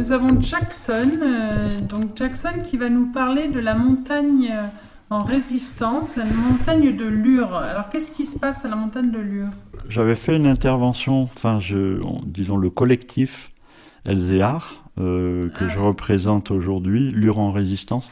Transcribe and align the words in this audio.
Nous 0.00 0.12
avons 0.12 0.40
Jackson, 0.40 1.10
euh, 1.22 1.52
donc 1.86 2.16
Jackson 2.16 2.62
qui 2.64 2.78
va 2.78 2.88
nous 2.88 3.12
parler 3.12 3.48
de 3.48 3.60
la 3.60 3.74
montagne 3.74 4.48
euh, 4.50 4.62
en 5.10 5.22
résistance, 5.22 6.16
la 6.16 6.24
montagne 6.24 6.96
de 6.96 7.04
Lure. 7.04 7.54
Alors 7.54 7.90
qu'est-ce 7.90 8.10
qui 8.10 8.24
se 8.24 8.38
passe 8.38 8.64
à 8.64 8.70
la 8.70 8.76
montagne 8.76 9.10
de 9.10 9.18
Lure? 9.18 9.48
J'avais 9.90 10.14
fait 10.14 10.34
une 10.34 10.46
intervention, 10.46 11.24
enfin 11.24 11.60
je, 11.60 12.00
disons 12.24 12.56
le 12.56 12.70
collectif 12.70 13.50
Elzéar, 14.06 14.90
euh, 14.98 15.50
que 15.50 15.66
je 15.68 15.78
représente 15.78 16.50
aujourd'hui, 16.50 17.10
Lure 17.10 17.38
en 17.38 17.52
résistance, 17.52 18.10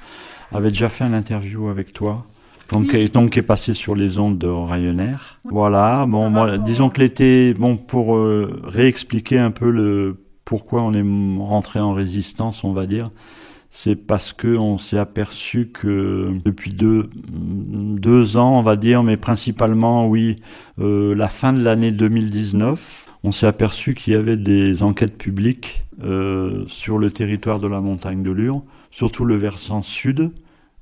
avait 0.52 0.68
déjà 0.68 0.90
fait 0.90 1.06
une 1.06 1.14
interview 1.14 1.68
avec 1.68 1.94
toi. 1.94 2.26
Donc, 2.70 2.90
Oui. 2.92 2.98
et 2.98 3.08
donc 3.08 3.30
qui 3.30 3.38
est 3.38 3.42
passé 3.42 3.72
sur 3.72 3.94
les 3.94 4.18
ondes 4.18 4.36
de 4.36 4.46
Ryanair. 4.46 5.40
Oui. 5.46 5.52
Voilà, 5.54 6.04
bon, 6.06 6.28
moi, 6.28 6.58
disons 6.58 6.90
que 6.90 7.00
l'été, 7.00 7.54
bon, 7.54 7.78
pour 7.78 8.14
euh, 8.14 8.60
réexpliquer 8.64 9.38
un 9.38 9.50
peu 9.50 9.70
le 9.70 10.18
pourquoi 10.48 10.80
on 10.80 10.94
est 10.94 11.04
rentré 11.44 11.78
en 11.78 11.92
résistance, 11.92 12.64
on 12.64 12.72
va 12.72 12.86
dire, 12.86 13.10
c'est 13.68 13.96
parce 13.96 14.32
que 14.32 14.56
on 14.56 14.78
s'est 14.78 14.96
aperçu 14.96 15.68
que 15.68 16.32
depuis 16.42 16.72
deux, 16.72 17.10
deux 17.28 18.38
ans, 18.38 18.58
on 18.58 18.62
va 18.62 18.76
dire, 18.76 19.02
mais 19.02 19.18
principalement, 19.18 20.08
oui, 20.08 20.36
euh, 20.78 21.14
la 21.14 21.28
fin 21.28 21.52
de 21.52 21.62
l'année 21.62 21.90
2019, 21.90 23.10
on 23.24 23.30
s'est 23.30 23.46
aperçu 23.46 23.94
qu'il 23.94 24.14
y 24.14 24.16
avait 24.16 24.38
des 24.38 24.82
enquêtes 24.82 25.18
publiques 25.18 25.84
euh, 26.02 26.64
sur 26.66 26.96
le 26.96 27.10
territoire 27.10 27.60
de 27.60 27.68
la 27.68 27.82
montagne 27.82 28.22
de 28.22 28.30
Lure, 28.30 28.62
surtout 28.90 29.26
le 29.26 29.36
versant 29.36 29.82
sud, 29.82 30.30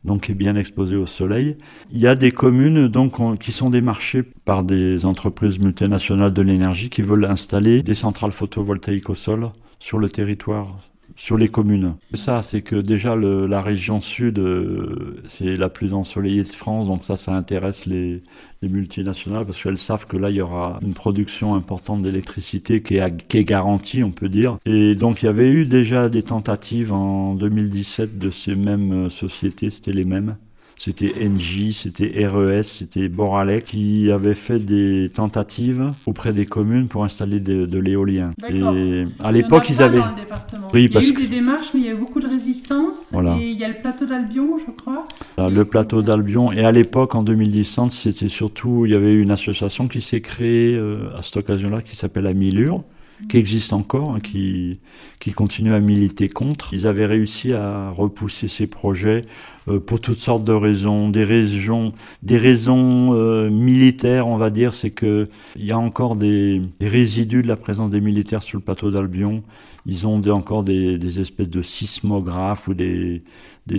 donc 0.07 0.31
est 0.31 0.35
bien 0.35 0.57
exposé 0.57 0.97
au 0.97 1.07
soleil. 1.07 1.57
Il 1.93 1.99
y 2.01 2.07
a 2.07 2.15
des 2.15 2.31
communes 2.31 2.89
donc 2.89 3.21
on- 3.21 3.37
qui 3.37 3.53
sont 3.53 3.71
démarchées 3.71 4.23
par 4.45 4.65
des 4.65 5.05
entreprises 5.05 5.59
multinationales 5.59 6.33
de 6.33 6.43
l'énergie 6.43 6.89
qui 6.89 7.03
veulent 7.03 7.25
installer 7.27 7.83
des 7.83 7.95
centrales 7.95 8.33
photovoltaïques 8.33 9.11
au 9.11 9.15
sol 9.15 9.51
sur 9.79 9.99
le 9.99 10.09
territoire 10.09 10.79
sur 11.15 11.37
les 11.37 11.49
communes. 11.49 11.95
Ça, 12.15 12.43
c'est 12.43 12.63
que 12.63 12.77
déjà 12.77 13.17
la 13.17 13.61
région 13.63 14.01
sud, 14.01 14.39
euh, 14.39 15.23
c'est 15.27 15.57
la 15.57 15.69
plus 15.69 15.95
ensoleillée 15.95 16.43
de 16.43 16.49
France, 16.49 16.89
donc 16.89 17.05
ça, 17.05 17.17
ça 17.17 17.33
intéresse 17.33 17.87
les, 17.87 18.23
les 18.63 18.69
multinationales 18.69 19.47
parce 19.47 19.63
qu'elles 19.63 19.79
savent 19.79 20.07
que 20.07 20.17
là, 20.17 20.31
il 20.31 20.37
y 20.37 20.41
aura 20.41 20.79
une 20.83 20.95
production 20.95 21.55
importante 21.55 22.03
d'électricité 22.03 22.83
qui 22.83 22.99
qui 23.29 23.39
est 23.39 23.45
garantie, 23.45 24.03
on 24.03 24.11
peut 24.11 24.29
dire. 24.29 24.59
Et 24.67 24.95
donc, 24.95 25.23
il 25.23 25.27
y 25.27 25.29
avait 25.29 25.51
eu 25.51 25.65
déjà 25.65 26.09
des 26.09 26.23
tentatives 26.23 26.93
en 26.93 27.35
2017 27.35 28.19
de 28.19 28.31
ces 28.31 28.55
mêmes 28.55 29.07
euh, 29.07 29.11
sociétés, 29.11 29.71
c'était 29.71 29.93
les 29.93 30.05
mêmes. 30.05 30.37
C'était 30.79 31.15
NJ, 31.27 31.73
c'était 31.73 32.27
RES, 32.29 32.63
c'était 32.63 33.09
Boralec 33.09 33.65
qui 33.65 34.11
avaient 34.11 34.35
fait 34.35 34.59
des 34.59 35.11
tentatives 35.13 35.91
auprès 36.05 36.35
des 36.35 36.45
communes 36.45 36.87
pour 36.87 37.03
installer 37.03 37.41
de, 37.41 37.65
de 37.65 37.79
l'éolien. 37.79 38.33
Et 38.51 38.63
à 39.21 39.31
Il 39.31 39.35
l'époque, 39.35 39.65
a 39.65 39.73
ils 39.73 39.83
avaient. 39.83 40.01
Oui, 40.75 40.83
il 40.83 40.83
y 40.83 40.87
a 40.87 40.93
parce 40.93 41.09
eu 41.09 41.15
que- 41.15 41.21
des 41.23 41.29
démarches, 41.29 41.69
mais 41.73 41.81
il 41.81 41.87
y 41.87 41.89
a 41.89 41.93
eu 41.93 41.97
beaucoup 41.97 42.21
de 42.21 42.29
résistance. 42.29 43.09
Voilà. 43.11 43.37
Et 43.41 43.49
il 43.49 43.59
y 43.59 43.65
a 43.65 43.69
le 43.69 43.81
plateau 43.81 44.05
d'Albion, 44.05 44.59
je 44.59 44.71
crois. 44.73 45.03
Euh, 45.39 45.49
le 45.49 45.65
plateau 45.65 46.03
d'Albion. 46.03 46.53
Et 46.53 46.63
à 46.65 46.73
l'époque, 46.73 47.15
en 47.15 47.23
2010, 47.23 47.81
c'était 47.89 48.29
surtout, 48.29 48.85
il 48.85 48.93
y 48.93 48.95
avait 48.95 49.15
une 49.15 49.31
association 49.31 49.89
qui 49.89 50.03
s'est 50.03 50.21
créée 50.21 50.77
euh, 50.77 51.09
à 51.17 51.23
cette 51.23 51.39
occasion-là, 51.39 51.81
qui 51.81 51.97
s'appelle 51.97 52.27
Amilure, 52.27 52.85
qui 53.29 53.39
existe 53.39 53.73
encore, 53.73 54.15
hein, 54.15 54.21
qui, 54.21 54.79
qui 55.21 55.33
continue 55.33 55.73
à 55.73 55.81
militer 55.81 56.29
contre. 56.29 56.75
Ils 56.75 56.87
avaient 56.87 57.07
réussi 57.07 57.53
à 57.53 57.91
repousser 57.91 58.49
ces 58.49 58.67
projets 58.67 59.23
euh, 59.69 59.81
pour 59.81 60.01
toutes 60.01 60.19
sortes 60.19 60.45
de 60.45 60.53
raisons, 60.53 61.09
des 61.09 61.25
raisons, 61.25 61.93
des 62.23 62.37
raisons 62.37 63.15
euh, 63.15 63.49
militaires, 63.51 64.29
on 64.29 64.37
va 64.37 64.51
dire, 64.51 64.75
c'est 64.75 64.91
que 64.91 65.29
il 65.57 65.65
y 65.65 65.73
a 65.73 65.79
encore 65.79 66.17
des, 66.17 66.61
résidus 66.81 67.43
de 67.43 67.49
la 67.49 67.57
présence 67.57 67.91
des 67.91 68.01
militaires 68.01 68.43
sur 68.43 68.59
le 68.59 68.65
plateau 68.65 68.91
d'Albion. 68.91 69.43
Ils 69.87 70.07
ont 70.07 70.21
encore 70.31 70.65
des, 70.65 71.21
espèces 71.21 71.49
de 71.49 71.63
sismographes 71.63 72.69
ou 72.69 72.75
des, 72.75 73.23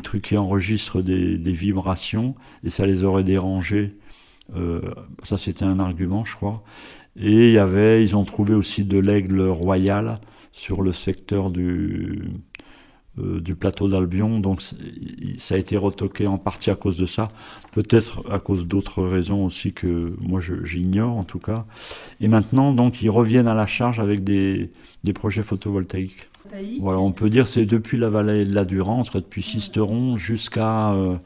trucs 0.03 0.24
qui 0.24 0.38
enregistrent 0.38 1.02
des, 1.02 1.38
des 1.38 1.52
vibrations 1.52 2.36
et 2.64 2.70
ça 2.70 2.86
les 2.86 3.03
aurait 3.03 3.24
dérangés. 3.24 3.94
Euh, 4.56 4.81
ça, 5.24 5.38
c'était 5.38 5.66
un 5.66 5.80
argument, 5.80 6.24
je 6.24 6.36
crois. 6.36 6.64
Et 7.19 7.47
il 7.47 7.53
y 7.53 7.57
avait, 7.57 8.03
ils 8.03 8.16
ont 8.16 8.25
trouvé 8.25 8.53
aussi 8.53 8.85
de 8.85 9.00
l'aigle 9.00 9.41
royal 9.41 10.19
sur 10.51 10.81
le 10.81 10.94
secteur 10.94 11.50
du, 11.50 12.23
euh, 13.19 13.41
du 13.41 13.55
plateau 13.55 13.88
d'Albion. 13.88 14.39
Donc, 14.39 14.61
ça 14.61 15.55
a 15.55 15.57
été 15.57 15.78
retoqué 15.78 16.28
en 16.28 16.38
partie 16.38 16.69
à 16.69 16.75
cause 16.75 16.97
de 16.97 17.05
ça. 17.05 17.28
Peut-être 17.72 18.23
à 18.31 18.39
cause 18.39 18.67
d'autres 18.67 19.03
raisons 19.03 19.45
aussi 19.45 19.73
que 19.73 20.16
moi, 20.19 20.39
j'ignore 20.63 21.17
en 21.17 21.23
tout 21.23 21.39
cas. 21.39 21.66
Et 22.22 22.28
maintenant, 22.28 22.73
donc, 22.73 23.01
ils 23.01 23.09
reviennent 23.09 23.47
à 23.47 23.55
la 23.55 23.67
charge 23.67 23.99
avec 23.99 24.23
des, 24.23 24.72
des 25.03 25.13
projets 25.13 25.44
photovoltaïques. 25.44 26.29
Voilà, 26.79 26.99
on 26.99 27.11
peut 27.11 27.29
dire 27.29 27.45
c'est 27.45 27.66
depuis 27.66 27.97
la 27.97 28.09
vallée 28.09 28.45
de 28.45 28.53
la 28.53 28.63
Durance, 28.63 29.11
depuis 29.11 29.41
Sisteron 29.41 30.16
jusqu'à 30.16 30.94
euh, 30.94 31.17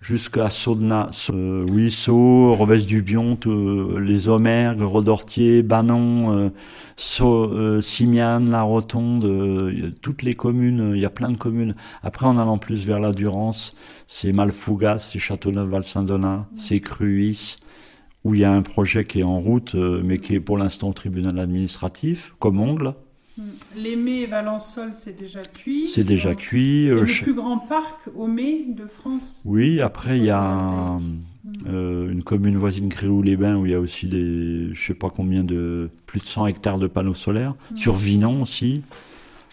jusqu'à 0.00 0.50
Saudena, 0.50 1.10
euh, 1.30 1.66
oui, 1.72 1.90
Sceaux, 1.90 2.54
Roves 2.54 2.86
du 2.86 3.02
Bion, 3.02 3.36
tout, 3.36 3.98
les 3.98 4.28
Omergues, 4.28 4.82
Rodortier, 4.82 5.62
Banon, 5.62 6.32
euh, 6.36 6.50
euh, 7.20 7.80
Simiane, 7.80 8.50
La 8.50 8.62
Rotonde, 8.62 9.24
euh, 9.24 9.90
toutes 10.02 10.22
les 10.22 10.34
communes, 10.34 10.92
il 10.94 11.00
y 11.00 11.04
a 11.04 11.10
plein 11.10 11.30
de 11.30 11.36
communes. 11.36 11.74
Après, 12.02 12.26
en 12.26 12.38
allant 12.38 12.58
plus 12.58 12.86
vers 12.86 13.00
la 13.00 13.12
Durance, 13.12 13.74
c'est 14.06 14.32
Malfougas, 14.32 14.98
c'est 14.98 15.18
Châteauneuf-Val-Saint-Donat, 15.18 16.46
c'est 16.56 16.80
Cruis, 16.80 17.56
où 18.24 18.34
il 18.34 18.40
y 18.40 18.44
a 18.44 18.52
un 18.52 18.62
projet 18.62 19.04
qui 19.04 19.20
est 19.20 19.24
en 19.24 19.40
route, 19.40 19.74
euh, 19.74 20.00
mais 20.04 20.18
qui 20.18 20.34
est 20.34 20.40
pour 20.40 20.58
l'instant 20.58 20.88
au 20.88 20.92
tribunal 20.92 21.38
administratif, 21.38 22.34
comme 22.38 22.60
ongle. 22.60 22.94
Hmm. 23.38 23.42
L'Aimé 23.76 24.22
et 24.22 24.26
Valençol, 24.26 24.90
c'est 24.94 25.18
déjà 25.18 25.40
cuit. 25.42 25.86
C'est 25.86 26.04
déjà 26.04 26.34
cuit. 26.34 26.86
C'est 26.88 26.94
euh, 26.94 27.00
le 27.00 27.06
ch- 27.06 27.22
plus 27.22 27.34
grand 27.34 27.58
parc 27.58 27.98
au 28.16 28.26
mai 28.26 28.64
de 28.68 28.86
France. 28.86 29.42
Oui, 29.44 29.80
après 29.82 30.16
il 30.18 30.24
y 30.24 30.30
a 30.30 30.98
euh, 31.66 32.10
une 32.10 32.22
commune 32.22 32.56
voisine 32.56 32.88
Gréoux-les-Bains 32.88 33.56
où 33.56 33.66
il 33.66 33.72
y 33.72 33.74
a 33.74 33.80
aussi 33.80 34.06
des, 34.06 34.70
je 34.72 34.80
sais 34.86 34.94
pas 34.94 35.10
combien 35.10 35.44
de, 35.44 35.90
plus 36.06 36.20
de 36.20 36.26
100 36.26 36.46
hectares 36.46 36.78
de 36.78 36.86
panneaux 36.86 37.12
solaires. 37.14 37.54
Sur 37.74 37.94
Vinon 37.94 38.40
aussi. 38.42 38.82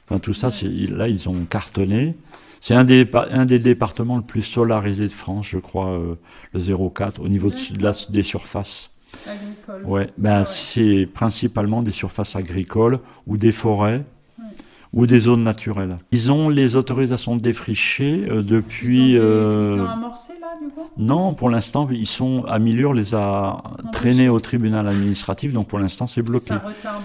Enfin 0.08 0.20
tout 0.20 0.34
ça, 0.34 0.50
là 0.92 1.08
ils 1.10 1.28
ont 1.28 1.44
cartonné. 1.50 2.16
C'est 2.62 2.76
un 2.76 2.86
des, 2.86 3.06
un 3.32 3.46
des 3.46 3.60
départements 3.60 4.16
le 4.16 4.24
plus 4.24 4.42
solarisé 4.44 5.04
de 5.08 5.12
France, 5.12 5.48
je 5.48 5.58
crois, 5.58 5.90
euh, 6.00 6.16
le 6.54 6.62
04, 6.90 7.22
au 7.22 7.28
niveau 7.28 7.50
de, 7.50 7.78
de 7.78 7.84
la- 7.84 7.92
des 8.10 8.24
surfaces. 8.24 8.92
Agricole. 9.28 9.84
Ouais, 9.86 10.10
ben 10.18 10.40
Ouais. 10.40 10.46
c'est 10.46 11.08
principalement 11.14 11.82
des 11.82 11.92
surfaces 11.92 12.36
agricoles 12.36 13.00
ou 13.28 13.38
des 13.38 13.52
forêts 13.52 14.04
Ouais. 14.40 14.46
ou 14.94 15.08
des 15.08 15.20
zones 15.20 15.44
naturelles. 15.44 15.98
Ils 16.12 16.32
ont 16.32 16.50
les 16.50 16.76
autorisations 16.76 17.36
de 17.36 17.42
défricher 17.42 18.26
euh, 18.30 18.40
Ils 18.42 18.46
depuis. 18.46 19.18
ont, 19.18 19.22
euh, 19.22 19.76
ils 19.78 19.82
ont 19.82 19.90
amorcé 19.90 20.34
là, 20.42 20.48
du 20.62 20.68
coup? 20.70 20.82
Non, 20.98 21.34
pour 21.34 21.50
l'instant, 21.50 21.88
ils 21.92 22.06
sont 22.06 22.44
à 22.46 22.60
Milure 22.60 22.94
les 22.94 23.16
a 23.16 23.64
traînés 23.92 24.30
au 24.30 24.40
tribunal 24.40 24.88
administratif, 24.88 25.52
donc 25.54 25.68
pour 25.68 25.80
l'instant 25.80 26.06
c'est 26.06 26.22
bloqué. 26.22 26.50
Ça 26.50 26.62
Ça, 26.62 26.68
retarde 26.68 27.04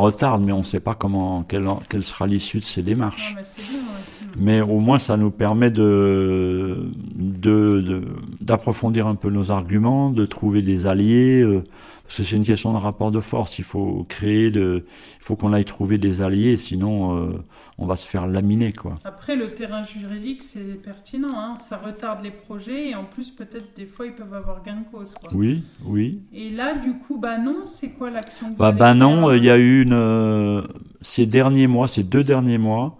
retarde, 0.04 0.42
mais 0.44 0.52
on 0.52 0.58
ne 0.60 0.64
sait 0.64 0.80
pas 0.80 0.94
comment 0.94 1.42
quelle, 1.44 1.66
quelle 1.88 2.02
sera 2.02 2.26
l'issue 2.26 2.58
de 2.58 2.64
ces 2.64 2.80
Non, 2.80 2.86
démarches. 2.86 3.34
mais 3.36 3.42
bien, 3.62 3.78
ouais. 3.78 4.19
Mais 4.38 4.60
au 4.60 4.78
moins, 4.78 4.98
ça 4.98 5.16
nous 5.16 5.30
permet 5.30 5.70
de 5.70 6.88
de- 7.16 7.80
de- 7.80 8.02
d'approfondir 8.40 9.06
un 9.06 9.14
peu 9.14 9.30
nos 9.30 9.50
arguments, 9.50 10.10
de 10.10 10.26
trouver 10.26 10.62
des 10.62 10.86
alliés. 10.86 11.42
euh, 11.42 11.62
parce 12.04 12.16
que 12.16 12.24
c'est 12.24 12.34
une 12.36 12.44
question 12.44 12.72
de 12.72 12.78
rapport 12.78 13.12
de 13.12 13.20
force. 13.20 13.60
Il 13.60 13.64
faut 13.64 14.04
créer, 14.08 14.50
de, 14.50 14.84
il 15.20 15.24
faut 15.24 15.36
qu'on 15.36 15.52
aille 15.52 15.64
trouver 15.64 15.96
des 15.96 16.22
alliés, 16.22 16.56
sinon 16.56 17.16
euh, 17.16 17.30
on 17.78 17.86
va 17.86 17.94
se 17.94 18.08
faire 18.08 18.26
laminer, 18.26 18.72
quoi. 18.72 18.96
Après, 19.04 19.36
le 19.36 19.54
terrain 19.54 19.84
juridique, 19.84 20.42
c'est 20.42 20.82
pertinent. 20.82 21.28
Hein. 21.38 21.54
Ça 21.60 21.76
retarde 21.78 22.24
les 22.24 22.32
projets 22.32 22.88
et 22.90 22.94
en 22.96 23.04
plus, 23.04 23.30
peut-être, 23.30 23.76
des 23.76 23.86
fois, 23.86 24.06
ils 24.06 24.12
peuvent 24.14 24.34
avoir 24.34 24.60
gain 24.64 24.78
de 24.78 24.88
cause. 24.90 25.14
Quoi. 25.14 25.30
Oui, 25.32 25.62
oui. 25.84 26.18
Et 26.32 26.50
là, 26.50 26.74
du 26.76 26.94
coup, 26.94 27.16
bah 27.16 27.38
non, 27.38 27.58
c'est 27.64 27.90
quoi 27.90 28.10
l'action 28.10 28.48
Bah, 28.58 28.72
bah 28.72 28.92
non, 28.94 29.28
euh, 29.28 29.36
il 29.36 29.44
y 29.44 29.50
a 29.50 29.56
eu 29.58 29.82
une, 29.82 29.92
euh, 29.92 30.62
ces 31.02 31.26
derniers 31.26 31.68
mois, 31.68 31.86
ces 31.86 32.02
deux 32.02 32.24
derniers 32.24 32.58
mois, 32.58 32.98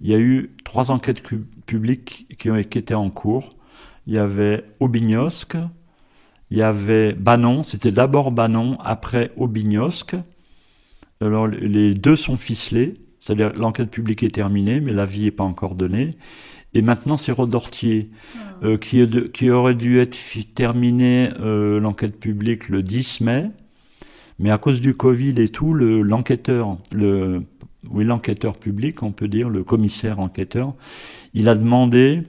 il 0.00 0.10
y 0.10 0.14
a 0.14 0.18
eu 0.18 0.50
trois 0.64 0.90
enquêtes 0.90 1.22
publiques 1.66 2.26
qui, 2.38 2.50
ont, 2.50 2.62
qui 2.62 2.78
étaient 2.78 2.94
en 2.94 3.10
cours. 3.10 3.50
Il 4.06 4.14
y 4.14 4.18
avait 4.18 4.64
Aubignosc, 4.80 5.56
il 6.50 6.58
y 6.58 6.62
avait 6.62 7.12
Banon, 7.12 7.62
c'était 7.62 7.92
d'abord 7.92 8.32
Banon, 8.32 8.74
après 8.82 9.30
Aubignosc. 9.36 10.16
Alors 11.20 11.46
les 11.46 11.94
deux 11.94 12.16
sont 12.16 12.36
ficelés, 12.36 12.94
c'est-à-dire 13.18 13.52
l'enquête 13.54 13.90
publique 13.90 14.22
est 14.22 14.34
terminée, 14.34 14.80
mais 14.80 14.92
l'avis 14.92 15.24
n'est 15.24 15.30
pas 15.30 15.44
encore 15.44 15.74
donné. 15.74 16.16
Et 16.72 16.82
maintenant 16.82 17.16
c'est 17.18 17.32
Rodortier, 17.32 18.10
Ah. 18.36 18.38
euh, 18.64 18.78
qui, 18.78 19.00
est 19.00 19.06
de- 19.06 19.20
qui 19.22 19.50
aurait 19.50 19.74
dû 19.74 19.98
être 19.98 20.16
terminé 20.54 21.28
euh, 21.40 21.78
l'enquête 21.80 22.18
publique 22.18 22.68
le 22.68 22.82
10 22.82 23.20
mai. 23.20 23.50
Mais 24.38 24.50
à 24.50 24.56
cause 24.56 24.80
du 24.80 24.94
Covid 24.94 25.34
et 25.38 25.48
tout, 25.50 25.74
le- 25.74 26.00
l'enquêteur, 26.00 26.78
le, 26.92 27.42
oui, 27.88 28.04
l'enquêteur 28.04 28.58
public, 28.58 29.02
on 29.02 29.12
peut 29.12 29.28
dire, 29.28 29.48
le 29.48 29.64
commissaire 29.64 30.20
enquêteur, 30.20 30.74
il 31.34 31.48
a 31.48 31.54
demandé 31.54 32.24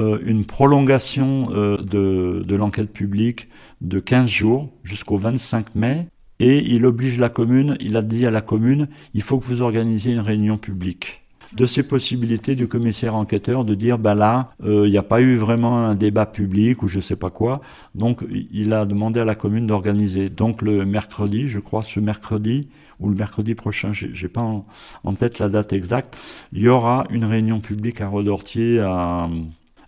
euh, 0.00 0.18
une 0.24 0.44
prolongation 0.44 1.48
euh, 1.52 1.76
de, 1.76 2.56
l'enquête 2.56 2.92
publique 2.92 3.48
de 3.82 4.00
15 4.00 4.26
jours 4.26 4.70
jusqu'au 4.82 5.18
25 5.18 5.74
mai. 5.74 6.08
et 6.40 6.58
il 6.58 6.86
oblige 6.86 7.18
la 7.18 7.28
commune, 7.28 7.76
il 7.78 7.96
a 7.96 8.02
dit 8.02 8.26
à 8.26 8.30
la 8.30 8.40
commune, 8.40 8.88
il 9.14 9.22
faut 9.22 9.38
que 9.38 9.44
vous 9.44 9.60
organisiez 9.60 10.12
une 10.12 10.20
réunion 10.20 10.56
publique. 10.56 11.22
De 11.54 11.66
ces 11.66 11.82
possibilités 11.82 12.54
du 12.54 12.66
commissaire 12.66 13.14
enquêteur 13.14 13.66
de 13.66 13.74
dire 13.74 13.98
bah 13.98 14.14
là 14.14 14.52
euh, 14.64 14.86
il 14.86 14.90
n'y 14.90 14.96
a 14.96 15.02
pas 15.02 15.20
eu 15.20 15.36
vraiment 15.36 15.84
un 15.84 15.94
débat 15.94 16.24
public 16.24 16.82
ou 16.82 16.88
je 16.88 16.98
sais 16.98 17.16
pas 17.16 17.28
quoi. 17.28 17.60
Donc 17.94 18.24
il 18.30 18.72
a 18.72 18.86
demandé 18.86 19.20
à 19.20 19.26
la 19.26 19.34
commune 19.34 19.66
d'organiser. 19.66 20.30
Donc 20.30 20.62
le 20.62 20.86
mercredi 20.86 21.48
je 21.48 21.58
crois 21.58 21.82
ce 21.82 22.00
mercredi 22.00 22.68
ou 23.02 23.08
le 23.08 23.16
mercredi 23.16 23.54
prochain 23.54 23.92
j'ai 23.92 24.28
pas 24.28 24.40
en, 24.40 24.66
en, 25.04 25.14
tête 25.14 25.38
la 25.38 25.48
date 25.48 25.72
exacte 25.72 26.16
il 26.52 26.62
y 26.62 26.68
aura 26.68 27.06
une 27.10 27.24
réunion 27.24 27.60
publique 27.60 28.00
à 28.00 28.08
Redortier 28.08 28.80
à 28.80 29.28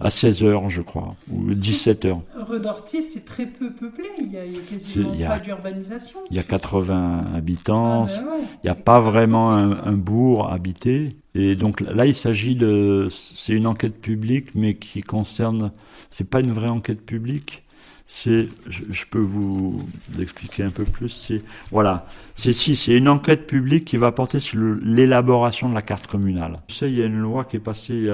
à 0.00 0.08
16h, 0.08 0.68
je 0.68 0.82
crois, 0.82 1.14
ou 1.30 1.50
17h. 1.52 2.20
Redortier, 2.36 3.02
c'est 3.02 3.24
très 3.24 3.46
peu 3.46 3.72
peuplé, 3.72 4.04
il 4.18 4.28
n'y 4.28 4.38
a, 4.38 4.44
quasiment 4.68 5.28
pas 5.28 5.38
d'urbanisation. 5.38 6.20
Il 6.30 6.36
y 6.36 6.40
a 6.40 6.42
80 6.42 7.24
habitants, 7.34 8.06
ah, 8.08 8.20
ben 8.20 8.46
il 8.62 8.66
n'y 8.66 8.70
a 8.70 8.74
pas 8.74 9.00
vraiment 9.00 9.52
un, 9.52 9.92
bourg 9.92 10.52
habité. 10.52 11.16
Et 11.34 11.56
donc 11.56 11.80
là, 11.80 12.06
il 12.06 12.14
s'agit 12.14 12.54
de. 12.54 13.08
C'est 13.10 13.52
une 13.54 13.66
enquête 13.66 14.00
publique, 14.00 14.54
mais 14.54 14.74
qui 14.74 15.02
concerne. 15.02 15.72
C'est 16.10 16.28
pas 16.28 16.40
une 16.40 16.52
vraie 16.52 16.70
enquête 16.70 17.04
publique 17.04 17.63
c'est, 18.06 18.48
je, 18.66 19.04
peux 19.06 19.18
vous 19.18 19.82
expliquer 20.18 20.62
un 20.62 20.70
peu 20.70 20.84
plus, 20.84 21.08
c'est, 21.08 21.42
voilà, 21.70 22.06
c'est 22.34 22.52
si, 22.52 22.76
c'est 22.76 22.96
une 22.96 23.08
enquête 23.08 23.46
publique 23.46 23.86
qui 23.86 23.96
va 23.96 24.12
porter 24.12 24.40
sur 24.40 24.58
l'élaboration 24.82 25.70
de 25.70 25.74
la 25.74 25.82
carte 25.82 26.06
communale. 26.06 26.60
Vous 26.68 26.74
savez, 26.74 26.92
il 26.92 26.98
y 26.98 27.02
a 27.02 27.06
une 27.06 27.20
loi 27.20 27.44
qui 27.44 27.56
est 27.56 27.60
passée 27.60 28.10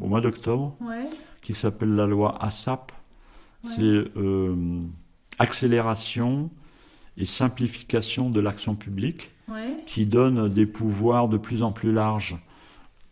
au 0.00 0.06
mois 0.06 0.20
d'octobre, 0.20 0.76
qui 1.42 1.54
s'appelle 1.54 1.94
la 1.94 2.06
loi 2.06 2.38
ASAP. 2.40 2.92
C'est 3.62 3.82
euh, 3.82 4.54
accélération 5.40 6.48
et 7.16 7.24
simplification 7.24 8.30
de 8.30 8.40
l'action 8.40 8.76
publique, 8.76 9.32
qui 9.86 10.06
donne 10.06 10.48
des 10.52 10.66
pouvoirs 10.66 11.28
de 11.28 11.38
plus 11.38 11.62
en 11.62 11.72
plus 11.72 11.92
larges 11.92 12.36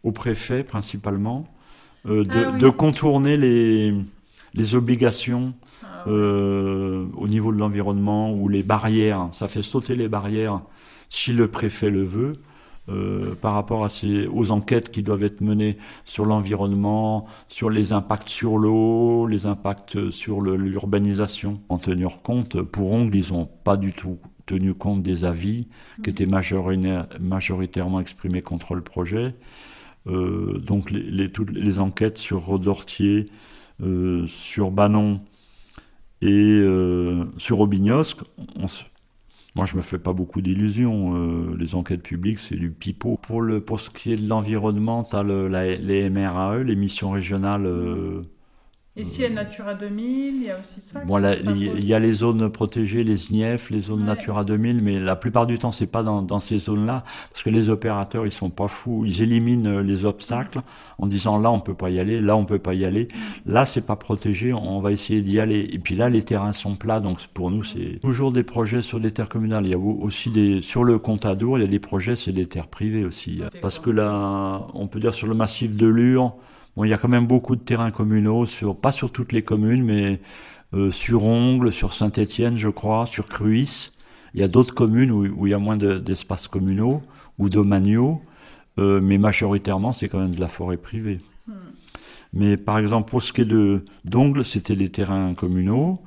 aux 0.04 0.12
préfets 0.12 0.62
principalement, 0.62 1.48
euh, 2.06 2.22
de, 2.22 2.44
ah 2.46 2.56
de, 2.56 2.68
contourner 2.68 3.36
les, 3.36 3.92
les 4.54 4.74
obligations 4.76 5.54
euh, 6.06 7.06
au 7.16 7.26
niveau 7.26 7.52
de 7.52 7.58
l'environnement 7.58 8.32
ou 8.32 8.48
les 8.48 8.62
barrières. 8.62 9.28
Ça 9.32 9.48
fait 9.48 9.62
sauter 9.62 9.96
les 9.96 10.08
barrières 10.08 10.60
si 11.08 11.32
le 11.32 11.48
préfet 11.48 11.90
le 11.90 12.04
veut. 12.04 12.34
Euh, 12.88 13.34
par 13.34 13.54
rapport 13.54 13.88
aux 14.32 14.50
enquêtes 14.52 14.92
qui 14.92 15.02
doivent 15.02 15.24
être 15.24 15.40
menées 15.40 15.76
sur 16.04 16.24
l'environnement, 16.24 17.26
sur 17.48 17.68
les 17.68 17.92
impacts 17.92 18.28
sur 18.28 18.58
l'eau, 18.58 19.26
les 19.26 19.44
impacts 19.46 20.12
sur 20.12 20.40
l'urbanisation. 20.40 21.60
En 21.68 21.78
tenir 21.78 22.22
compte, 22.22 22.62
pour 22.62 22.92
Ongle, 22.92 23.16
ils 23.16 23.32
n'ont 23.32 23.48
pas 23.64 23.76
du 23.76 23.92
tout 23.92 24.18
tenu 24.46 24.72
compte 24.72 25.02
des 25.02 25.24
avis 25.24 25.66
qui 26.04 26.10
étaient 26.10 26.28
majoritairement 26.28 27.98
exprimés 27.98 28.42
contre 28.42 28.76
le 28.76 28.82
projet. 28.82 29.34
Euh, 30.06 30.58
donc 30.58 30.92
les, 30.92 31.28
toutes 31.28 31.50
les 31.50 31.80
enquêtes 31.80 32.18
sur 32.18 32.40
Rodortier, 32.44 33.26
sur 34.28 34.70
Banon, 34.70 35.20
et 36.26 36.60
euh, 36.60 37.24
sur 37.38 37.60
Aubignosc, 37.60 38.18
moi 39.54 39.64
je 39.64 39.76
me 39.76 39.80
fais 39.80 39.98
pas 39.98 40.12
beaucoup 40.12 40.40
d'illusions. 40.40 41.14
Euh, 41.14 41.56
les 41.56 41.76
enquêtes 41.76 42.02
publiques, 42.02 42.40
c'est 42.40 42.56
du 42.56 42.70
pipeau. 42.70 43.16
Pour, 43.16 43.40
le, 43.40 43.64
ce 43.78 43.90
qui 43.90 44.12
est 44.12 44.16
de 44.16 44.28
l'environnement, 44.28 45.04
tu 45.04 45.14
as 45.14 45.22
les 45.22 46.10
MRAE, 46.10 46.64
les 46.64 46.74
missions 46.74 47.12
régionales 47.12 47.66
euh, 47.66 48.22
et 48.98 49.04
si 49.04 49.20
il 49.20 49.22
y 49.24 49.26
a 49.26 49.30
Natura 49.30 49.74
2000, 49.74 50.36
il 50.36 50.42
y 50.44 50.50
a 50.50 50.58
aussi 50.58 50.80
ça 50.80 51.04
Bon, 51.04 51.22
il 51.54 51.84
y 51.84 51.92
a 51.92 51.98
les 51.98 52.14
zones 52.14 52.48
protégées, 52.48 53.04
les 53.04 53.18
SNIEF, 53.18 53.68
les 53.68 53.80
zones 53.80 54.04
Natura 54.04 54.42
2000, 54.42 54.80
mais 54.80 54.98
la 54.98 55.16
plupart 55.16 55.46
du 55.46 55.58
temps, 55.58 55.70
c'est 55.70 55.86
pas 55.86 56.02
dans, 56.02 56.22
dans 56.22 56.40
ces 56.40 56.56
zones-là, 56.56 57.04
parce 57.30 57.42
que 57.42 57.50
les 57.50 57.68
opérateurs, 57.68 58.24
ils 58.24 58.32
sont 58.32 58.48
pas 58.48 58.68
fous, 58.68 59.04
ils 59.04 59.20
éliminent 59.20 59.68
euh, 59.68 59.82
les 59.82 60.06
obstacles 60.06 60.62
en 60.96 61.06
disant 61.06 61.38
là, 61.38 61.50
on 61.50 61.60
peut 61.60 61.74
pas 61.74 61.90
y 61.90 62.00
aller, 62.00 62.22
là, 62.22 62.36
on 62.36 62.46
peut 62.46 62.58
pas 62.58 62.72
y 62.72 62.86
aller, 62.86 63.08
là, 63.44 63.66
c'est 63.66 63.84
pas 63.84 63.96
protégé, 63.96 64.54
on 64.54 64.80
va 64.80 64.92
essayer 64.92 65.20
d'y 65.20 65.40
aller. 65.40 65.68
Et 65.72 65.78
puis 65.78 65.94
là, 65.94 66.08
les 66.08 66.22
terrains 66.22 66.52
sont 66.52 66.74
plats, 66.74 67.00
donc 67.00 67.18
pour 67.34 67.50
nous, 67.50 67.64
c'est 67.64 68.00
toujours 68.00 68.32
des 68.32 68.44
projets 68.44 68.80
sur 68.80 68.98
des 68.98 69.10
terres 69.10 69.28
communales. 69.28 69.66
Il 69.66 69.72
y 69.72 69.74
a 69.74 69.78
aussi 69.78 70.30
des, 70.30 70.62
sur 70.62 70.84
le 70.84 70.98
Contadour, 70.98 71.58
il 71.58 71.62
y 71.62 71.64
a 71.64 71.68
des 71.68 71.80
projets, 71.80 72.16
c'est 72.16 72.32
des 72.32 72.46
terres 72.46 72.68
privées 72.68 73.04
aussi. 73.04 73.42
Parce 73.60 73.78
que 73.78 73.90
là, 73.90 74.66
on 74.72 74.86
peut 74.86 75.00
dire 75.00 75.12
sur 75.12 75.26
le 75.26 75.34
massif 75.34 75.76
de 75.76 75.86
Lure, 75.86 76.34
Bon, 76.76 76.84
il 76.84 76.90
y 76.90 76.92
a 76.92 76.98
quand 76.98 77.08
même 77.08 77.26
beaucoup 77.26 77.56
de 77.56 77.60
terrains 77.60 77.90
communaux, 77.90 78.46
sur, 78.46 78.76
pas 78.76 78.92
sur 78.92 79.10
toutes 79.10 79.32
les 79.32 79.42
communes, 79.42 79.82
mais 79.82 80.20
euh, 80.74 80.90
sur 80.90 81.24
Ongle, 81.24 81.72
sur 81.72 81.92
Saint-Étienne, 81.92 82.56
je 82.56 82.68
crois, 82.68 83.06
sur 83.06 83.28
Cruis. 83.28 83.92
Il 84.34 84.40
y 84.40 84.42
a 84.42 84.48
d'autres 84.48 84.74
communes 84.74 85.10
où, 85.10 85.46
il 85.46 85.50
y 85.50 85.54
a 85.54 85.58
moins 85.58 85.76
d'espaces 85.76 86.48
communaux 86.48 87.02
ou 87.38 87.48
domaniaux, 87.48 88.20
euh, 88.78 89.00
mais 89.00 89.16
majoritairement, 89.16 89.92
c'est 89.92 90.08
quand 90.08 90.18
même 90.18 90.34
de 90.34 90.40
la 90.40 90.48
forêt 90.48 90.76
privée. 90.76 91.20
Hmm. 91.46 91.52
Mais 92.34 92.58
par 92.58 92.78
exemple, 92.78 93.10
pour 93.10 93.22
ce 93.22 93.32
qui 93.32 93.40
est 93.42 93.46
de 93.46 93.82
d'Ongle, 94.04 94.44
c'était 94.44 94.76
des 94.76 94.90
terrains 94.90 95.32
communaux. 95.32 96.00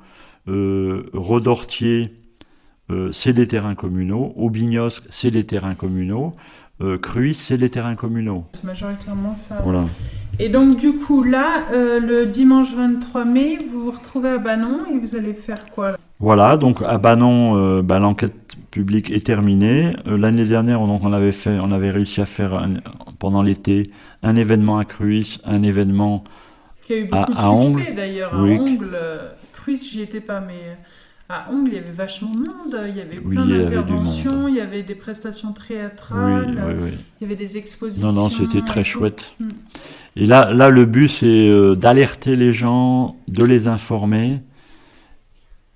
Euh, 0.48 1.10
Rodortier, 1.12 2.14
euh, 2.90 3.10
c'est 3.12 3.32
des 3.32 3.48
terrains 3.48 3.74
communaux. 3.74 4.32
Aubignosc, 4.36 5.02
c'est 5.08 5.30
des 5.30 5.44
terrains 5.44 5.74
communaux. 5.74 6.34
Euh, 6.80 6.98
Cruis, 6.98 7.34
c'est 7.34 7.58
des 7.58 7.70
terrains 7.70 7.94
communaux. 7.94 8.44
Majoritairement 8.64 9.34
ça. 9.34 9.60
Voilà. 9.62 9.86
Et 10.42 10.48
donc, 10.48 10.78
du 10.78 10.92
coup, 10.92 11.22
là, 11.22 11.66
euh, 11.70 12.00
le 12.00 12.24
dimanche 12.24 12.72
23 12.72 13.26
mai, 13.26 13.58
vous 13.70 13.84
vous 13.84 13.90
retrouvez 13.90 14.30
à 14.30 14.38
Banon 14.38 14.78
et 14.90 14.98
vous 14.98 15.14
allez 15.14 15.34
faire 15.34 15.68
quoi 15.70 15.98
Voilà, 16.18 16.56
donc 16.56 16.80
à 16.82 16.96
Banon, 16.96 17.58
euh, 17.58 17.82
bah, 17.82 17.98
l'enquête 17.98 18.56
publique 18.70 19.10
est 19.10 19.26
terminée. 19.26 19.94
Euh, 20.06 20.16
l'année 20.16 20.46
dernière, 20.46 20.80
on, 20.80 21.12
avait 21.12 21.32
fait, 21.32 21.58
on 21.60 21.70
avait 21.72 21.90
réussi 21.90 22.22
à 22.22 22.26
faire 22.26 22.66
pendant 23.18 23.42
l'été 23.42 23.90
un 24.22 24.34
événement 24.34 24.78
à 24.78 24.86
Cruis, 24.86 25.40
un 25.44 25.62
événement 25.62 26.24
Qui 26.86 26.94
a 26.94 26.96
eu 26.96 27.04
beaucoup 27.04 27.32
à, 27.36 27.58
de 27.58 27.62
succès 27.62 27.92
d'ailleurs. 27.92 28.34
À 28.34 28.38
Ongle, 28.38 28.98
Cruis, 29.52 29.76
j'y 29.92 30.00
étais 30.00 30.20
pas, 30.20 30.40
mais 30.40 30.74
à 31.28 31.52
Ongle, 31.52 31.68
il 31.68 31.74
y 31.74 31.78
avait 31.78 31.92
vachement 31.92 32.30
de 32.30 32.38
monde, 32.38 32.82
il 32.88 32.96
y 32.96 33.00
avait 33.02 33.20
plein 33.20 33.44
d'interventions, 33.44 34.48
il, 34.48 34.56
y 34.56 34.60
avait 34.60 34.84
des 34.84 34.94
prestations 34.94 35.52
théâtrales, 35.52 36.58
il 37.20 37.22
y 37.22 37.24
avait 37.26 37.36
des 37.36 37.58
expositions. 37.58 38.08
Non, 38.08 38.14
non, 38.14 38.30
c'était 38.30 38.62
très 38.62 38.84
chouette. 38.84 39.34
Mm. 39.38 39.48
Et 40.16 40.26
là, 40.26 40.52
là, 40.52 40.70
le 40.70 40.86
but, 40.86 41.08
c'est 41.08 41.26
euh, 41.26 41.74
d'alerter 41.76 42.36
les 42.36 42.52
gens, 42.52 43.16
de 43.28 43.44
les 43.44 43.68
informer, 43.68 44.40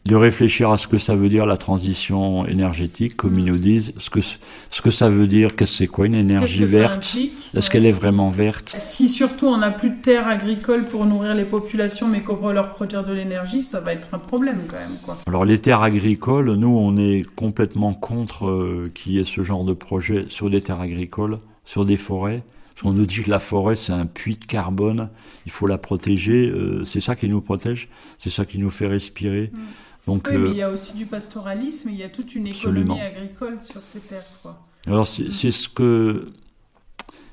de 0.07 0.17
réfléchir 0.17 0.71
à 0.71 0.77
ce 0.77 0.87
que 0.87 0.99
ça 0.99 1.17
veut 1.17 1.31
dire 1.31 1.47
la 1.47 1.57
transition 1.57 2.47
énergétique, 2.47 3.17
comme 3.17 3.39
ils 3.39 3.45
nous 3.45 3.57
disent, 3.57 3.95
ce 3.97 4.11
que, 4.11 4.21
ce 4.21 4.83
que 4.83 4.91
ça 4.91 5.09
veut 5.09 5.27
dire, 5.27 5.57
qu'est-ce 5.57 5.71
que 5.73 5.77
c'est 5.79 5.87
quoi 5.87 6.07
une 6.07 6.15
énergie 6.15 6.65
verte, 6.65 7.17
est-ce 7.55 7.71
qu'elle 7.71 7.87
est 7.87 7.93
vraiment 7.93 8.29
verte? 8.29 8.75
Si 8.79 9.09
surtout 9.09 9.47
on 9.47 9.57
n'a 9.57 9.71
plus 9.71 9.91
de 9.91 10.03
terres 10.03 10.29
agricoles 10.29 10.85
pour 10.85 11.07
nourrir 11.07 11.35
les 11.35 11.47
populations, 11.47 12.07
mais 12.07 12.21
qu'on 12.21 12.37
veut 12.37 12.53
leur 12.53 12.75
produire 12.75 13.03
de 13.05 13.15
l'énergie, 13.15 13.63
ça 13.63 13.81
va 13.81 13.95
être 13.95 14.09
un 14.13 14.19
problème 14.19 14.59
quand 14.69 14.77
même. 14.77 14.99
Quoi. 15.03 15.19
Alors 15.27 15.47
les 15.47 15.59
terres 15.59 15.83
agricoles, 15.83 16.53
nous 16.53 16.77
on 16.77 16.99
est 16.99 17.25
complètement 17.35 17.95
contre 17.95 18.47
euh, 18.47 18.91
qu'il 18.95 19.13
y 19.13 19.19
ait 19.19 19.25
ce 19.25 19.43
genre 19.43 19.65
de 19.65 19.73
projet 19.73 20.27
sur 20.29 20.51
des 20.51 20.61
terres 20.61 20.81
agricoles, 20.81 21.39
sur 21.65 21.87
des 21.87 21.97
forêts. 21.97 22.43
On 22.83 22.93
nous 22.93 23.07
dit 23.07 23.23
que 23.23 23.31
la 23.31 23.39
forêt, 23.39 23.77
c'est 23.77 23.93
un 23.93 24.07
puits 24.07 24.37
de 24.37 24.45
carbone, 24.45 25.09
il 25.47 25.53
faut 25.53 25.67
la 25.67 25.79
protéger. 25.79 26.49
Euh, 26.49 26.85
c'est 26.85 27.01
ça 27.01 27.15
qui 27.15 27.29
nous 27.29 27.41
protège, 27.41 27.89
c'est 28.19 28.31
ça 28.31 28.45
qui 28.45 28.59
nous 28.59 28.71
fait 28.71 28.87
respirer. 28.87 29.51
Mm. 29.53 29.59
Donc, 30.07 30.29
oui, 30.31 30.37
mais 30.37 30.49
euh, 30.49 30.51
il 30.51 30.57
y 30.57 30.63
a 30.63 30.71
aussi 30.71 30.97
du 30.97 31.07
pastoralisme, 31.07 31.89
il 31.91 31.97
y 31.97 32.03
a 32.03 32.11
toute 32.11 32.35
une 32.35 32.47
économie 32.47 33.01
agricole 33.01 33.59
sur 33.63 33.83
ces 33.85 34.01
terres. 34.01 34.27
Quoi. 34.43 34.61
Alors, 34.87 35.07
c'est 35.07 35.31
ce 35.31 35.69
que 35.69 36.29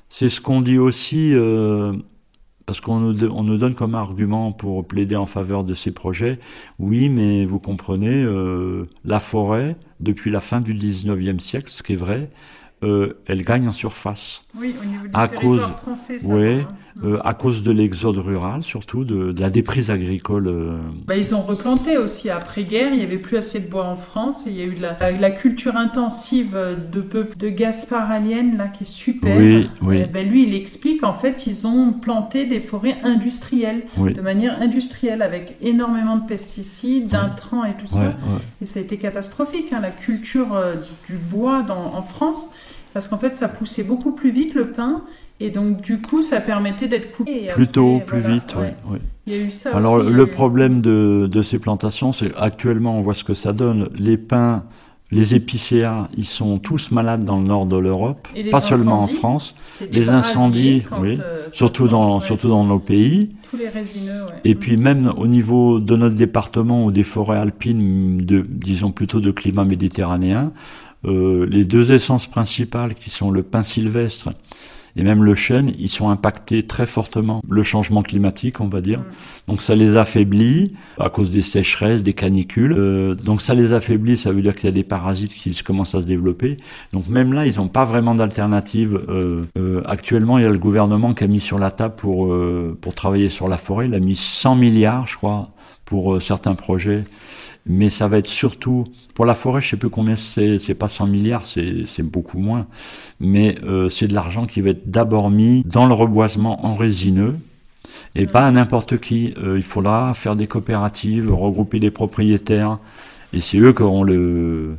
c'est 0.08 0.30
ce 0.30 0.40
qu'on 0.40 0.62
dit 0.62 0.78
aussi, 0.78 1.34
euh, 1.34 1.92
parce 2.66 2.80
qu'on 2.80 3.00
nous, 3.00 3.26
on 3.26 3.44
nous 3.44 3.58
donne 3.58 3.76
comme 3.76 3.96
argument 3.96 4.54
pour 4.54 4.88
plaider 4.88 5.16
en 5.16 5.26
faveur 5.26 5.64
de 5.64 5.74
ces 5.74 5.92
projets. 5.92 6.40
Oui, 6.80 7.10
mais 7.10 7.46
vous 7.46 7.60
comprenez, 7.60 8.26
la 9.04 9.20
forêt, 9.20 9.76
depuis 10.00 10.32
la 10.32 10.40
fin 10.40 10.62
du 10.62 10.74
19e 10.74 11.40
siècle, 11.40 11.70
ce 11.70 11.84
qui 11.84 11.94
est 11.94 11.98
vrai, 11.98 12.30
elle 12.82 13.44
gagne 13.44 13.68
en 13.68 13.74
surface. 13.74 14.46
Oui, 14.60 14.76
au 14.82 14.86
niveau 14.86 15.08
du 15.08 15.12
à 15.14 15.28
cause, 15.30 15.62
français, 15.82 16.20
ça 16.20 16.28
ouais, 16.28 16.66
euh, 17.04 17.20
à 17.24 17.34
cause 17.34 17.64
de 17.64 17.72
l'exode 17.72 18.18
rural, 18.18 18.64
surtout 18.64 19.06
de, 19.06 19.34
la 19.40 19.50
déprise 19.50 19.90
agricole. 19.90 20.48
Euh. 20.48 20.78
Bah, 21.08 21.16
ils 21.16 21.34
ont 21.34 21.42
replanté 21.42 21.98
aussi 21.98 22.30
après-guerre. 22.30 22.92
Il 22.92 22.98
n'y 22.98 23.04
avait 23.04 23.18
plus 23.18 23.38
assez 23.38 23.62
de 23.62 23.70
bois 23.70 23.86
en 23.86 23.96
France. 23.96 24.46
Et 24.46 24.50
il 24.50 24.58
y 24.58 24.62
a 24.62 24.66
eu 24.66 24.76
de 24.76 24.82
la, 24.82 25.12
la 25.12 25.32
culture 25.32 25.78
intensive 25.78 26.58
de 26.92 27.02
peuple 27.02 27.38
de 27.38 27.48
Gaspard 27.50 28.12
Alienne 28.12 28.58
là 28.58 28.68
qui 28.68 28.84
est 28.84 28.92
super. 28.92 29.38
Oui, 29.38 29.70
oui. 29.82 30.04
Ben, 30.12 30.28
lui, 30.28 30.46
il 30.46 30.54
explique 30.54 31.04
en 31.04 31.14
fait 31.14 31.38
qu'ils 31.38 31.66
ont 31.66 31.94
planté 31.94 32.46
des 32.46 32.60
forêts 32.60 32.98
industrielles 33.04 33.84
de 33.98 34.22
manière 34.22 34.62
industrielle 34.62 35.22
avec 35.22 35.56
énormément 35.62 36.18
de 36.18 36.28
pesticides, 36.28 37.08
d'intrants 37.08 37.64
et 37.64 37.74
tout 37.74 37.88
ça. 37.88 38.16
Et 38.62 38.66
ça 38.66 38.80
a 38.80 38.84
été 38.84 38.98
catastrophique. 38.98 39.72
Hein, 39.72 39.80
la 39.82 39.92
culture 39.92 40.62
du 41.08 41.16
bois 41.16 41.62
dans, 41.62 41.96
en 41.96 42.02
France 42.02 42.50
parce 42.94 43.08
qu'en 43.08 43.18
fait 43.18 43.38
ça 43.38 43.48
poussait 43.48 43.84
beaucoup 43.84 44.12
plus 44.12 44.32
vite 44.32 44.54
le 44.54 44.72
pain 44.72 45.04
et 45.40 45.50
donc 45.50 45.82
du 45.82 46.00
coup 46.00 46.22
ça 46.22 46.40
permettait 46.42 46.88
d'être 46.88 47.12
coupé. 47.12 47.48
Plus 47.48 47.68
tôt, 47.68 48.02
plus 48.06 48.20
vite, 48.20 48.56
oui. 48.58 48.98
Il 49.28 49.34
y 49.34 49.36
a 49.36 49.40
eu 49.40 49.52
ça 49.52 49.76
Alors 49.76 49.98
le 50.00 50.26
problème 50.28 50.82
de, 50.82 51.28
de 51.32 51.42
ces 51.42 51.60
plantations, 51.60 52.14
c'est 52.14 52.36
actuellement 52.38 52.98
on 52.98 53.02
voit 53.02 53.16
ce 53.16 53.24
que 53.24 53.34
ça 53.34 53.54
donne. 53.54 53.90
Les 53.98 54.18
pins, 54.18 54.64
les 55.12 55.36
épicéas, 55.36 56.08
ils 56.16 56.26
sont 56.26 56.58
tous 56.58 56.92
malades 56.92 57.24
dans 57.24 57.38
le 57.40 57.46
nord 57.46 57.66
de 57.66 57.78
l'Europe, 57.78 58.28
pas 58.50 58.62
seulement 58.62 59.04
en 59.04 59.08
France. 59.08 59.56
Les 59.92 60.10
incendies, 60.10 60.84
oui, 61.00 61.20
euh, 61.20 61.50
surtout 61.50 61.88
dans 61.88 62.20
surtout 62.22 62.48
dans 62.48 62.64
nos 62.64 62.80
pays. 62.80 63.32
Tous 63.50 63.58
les 63.58 63.68
résineux. 63.68 64.22
Ouais. 64.22 64.42
Et 64.46 64.56
puis 64.56 64.78
même 64.78 65.12
au 65.18 65.28
niveau 65.28 65.80
de 65.80 65.96
notre 65.98 66.16
département 66.16 66.86
ou 66.86 66.92
des 66.92 67.04
forêts 67.04 67.38
alpines, 67.38 68.18
de, 68.18 68.46
disons 68.48 68.92
plutôt 68.92 69.20
de 69.20 69.32
climat 69.32 69.66
méditerranéen, 69.66 70.54
euh, 71.06 71.46
les 71.50 71.66
deux 71.66 71.94
essences 71.94 72.28
principales 72.28 72.96
qui 72.96 73.10
sont 73.10 73.32
le 73.32 73.44
pin 73.44 73.64
sylvestre 73.64 74.32
et 74.96 75.04
même 75.04 75.24
le 75.24 75.36
chêne, 75.36 75.74
ils 75.80 75.90
sont 75.90 76.10
impactés 76.10 76.64
très 76.64 76.86
fortement. 76.86 77.42
Le 77.50 77.64
changement 77.64 78.04
climatique, 78.04 78.60
on 78.60 78.68
va 78.68 78.82
dire. 78.82 79.00
Mm. 79.00 79.04
Donc 79.48 79.62
ça 79.62 79.76
les 79.76 79.96
affaiblit 79.96 80.74
à 81.00 81.10
cause 81.10 81.32
des 81.32 81.42
sécheresses, 81.42 82.04
des 82.04 82.14
canicules. 82.14 82.74
Euh, 82.74 83.16
donc 83.16 83.42
ça 83.42 83.54
les 83.54 83.74
affaiblit, 83.74 84.18
ça 84.18 84.32
veut 84.32 84.42
dire 84.42 84.56
qu'il 84.56 84.66
y 84.66 84.70
a 84.70 84.74
des 84.74 84.84
parasites 84.84 85.34
qui 85.34 85.56
commencent 85.64 85.96
à 85.96 86.02
se 86.02 86.08
développer. 86.08 86.58
Donc 86.94 87.08
même 87.08 87.34
là, 87.34 87.46
ils 87.46 87.58
n'ont 87.58 87.68
pas 87.68 87.86
vraiment 87.86 88.16
d'alternative. 88.16 89.02
Euh, 89.10 89.46
euh, 89.58 89.82
actuellement, 89.86 90.38
il 90.38 90.44
y 90.44 90.48
a 90.48 90.52
le 90.52 90.58
gouvernement 90.58 91.14
qui 91.14 91.24
a 91.24 91.28
mis 91.28 91.40
sur 91.40 91.60
la 91.60 91.72
table 91.72 91.96
pour, 91.96 92.32
euh, 92.32 92.78
pour 92.80 92.96
travailler 92.96 93.30
sur 93.30 93.48
la 93.48 93.58
forêt. 93.58 93.88
Il 93.88 93.94
a 93.94 94.00
mis 94.00 94.16
100 94.16 94.56
milliards, 94.56 95.08
je 95.08 95.18
crois, 95.18 95.52
pour 95.86 96.14
euh, 96.14 96.20
certains 96.20 96.56
projets 96.56 97.04
mais 97.66 97.90
ça 97.90 98.08
va 98.08 98.18
être 98.18 98.28
surtout 98.28 98.86
pour 99.14 99.26
la 99.26 99.36
forêt, 99.36 99.62
je 99.62 99.70
sais 99.70 99.78
plus 99.78 99.90
combien 99.90 100.16
c'est, 100.16 100.58
c'est 100.60 100.74
pas 100.74 100.88
100 100.88 101.08
milliards, 101.08 101.46
c'est, 101.46 101.86
c'est 101.86 102.04
beaucoup 102.04 102.40
moins, 102.40 102.68
mais 103.20 103.58
euh, 103.64 103.90
c'est 103.90 104.08
de 104.08 104.14
l'argent 104.14 104.46
qui 104.46 104.62
va 104.62 104.72
être 104.72 104.90
d'abord 104.90 105.30
mis 105.30 105.64
dans 105.66 105.86
le 105.86 105.94
reboisement 105.94 106.66
en 106.66 106.76
résineux 106.76 107.36
et 108.16 108.26
pas 108.26 108.48
à 108.48 108.52
n'importe 108.52 109.00
qui. 109.00 109.34
Euh, 109.38 109.58
il 109.58 109.64
faudra 109.64 110.14
faire 110.14 110.36
des 110.36 110.48
coopératives, 110.48 111.34
regrouper 111.34 111.80
des 111.80 111.92
propriétaires, 111.92 112.80
et 113.34 113.42
c'est 113.42 113.58
eux 113.58 113.74
qui 113.74 113.84
auront 113.84 114.04
le. 114.04 114.78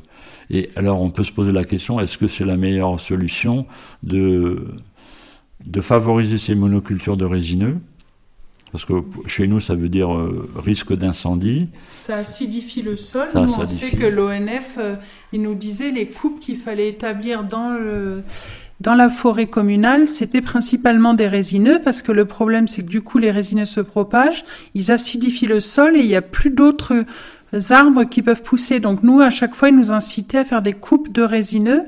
Et 0.51 0.71
alors 0.77 1.01
on 1.01 1.11
peut 1.11 1.25
se 1.25 1.33
poser 1.33 1.53
la 1.53 1.65
question 1.65 2.01
est-ce 2.01 2.19
que 2.19 2.29
c'est 2.29 2.45
la 2.45 2.57
meilleure 2.57 3.01
solution 3.01 3.67
de 4.03 4.67
de 5.65 5.81
favoriser 5.81 6.39
ces 6.39 6.55
monocultures 6.57 7.17
de 7.17 7.25
résineux 7.25 7.79
parce 8.73 8.87
que 8.87 8.95
chez 9.27 9.47
nous, 9.47 9.61
ça 9.61 9.75
veut 9.75 9.91
dire 9.91 10.15
euh, 10.15 10.51
risque 10.57 10.95
d'incendie. 10.97 11.69
Ça 11.91 12.15
acidifie 12.15 12.81
le 12.81 12.97
sol. 12.97 13.29
nous, 13.35 13.55
on 13.59 13.67
sait 13.67 13.91
que 13.91 14.07
l'ONF, 14.07 14.79
euh, 14.79 14.97
il 15.33 15.43
nous 15.43 15.55
disait 15.55 15.91
les 15.91 16.07
coupes 16.07 16.41
qu'il 16.41 16.57
fallait 16.57 16.89
établir 16.89 17.45
dans 17.45 17.71
le 17.71 18.23
dans 18.81 18.95
la 18.97 19.09
forêt 19.09 19.47
communale, 19.47 20.09
c'était 20.09 20.41
principalement 20.41 21.15
des 21.15 21.29
résineux 21.29 21.81
parce 21.85 22.03
que 22.03 22.11
le 22.11 22.25
problème, 22.25 22.67
c'est 22.67 22.83
que 22.83 22.89
du 22.89 23.01
coup, 23.01 23.19
les 23.19 23.31
résineux 23.31 23.65
se 23.65 23.81
propagent, 23.81 24.45
ils 24.75 24.91
acidifient 24.91 25.47
le 25.47 25.61
sol 25.61 25.97
et 25.97 26.01
il 26.01 26.09
n'y 26.09 26.17
a 26.17 26.23
plus 26.23 26.51
d'autres 26.51 27.05
arbres 27.71 28.03
qui 28.03 28.23
peuvent 28.23 28.43
pousser. 28.43 28.81
Donc 28.81 29.05
nous, 29.05 29.21
à 29.21 29.31
chaque 29.31 29.55
fois, 29.55 29.69
ils 29.69 29.77
nous 29.77 29.93
incitaient 29.93 30.39
à 30.39 30.45
faire 30.45 30.63
des 30.63 30.73
coupes 30.73 31.13
de 31.13 31.23
résineux. 31.23 31.85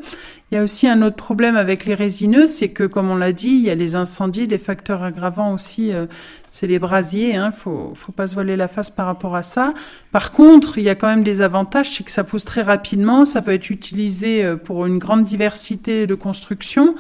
Il 0.51 0.57
y 0.57 0.59
a 0.59 0.63
aussi 0.63 0.87
un 0.87 1.03
autre 1.03 1.17
problème 1.17 1.57
avec 1.57 1.85
les 1.85 1.95
résineux, 1.95 2.47
c'est 2.47 2.69
que, 2.69 2.85
comme 2.85 3.11
on 3.11 3.17
l'a 3.17 3.33
dit, 3.33 3.49
il 3.49 3.63
y 3.63 3.71
a 3.71 3.75
les 3.75 3.97
incendies, 3.97 4.47
des 4.47 4.59
facteurs 4.59 5.03
aggravants 5.03 5.53
aussi, 5.53 5.93
euh, 5.93 6.07
c'est 6.55 6.69
les 6.69 6.79
brasiers, 6.79 7.35
hein, 7.35 7.51
faut, 7.51 7.91
faut 7.97 8.13
pas 8.13 8.29
se 8.29 8.35
voiler 8.35 8.55
la 8.55 8.69
face 8.69 8.89
par 8.89 9.07
rapport 9.07 9.35
à 9.35 9.43
ça. 9.43 9.75
Par 10.13 10.31
contre, 10.31 10.79
il 10.79 10.85
y 10.85 10.89
a 10.89 10.95
quand 10.95 11.09
même 11.09 11.25
des 11.25 11.43
avantages, 11.43 11.91
c'est 11.91 12.05
que 12.05 12.13
ça 12.13 12.23
pousse 12.23 12.45
très 12.45 12.63
rapidement, 12.63 13.25
ça 13.25 13.43
peut 13.43 13.53
être 13.53 13.71
utilisé 13.71 14.45
euh, 14.45 14.55
pour 14.55 14.87
une 14.87 14.99
grande 14.99 15.25
diversité 15.25 16.07
de 16.07 16.15
constructions. 16.15 16.95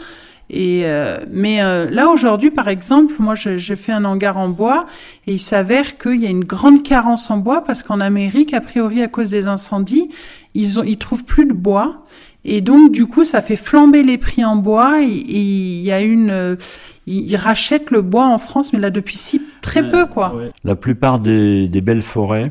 Et 0.50 0.87
euh, 0.87 1.20
mais 1.30 1.62
euh, 1.62 1.88
là 1.88 2.08
aujourd'hui, 2.08 2.50
par 2.50 2.66
exemple, 2.66 3.14
moi 3.20 3.37
j'ai 3.37 3.76
fait 3.76 3.92
un 3.92 4.04
hangar 4.04 4.38
en 4.38 4.49
bois 4.49 4.87
et 5.28 5.34
il 5.34 5.38
s'avère 5.38 5.99
qu'il 5.99 6.20
y 6.20 6.26
a 6.26 6.30
une 6.30 6.44
grande 6.44 6.82
carence 6.82 7.30
en 7.30 7.37
bois 7.37 7.62
parce 7.62 7.84
qu'en 7.84 8.00
Amérique, 8.00 8.54
a 8.54 8.61
priori 8.61 9.02
à 9.02 9.08
cause 9.08 9.30
des 9.30 9.46
incendies, 9.46 10.08
ils 10.54 10.80
ont 10.80 10.82
ils 10.82 10.99
trouvent 10.99 11.25
plus 11.25 11.46
de 11.46 11.52
bois 11.52 12.04
et 12.44 12.61
donc 12.61 12.90
du 12.90 13.06
coup 13.06 13.23
ça 13.23 13.40
fait 13.40 13.56
flamber 13.56 14.02
les 14.02 14.18
prix 14.18 14.44
en 14.44 14.56
bois 14.56 15.00
et 15.00 15.06
il 15.06 15.80
y 15.80 15.92
a 15.92 16.00
une 16.00 16.58
ils, 17.06 17.37
rachètent 17.37 17.90
le 17.90 18.02
bois 18.02 18.26
en 18.26 18.38
France, 18.38 18.73
mais 18.73 18.78
là 18.78 18.90
depuis 18.90 19.16
si 19.16 19.42
très 19.62 19.88
peu 19.90 20.06
quoi. 20.06 20.34
La 20.64 20.75
plupart 20.75 21.20
des, 21.20 21.68
des, 21.68 21.80
belles 21.80 22.02
forêts, 22.02 22.50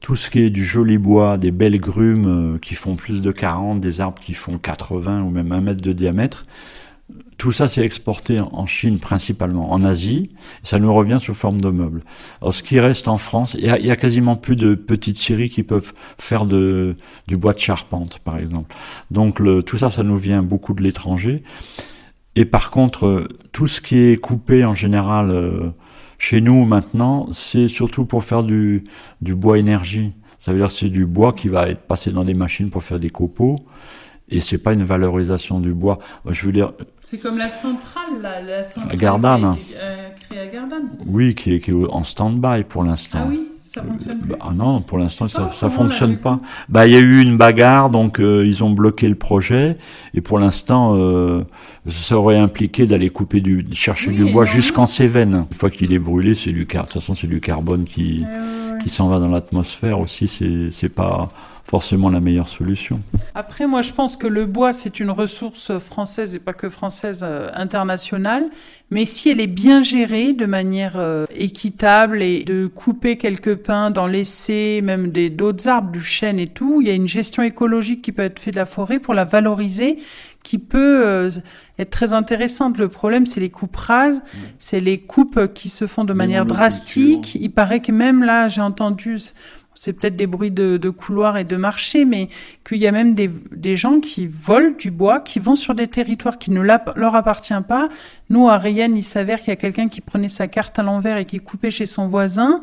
tout 0.00 0.16
ce 0.16 0.30
qui 0.30 0.40
est 0.40 0.50
du 0.50 0.64
joli 0.64 0.98
bois, 0.98 1.38
des 1.38 1.50
belles 1.50 1.80
grumes 1.80 2.54
euh, 2.54 2.58
qui 2.58 2.74
font 2.74 2.96
plus 2.96 3.22
de 3.22 3.30
40, 3.30 3.80
des 3.80 4.00
arbres 4.00 4.20
qui 4.20 4.34
font 4.34 4.58
80 4.58 5.22
ou 5.22 5.30
même 5.30 5.52
un 5.52 5.60
mètre 5.60 5.82
de 5.82 5.92
diamètre, 5.92 6.46
tout 7.38 7.52
ça, 7.52 7.68
c'est 7.68 7.84
exporté 7.84 8.40
en 8.40 8.66
Chine 8.66 8.98
principalement, 8.98 9.70
en 9.70 9.84
Asie. 9.84 10.30
Ça 10.62 10.78
nous 10.78 10.92
revient 10.92 11.18
sous 11.20 11.34
forme 11.34 11.60
de 11.60 11.68
meubles. 11.68 12.02
Alors, 12.40 12.54
ce 12.54 12.62
qui 12.62 12.80
reste 12.80 13.08
en 13.08 13.18
France, 13.18 13.54
il 13.58 13.66
y 13.66 13.68
a, 13.68 13.78
y 13.78 13.90
a, 13.90 13.96
quasiment 13.96 14.36
plus 14.36 14.56
de 14.56 14.74
petites 14.74 15.18
scieries 15.18 15.50
qui 15.50 15.62
peuvent 15.62 15.92
faire 16.18 16.46
de, 16.46 16.96
du 17.28 17.36
bois 17.36 17.52
de 17.52 17.58
charpente, 17.58 18.20
par 18.20 18.38
exemple. 18.38 18.74
Donc, 19.10 19.38
le, 19.38 19.62
tout 19.62 19.76
ça, 19.76 19.90
ça 19.90 20.02
nous 20.02 20.16
vient 20.16 20.42
beaucoup 20.42 20.72
de 20.72 20.82
l'étranger. 20.82 21.42
Et 22.36 22.44
par 22.44 22.70
contre, 22.70 23.06
euh, 23.06 23.28
tout 23.52 23.66
ce 23.66 23.80
qui 23.80 23.98
est 23.98 24.20
coupé 24.20 24.64
en 24.64 24.74
général 24.74 25.30
euh, 25.30 25.70
chez 26.18 26.40
nous 26.40 26.64
maintenant, 26.66 27.26
c'est 27.32 27.66
surtout 27.66 28.04
pour 28.04 28.24
faire 28.24 28.42
du, 28.42 28.84
du 29.22 29.34
bois 29.34 29.58
énergie. 29.58 30.12
Ça 30.38 30.52
veut 30.52 30.58
dire 30.58 30.70
c'est 30.70 30.90
du 30.90 31.06
bois 31.06 31.32
qui 31.32 31.48
va 31.48 31.68
être 31.68 31.80
passé 31.80 32.10
dans 32.12 32.24
des 32.24 32.34
machines 32.34 32.70
pour 32.70 32.84
faire 32.84 33.00
des 33.00 33.10
copeaux. 33.10 33.56
Et 34.28 34.40
c'est 34.40 34.58
pas 34.58 34.74
une 34.74 34.82
valorisation 34.82 35.60
du 35.60 35.72
bois. 35.72 35.98
Je 36.28 36.46
veux 36.46 36.52
dire. 36.52 36.72
C'est 37.02 37.18
comme 37.18 37.38
la 37.38 37.48
centrale, 37.48 38.20
là, 38.20 38.42
la 38.42 38.62
centrale. 38.64 38.92
À 38.92 38.96
Gardanne. 38.96 39.56
Euh, 39.76 40.10
créée 40.28 40.40
à 40.40 40.46
Gardanne. 40.48 40.90
Oui, 41.06 41.34
qui 41.34 41.54
est, 41.54 41.60
qui 41.60 41.70
est 41.70 41.74
en 41.74 42.04
stand-by 42.04 42.64
pour 42.64 42.82
l'instant. 42.82 43.20
Ah 43.22 43.28
oui. 43.30 43.48
Ça 43.76 43.82
fonctionne 43.82 44.20
plus? 44.20 44.32
Ah 44.40 44.52
non, 44.54 44.80
pour 44.80 44.96
l'instant, 44.96 45.28
ça, 45.28 45.50
ça 45.52 45.68
fonctionne 45.68 46.16
pas. 46.16 46.40
Bah, 46.70 46.86
il 46.86 46.94
y 46.94 46.96
a 46.96 46.98
eu 46.98 47.20
une 47.20 47.36
bagarre, 47.36 47.90
donc 47.90 48.20
euh, 48.20 48.42
ils 48.46 48.64
ont 48.64 48.70
bloqué 48.70 49.06
le 49.06 49.16
projet, 49.16 49.76
et 50.14 50.22
pour 50.22 50.38
l'instant, 50.38 50.94
euh, 50.96 51.42
ça 51.86 52.16
aurait 52.16 52.38
impliqué 52.38 52.86
d'aller 52.86 53.10
couper 53.10 53.42
du, 53.42 53.66
chercher 53.72 54.12
du 54.12 54.32
bois 54.32 54.46
jusqu'en 54.46 54.86
Cévennes. 54.86 55.44
Une 55.50 55.58
fois 55.58 55.68
qu'il 55.68 55.92
est 55.92 55.98
brûlé, 55.98 56.34
c'est 56.34 56.52
du 56.52 56.66
car. 56.66 56.84
De 56.84 56.88
toute 56.88 57.02
façon, 57.02 57.14
c'est 57.14 57.26
du 57.26 57.42
carbone 57.42 57.84
qui 57.84 58.24
qui 58.82 58.88
s'en 58.88 59.08
va 59.08 59.18
dans 59.18 59.28
l'atmosphère 59.28 60.00
aussi. 60.00 60.26
C'est 60.26 60.70
c'est 60.70 60.88
pas 60.88 61.28
forcément 61.66 62.10
la 62.10 62.20
meilleure 62.20 62.48
solution. 62.48 63.00
Après, 63.34 63.66
moi, 63.66 63.82
je 63.82 63.92
pense 63.92 64.16
que 64.16 64.26
le 64.26 64.46
bois, 64.46 64.72
c'est 64.72 65.00
une 65.00 65.10
ressource 65.10 65.78
française 65.78 66.34
et 66.34 66.38
pas 66.38 66.52
que 66.52 66.68
française, 66.68 67.24
euh, 67.26 67.50
internationale. 67.54 68.44
Mais 68.90 69.04
si 69.04 69.30
elle 69.30 69.40
est 69.40 69.48
bien 69.48 69.82
gérée 69.82 70.32
de 70.32 70.46
manière 70.46 70.94
euh, 70.96 71.26
équitable 71.34 72.22
et 72.22 72.44
de 72.44 72.68
couper 72.68 73.16
quelques 73.16 73.56
pins, 73.56 73.90
d'en 73.90 74.06
laisser 74.06 74.80
même 74.80 75.10
des 75.10 75.28
d'autres 75.28 75.66
arbres, 75.66 75.90
du 75.90 76.02
chêne 76.02 76.38
et 76.38 76.46
tout, 76.46 76.80
il 76.80 76.86
y 76.86 76.90
a 76.90 76.94
une 76.94 77.08
gestion 77.08 77.42
écologique 77.42 78.00
qui 78.00 78.12
peut 78.12 78.22
être 78.22 78.38
faite 78.38 78.54
de 78.54 78.60
la 78.60 78.66
forêt 78.66 79.00
pour 79.00 79.12
la 79.12 79.24
valoriser, 79.24 79.98
qui 80.44 80.58
peut 80.58 81.04
euh, 81.04 81.30
être 81.80 81.90
très 81.90 82.12
intéressante. 82.12 82.78
Le 82.78 82.88
problème, 82.88 83.26
c'est 83.26 83.40
les 83.40 83.50
coupes 83.50 83.74
rases, 83.74 84.22
c'est 84.58 84.78
les 84.78 84.98
coupes 84.98 85.52
qui 85.52 85.68
se 85.68 85.88
font 85.88 86.04
de 86.04 86.12
manière 86.12 86.46
drastique. 86.46 87.34
Il 87.34 87.50
paraît 87.50 87.80
que 87.80 87.90
même 87.90 88.22
là, 88.22 88.46
j'ai 88.46 88.60
entendu, 88.60 89.18
c'est 89.76 89.92
peut-être 89.92 90.16
des 90.16 90.26
bruits 90.26 90.50
de, 90.50 90.78
de 90.78 90.90
couloirs 90.90 91.36
et 91.36 91.44
de 91.44 91.56
marché, 91.56 92.04
mais 92.04 92.28
qu'il 92.66 92.78
y 92.78 92.86
a 92.86 92.92
même 92.92 93.14
des, 93.14 93.30
des, 93.52 93.76
gens 93.76 94.00
qui 94.00 94.26
volent 94.26 94.74
du 94.76 94.90
bois, 94.90 95.20
qui 95.20 95.38
vont 95.38 95.54
sur 95.54 95.74
des 95.74 95.86
territoires 95.86 96.38
qui 96.38 96.50
ne 96.50 96.60
leur 96.60 97.14
appartient 97.14 97.54
pas. 97.68 97.88
Nous, 98.30 98.48
à 98.48 98.56
Rayenne, 98.56 98.96
il 98.96 99.04
s'avère 99.04 99.38
qu'il 99.38 99.48
y 99.48 99.52
a 99.52 99.56
quelqu'un 99.56 99.88
qui 99.88 100.00
prenait 100.00 100.30
sa 100.30 100.48
carte 100.48 100.78
à 100.78 100.82
l'envers 100.82 101.18
et 101.18 101.26
qui 101.26 101.38
coupait 101.38 101.70
chez 101.70 101.86
son 101.86 102.08
voisin 102.08 102.62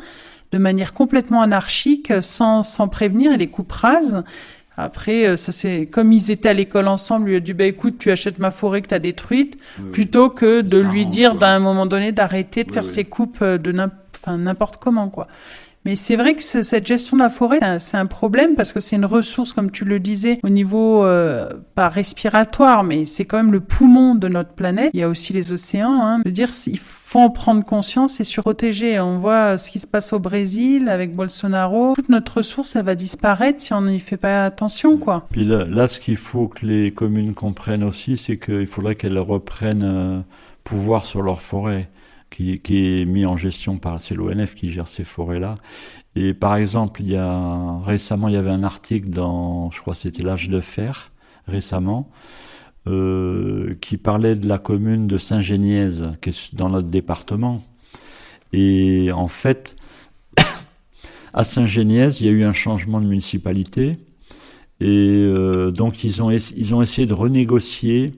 de 0.52 0.58
manière 0.58 0.94
complètement 0.94 1.42
anarchique, 1.42 2.12
sans, 2.22 2.64
sans 2.64 2.88
prévenir, 2.88 3.32
et 3.32 3.38
les 3.38 3.48
coupes 3.48 3.72
rases. 3.72 4.24
Après, 4.76 5.28
euh, 5.28 5.36
ça 5.36 5.52
c'est 5.52 5.86
comme 5.86 6.12
ils 6.12 6.32
étaient 6.32 6.50
à 6.50 6.54
l'école 6.54 6.88
ensemble, 6.88 7.28
lui 7.28 7.36
a 7.36 7.40
dit 7.40 7.54
bah 7.54 7.66
écoute, 7.66 7.98
tu 8.00 8.12
achètes 8.12 8.40
ma 8.40 8.50
forêt 8.52 8.82
que 8.82 8.88
tu 8.88 8.96
as 8.96 9.00
détruite, 9.00 9.58
plutôt 9.92 10.30
que 10.30 10.62
de 10.62 10.80
lui 10.80 11.06
dire 11.06 11.36
d'un 11.36 11.60
moment 11.60 11.86
donné 11.86 12.12
d'arrêter 12.12 12.64
de 12.64 12.72
faire 12.72 12.88
ses 12.88 13.04
coupes 13.04 13.40
euh, 13.42 13.58
de 13.58 13.72
n'importe 13.72 14.78
comment 14.78 15.10
quoi. 15.10 15.28
Mais 15.86 15.96
c'est 15.96 16.16
vrai 16.16 16.36
que 16.36 16.44
cette 16.44 16.88
gestion 16.88 17.18
de 17.18 17.22
la 17.22 17.30
forêt, 17.30 17.60
c'est 17.80 17.98
un, 17.98 18.06
problème 18.06 18.56
parce 18.56 18.74
que 18.74 18.80
c'est 18.80 18.96
une 18.96 19.06
ressource, 19.06 19.54
comme 19.54 19.72
tu 19.72 19.86
le 19.86 20.00
disais, 20.00 20.40
au 20.44 20.50
niveau 20.50 21.04
euh, 21.04 21.50
pas 21.76 21.90
respiratoire, 21.90 22.84
mais 22.84 23.06
c'est 23.06 23.26
quand 23.26 23.38
même 23.38 23.52
le 23.52 23.60
poumon 23.60 24.16
de 24.16 24.28
notre 24.28 24.52
planète. 24.52 24.92
Il 24.94 25.00
y 25.00 25.04
a 25.04 25.10
aussi 25.10 25.34
les 25.34 25.52
océans. 25.52 26.06
Hein. 26.06 26.22
Je 26.26 26.32
dire, 26.32 26.50
il 26.68 26.80
faut 26.80 27.20
en 27.20 27.30
prendre 27.30 27.64
conscience 27.64 28.20
et 28.20 28.24
se 28.24 28.40
protéger. 28.42 29.00
On 29.00 29.18
voit 29.18 29.58
ce 29.58 29.72
qui 29.72 29.80
se 29.80 29.88
passe 29.88 30.14
au 30.14 30.20
Brésil 30.20 30.90
avec 30.90 31.16
Bolsonaro. 31.16 31.94
Toute 31.96 32.10
notre 32.10 32.38
ressource, 32.38 32.76
elle 32.76 32.86
va 32.86 32.96
disparaître 32.96 33.62
si 33.62 33.74
on 33.74 33.82
n'y 33.82 34.00
fait 34.00 34.18
pas 34.18 34.46
attention, 34.46 34.98
quoi. 34.98 35.28
Puis 35.32 35.46
là, 35.46 35.66
là 35.66 35.88
ce 35.88 36.00
qu'il 36.00 36.18
faut 36.18 36.48
que 36.48 36.66
les 36.66 36.92
communes 36.92 37.34
comprennent 37.34 37.84
aussi, 37.84 38.18
c'est 38.18 38.38
qu'il 38.38 38.68
faudrait 38.68 38.96
qu'elles 38.96 39.20
reprennent 39.20 39.84
euh, 39.84 40.20
pouvoir 40.64 41.06
sur 41.06 41.22
leur 41.22 41.42
forêt 41.42 41.90
qui, 42.34 43.02
est 43.02 43.06
mis 43.06 43.26
en 43.26 43.38
gestion 43.38 43.78
par 43.78 44.00
l'ONF 44.12 44.56
qui 44.56 44.70
gère 44.70 44.88
ces 44.88 45.04
forêts-là. 45.04 45.56
Et 46.16 46.34
par 46.34 46.56
exemple, 46.56 47.02
il 47.02 47.12
y 47.12 47.16
a 47.16 47.80
récemment, 47.86 48.28
il 48.28 48.34
y 48.34 48.38
avait 48.38 48.52
un 48.52 48.64
article 48.64 49.10
dans, 49.10 49.70
je 49.72 49.80
crois, 49.82 49.96
c'était 49.96 50.24
l'âge 50.24 50.50
de 50.50 50.60
fer 50.60 51.12
récemment, 51.48 52.10
euh, 52.88 53.76
qui 53.82 53.98
parlait 53.98 54.36
de 54.36 54.48
la 54.48 54.58
commune 54.58 55.08
de 55.08 55.18
Saint-Génièse, 55.18 56.12
qui 56.22 56.30
est 56.30 56.56
dans 56.56 56.70
notre 56.70 56.88
département. 56.88 57.64
Et 58.52 59.12
en 59.12 59.28
fait, 59.28 59.76
à 61.34 61.44
Saint-Génièse, 61.44 62.22
il 62.22 62.28
y 62.28 62.30
a 62.30 62.32
eu 62.32 62.44
un 62.44 62.54
changement 62.54 63.00
de 63.00 63.08
municipalité. 63.08 63.98
Et 64.80 65.26
donc 65.72 66.04
ils 66.04 66.22
ont, 66.22 66.32
ils 66.32 66.76
ont 66.76 66.82
essayé 66.82 67.08
de 67.08 67.14
renégocier 67.14 68.14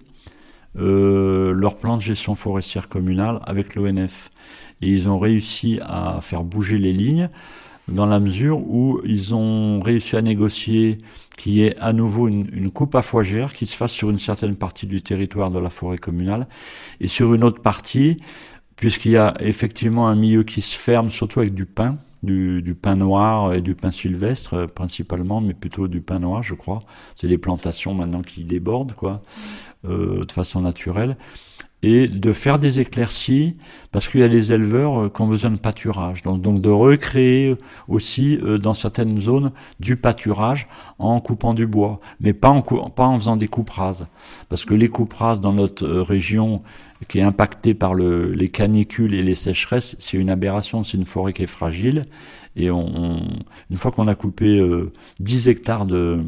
leur 0.75 1.77
plan 1.77 1.97
de 1.97 2.01
gestion 2.01 2.35
forestière 2.35 2.89
communale 2.89 3.39
avec 3.45 3.75
l'ONF. 3.75 4.31
Et 4.81 4.89
ils 4.89 5.07
ont 5.07 5.19
réussi 5.19 5.79
à 5.83 6.19
faire 6.21 6.43
bouger 6.43 6.77
les 6.77 6.93
lignes 6.93 7.29
dans 7.87 8.05
la 8.05 8.19
mesure 8.19 8.59
où 8.59 8.99
ils 9.05 9.35
ont 9.35 9.79
réussi 9.79 10.15
à 10.15 10.21
négocier 10.21 10.97
qu'il 11.37 11.53
y 11.53 11.63
ait 11.63 11.77
à 11.77 11.93
nouveau 11.93 12.27
une, 12.27 12.69
coupe 12.71 12.95
à 12.95 13.01
fougère 13.01 13.53
qui 13.53 13.65
se 13.65 13.75
fasse 13.75 13.91
sur 13.91 14.09
une 14.09 14.17
certaine 14.17 14.55
partie 14.55 14.87
du 14.87 15.01
territoire 15.01 15.51
de 15.51 15.59
la 15.59 15.69
forêt 15.69 15.97
communale 15.97 16.47
et 16.99 17.07
sur 17.07 17.33
une 17.33 17.43
autre 17.43 17.61
partie, 17.61 18.17
puisqu'il 18.75 19.11
y 19.11 19.17
a 19.17 19.35
effectivement 19.39 20.07
un 20.07 20.15
milieu 20.15 20.43
qui 20.43 20.61
se 20.61 20.75
ferme, 20.75 21.11
surtout 21.11 21.41
avec 21.41 21.53
du 21.53 21.65
pain, 21.65 21.97
du, 22.23 22.61
du 22.61 22.73
pain 22.73 22.95
noir 22.95 23.53
et 23.53 23.61
du 23.61 23.75
pain 23.75 23.91
sylvestre 23.91 24.53
euh, 24.55 24.67
principalement, 24.67 25.41
mais 25.41 25.53
plutôt 25.53 25.87
du 25.87 26.01
pain 26.01 26.17
noir, 26.17 26.41
je 26.41 26.55
crois. 26.55 26.79
C'est 27.15 27.27
les 27.27 27.37
plantations 27.37 27.93
maintenant 27.93 28.23
qui 28.23 28.45
débordent, 28.45 28.93
quoi, 28.93 29.21
euh, 29.21 29.74
de 29.87 30.31
façon 30.31 30.61
naturelle 30.61 31.17
et 31.85 32.07
de 32.07 32.33
faire 32.33 32.57
des 32.57 32.79
éclaircies 32.79 33.57
parce 33.91 34.07
qu'il 34.07 34.21
y 34.21 34.23
a 34.23 34.27
les 34.27 34.51
éleveurs 34.51 35.03
euh, 35.03 35.09
qui 35.09 35.21
ont 35.21 35.27
besoin 35.27 35.51
de 35.51 35.59
pâturage. 35.59 36.23
Donc, 36.23 36.41
donc 36.41 36.59
de 36.59 36.69
recréer 36.69 37.55
aussi 37.87 38.39
euh, 38.41 38.57
dans 38.57 38.73
certaines 38.73 39.21
zones 39.21 39.51
du 39.79 39.95
pâturage 39.95 40.67
en 40.97 41.21
coupant 41.21 41.53
du 41.53 41.67
bois, 41.67 41.99
mais 42.19 42.33
pas 42.33 42.49
en, 42.49 42.61
pas 42.61 43.05
en 43.05 43.19
faisant 43.19 43.37
des 43.37 43.47
coupes. 43.47 43.69
Parce 44.49 44.65
que 44.65 44.73
les 44.73 44.87
coupes 44.87 45.13
dans 45.41 45.53
notre 45.53 45.85
euh, 45.85 46.01
région 46.01 46.63
qui 47.07 47.19
est 47.19 47.23
impactée 47.23 47.75
par 47.75 47.93
le, 47.93 48.31
les 48.31 48.49
canicules 48.49 49.13
et 49.13 49.21
les 49.21 49.35
sécheresses, 49.35 49.95
c'est 49.99 50.17
une 50.17 50.31
aberration, 50.31 50.83
c'est 50.83 50.97
une 50.97 51.05
forêt 51.05 51.33
qui 51.33 51.43
est 51.43 51.47
fragile. 51.47 52.05
Et 52.55 52.69
une 52.69 53.75
fois 53.75 53.91
qu'on 53.91 54.07
a 54.07 54.15
coupé 54.15 54.65
10 55.19 55.49
hectares 55.49 55.85
de, 55.85 56.23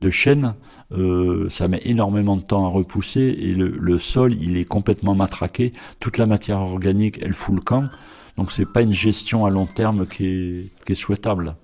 de 0.00 0.10
chêne, 0.10 0.54
euh, 0.96 1.48
ça 1.50 1.68
met 1.68 1.80
énormément 1.84 2.36
de 2.36 2.42
temps 2.42 2.66
à 2.66 2.68
repousser 2.68 3.20
et 3.20 3.54
le, 3.54 3.98
sol, 3.98 4.34
il 4.40 4.56
est 4.56 4.64
complètement 4.64 5.14
matraqué. 5.14 5.72
Toute 6.00 6.18
la 6.18 6.26
matière 6.26 6.60
organique, 6.60 7.18
elle 7.22 7.32
fout 7.32 7.54
le 7.54 7.60
camp. 7.60 7.88
Donc 8.36 8.52
c'est 8.52 8.66
pas 8.66 8.82
une 8.82 8.92
gestion 8.92 9.44
à 9.46 9.50
long 9.50 9.66
terme 9.66 10.06
qui 10.06 10.26
est, 10.26 10.84
qui 10.84 10.92
est 10.92 10.96
souhaitable. 10.96 11.56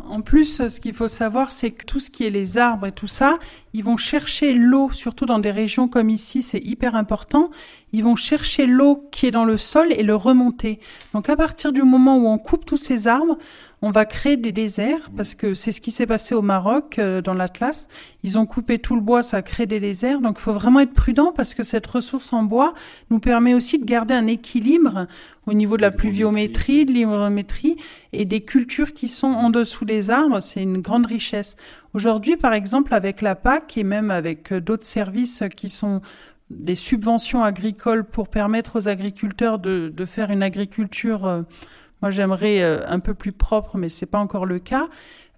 En 0.00 0.20
plus, 0.20 0.68
ce 0.68 0.80
qu'il 0.80 0.94
faut 0.94 1.08
savoir, 1.08 1.52
c'est 1.52 1.70
que 1.70 1.84
tout 1.84 2.00
ce 2.00 2.10
qui 2.10 2.24
est 2.24 2.30
les 2.30 2.58
arbres 2.58 2.86
et 2.86 2.92
tout 2.92 3.06
ça, 3.06 3.38
ils 3.72 3.84
vont 3.84 3.96
chercher 3.96 4.52
l'eau, 4.52 4.90
surtout 4.92 5.26
dans 5.26 5.38
des 5.38 5.50
régions 5.50 5.88
comme 5.88 6.10
ici, 6.10 6.42
c'est 6.42 6.60
hyper 6.60 6.94
important. 6.94 7.50
Ils 7.92 8.04
vont 8.04 8.16
chercher 8.16 8.66
l'eau 8.66 9.08
qui 9.10 9.26
est 9.26 9.30
dans 9.30 9.44
le 9.44 9.56
sol 9.56 9.92
et 9.92 10.02
le 10.02 10.14
remonter. 10.14 10.80
Donc 11.14 11.28
à 11.28 11.36
partir 11.36 11.72
du 11.72 11.82
moment 11.82 12.18
où 12.18 12.26
on 12.26 12.38
coupe 12.38 12.64
tous 12.66 12.76
ces 12.76 13.06
arbres, 13.06 13.38
on 13.80 13.90
va 13.90 14.04
créer 14.04 14.36
des 14.36 14.50
déserts 14.50 15.10
parce 15.16 15.34
que 15.34 15.54
c'est 15.54 15.70
ce 15.70 15.80
qui 15.80 15.90
s'est 15.90 16.06
passé 16.06 16.34
au 16.34 16.42
Maroc 16.42 16.98
euh, 16.98 17.20
dans 17.22 17.34
l'Atlas. 17.34 17.88
Ils 18.24 18.36
ont 18.36 18.46
coupé 18.46 18.78
tout 18.78 18.96
le 18.96 19.00
bois, 19.00 19.22
ça 19.22 19.36
a 19.38 19.42
créé 19.42 19.66
des 19.66 19.78
déserts. 19.78 20.20
Donc 20.20 20.36
il 20.38 20.42
faut 20.42 20.52
vraiment 20.52 20.80
être 20.80 20.92
prudent 20.92 21.32
parce 21.32 21.54
que 21.54 21.62
cette 21.62 21.86
ressource 21.86 22.32
en 22.32 22.42
bois 22.42 22.74
nous 23.10 23.20
permet 23.20 23.54
aussi 23.54 23.78
de 23.78 23.84
garder 23.84 24.14
un 24.14 24.26
équilibre 24.26 25.06
au 25.46 25.52
niveau 25.52 25.76
de 25.76 25.82
la 25.82 25.92
pluviométrie, 25.92 26.84
de 26.86 26.92
l'hygrométrie 26.92 27.76
et 28.12 28.24
des 28.24 28.40
cultures 28.40 28.92
qui 28.92 29.06
sont 29.06 29.28
en 29.28 29.50
dessous 29.50 29.84
des 29.84 30.10
arbres. 30.10 30.40
C'est 30.40 30.62
une 30.62 30.78
grande 30.78 31.06
richesse. 31.06 31.56
Aujourd'hui, 31.94 32.36
par 32.36 32.52
exemple, 32.52 32.94
avec 32.94 33.22
la 33.22 33.36
PAC 33.36 33.76
et 33.76 33.84
même 33.84 34.10
avec 34.10 34.52
euh, 34.52 34.60
d'autres 34.60 34.86
services 34.86 35.44
qui 35.56 35.68
sont 35.68 36.00
des 36.50 36.74
subventions 36.74 37.44
agricoles 37.44 38.04
pour 38.04 38.28
permettre 38.28 38.76
aux 38.76 38.88
agriculteurs 38.88 39.58
de, 39.58 39.92
de 39.94 40.04
faire 40.04 40.30
une 40.30 40.42
agriculture 40.42 41.26
euh, 41.26 41.42
moi 42.02 42.10
j'aimerais 42.10 42.62
euh, 42.62 42.86
un 42.88 43.00
peu 43.00 43.14
plus 43.14 43.32
propre, 43.32 43.76
mais 43.76 43.88
c'est 43.88 44.06
pas 44.06 44.18
encore 44.18 44.46
le 44.46 44.58
cas. 44.58 44.88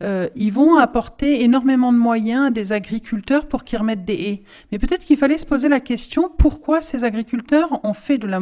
Euh, 0.02 0.28
ils 0.34 0.52
vont 0.52 0.76
apporter 0.76 1.42
énormément 1.42 1.92
de 1.92 1.98
moyens 1.98 2.46
à 2.46 2.50
des 2.50 2.72
agriculteurs 2.72 3.46
pour 3.46 3.64
qu'ils 3.64 3.78
remettent 3.78 4.06
des 4.06 4.14
haies. 4.14 4.42
Mais 4.72 4.78
peut-être 4.78 5.04
qu'il 5.04 5.18
fallait 5.18 5.36
se 5.36 5.44
poser 5.44 5.68
la 5.68 5.80
question 5.80 6.30
pourquoi 6.38 6.80
ces 6.80 7.04
agriculteurs 7.04 7.84
ont 7.84 7.92
fait 7.92 8.16
de 8.16 8.26
la 8.26 8.40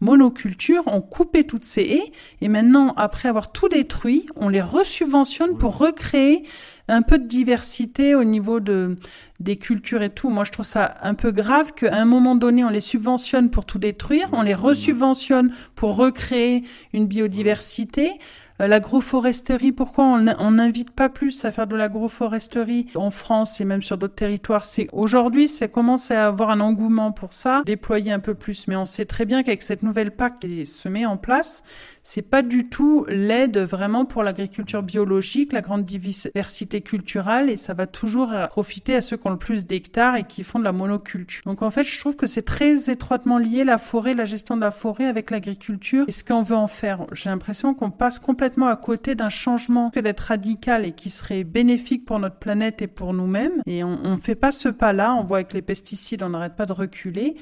monoculture, 0.00 0.82
ont 0.88 1.00
coupé 1.00 1.44
toutes 1.44 1.64
ces 1.64 1.82
haies, 1.82 2.12
et 2.40 2.48
maintenant, 2.48 2.90
après 2.96 3.28
avoir 3.28 3.52
tout 3.52 3.68
détruit, 3.68 4.26
on 4.34 4.48
les 4.48 4.60
resubventionne 4.60 5.56
pour 5.56 5.78
recréer 5.78 6.42
un 6.88 7.02
peu 7.02 7.18
de 7.18 7.26
diversité 7.26 8.14
au 8.14 8.24
niveau 8.24 8.60
de, 8.60 8.96
des 9.40 9.56
cultures 9.56 10.02
et 10.02 10.10
tout. 10.10 10.30
Moi, 10.30 10.44
je 10.44 10.52
trouve 10.52 10.64
ça 10.64 10.96
un 11.02 11.14
peu 11.14 11.32
grave 11.32 11.72
qu'à 11.72 11.94
un 11.94 12.04
moment 12.04 12.34
donné, 12.34 12.64
on 12.64 12.70
les 12.70 12.80
subventionne 12.80 13.50
pour 13.50 13.64
tout 13.64 13.78
détruire, 13.78 14.28
on 14.32 14.42
les 14.42 14.54
resubventionne 14.54 15.52
pour 15.74 15.96
recréer 15.96 16.64
une 16.92 17.06
biodiversité. 17.06 18.12
Euh, 18.60 18.68
l'agroforesterie, 18.68 19.72
pourquoi 19.72 20.04
on 20.04 20.50
n'invite 20.50 20.90
pas 20.90 21.08
plus 21.08 21.44
à 21.44 21.52
faire 21.52 21.66
de 21.66 21.76
l'agroforesterie 21.76 22.86
en 22.94 23.10
France 23.10 23.60
et 23.60 23.64
même 23.64 23.82
sur 23.82 23.98
d'autres 23.98 24.14
territoires? 24.14 24.64
C'est 24.64 24.88
aujourd'hui, 24.92 25.46
ça 25.46 25.68
commence 25.68 26.10
à 26.10 26.26
avoir 26.26 26.50
un 26.50 26.60
engouement 26.60 27.12
pour 27.12 27.32
ça, 27.32 27.62
déployer 27.66 28.12
un 28.12 28.20
peu 28.20 28.34
plus. 28.34 28.66
Mais 28.68 28.76
on 28.76 28.86
sait 28.86 29.04
très 29.04 29.26
bien 29.26 29.42
qu'avec 29.42 29.62
cette 29.62 29.82
nouvelle 29.82 30.10
PAC 30.10 30.40
qui 30.40 30.64
se 30.64 30.88
met 30.88 31.04
en 31.04 31.18
place, 31.18 31.64
c'est 32.08 32.22
pas 32.22 32.42
du 32.42 32.68
tout 32.68 33.04
l'aide 33.08 33.58
vraiment 33.58 34.04
pour 34.04 34.22
l'agriculture 34.22 34.80
biologique, 34.80 35.52
la 35.52 35.60
grande 35.60 35.84
diversité 35.84 36.80
culturelle, 36.80 37.50
et 37.50 37.56
ça 37.56 37.74
va 37.74 37.88
toujours 37.88 38.32
profiter 38.48 38.94
à 38.94 39.02
ceux 39.02 39.16
qui 39.16 39.26
ont 39.26 39.30
le 39.30 39.38
plus 39.38 39.66
d'hectares 39.66 40.14
et 40.14 40.22
qui 40.22 40.44
font 40.44 40.60
de 40.60 40.64
la 40.64 40.70
monoculture. 40.70 41.42
Donc 41.46 41.62
en 41.62 41.70
fait, 41.70 41.82
je 41.82 41.98
trouve 41.98 42.14
que 42.14 42.28
c'est 42.28 42.42
très 42.42 42.90
étroitement 42.90 43.38
lié 43.38 43.64
la 43.64 43.78
forêt, 43.78 44.14
la 44.14 44.24
gestion 44.24 44.54
de 44.54 44.60
la 44.60 44.70
forêt 44.70 45.06
avec 45.06 45.32
l'agriculture 45.32 46.04
et 46.06 46.12
ce 46.12 46.22
qu'on 46.22 46.42
veut 46.42 46.54
en 46.54 46.68
faire. 46.68 47.06
J'ai 47.10 47.28
l'impression 47.28 47.74
qu'on 47.74 47.90
passe 47.90 48.20
complètement 48.20 48.68
à 48.68 48.76
côté 48.76 49.16
d'un 49.16 49.28
changement 49.28 49.90
que 49.90 49.98
d'être 49.98 50.20
radical 50.20 50.84
et 50.84 50.92
qui 50.92 51.10
serait 51.10 51.42
bénéfique 51.42 52.04
pour 52.04 52.20
notre 52.20 52.36
planète 52.36 52.82
et 52.82 52.86
pour 52.86 53.14
nous-mêmes. 53.14 53.60
Et 53.66 53.82
on 53.82 54.12
ne 54.12 54.16
fait 54.16 54.36
pas 54.36 54.52
ce 54.52 54.68
pas-là. 54.68 55.12
On 55.16 55.24
voit 55.24 55.38
avec 55.38 55.52
les 55.52 55.62
pesticides, 55.62 56.22
on 56.22 56.28
n'arrête 56.28 56.54
pas 56.54 56.66
de 56.66 56.72
reculer. 56.72 57.34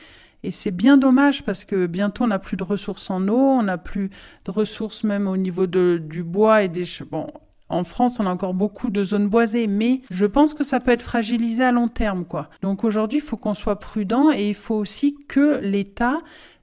Et 0.45 0.51
c'est 0.51 0.71
bien 0.71 0.99
dommage 0.99 1.43
parce 1.43 1.65
que 1.65 1.87
bientôt 1.87 2.25
on 2.25 2.27
n'a 2.27 2.39
plus 2.39 2.59
de 2.59 2.65
ressources 2.65 3.11
en 3.11 3.27
eau, 3.29 3.39
on 3.39 3.63
n'a 3.63 3.79
plus 3.79 4.11
de 4.45 4.51
ressources 4.51 5.03
même 5.03 5.27
au 5.27 5.39
niveau 5.39 5.67
du 5.67 6.23
bois 6.23 6.63
et 6.63 6.69
des... 6.69 6.85
Bon, 7.11 7.29
en 7.71 7.83
France, 7.83 8.21
on 8.21 8.27
a 8.27 8.31
encore 8.31 8.53
beaucoup 8.53 8.91
de 8.91 9.03
zones 9.03 9.27
boisées, 9.27 9.67
mais 9.67 10.03
je 10.11 10.27
pense 10.27 10.53
que 10.53 10.63
ça 10.63 10.81
peut 10.81 10.91
être 10.91 11.03
fragilisé 11.03 11.65
à 11.65 11.73
long 11.73 11.89
terme, 11.89 12.27
quoi. 12.27 12.51
Donc 12.61 12.85
aujourd'hui, 12.85 13.19
il 13.19 13.23
faut 13.23 13.39
qu'on 13.39 13.55
soit 13.55 13.79
prudent 13.79 14.31
et 14.31 14.51
il 14.51 14.55
faut 14.55 14.75
aussi 14.75 15.17
que 15.27 15.61
l'État 15.63 16.19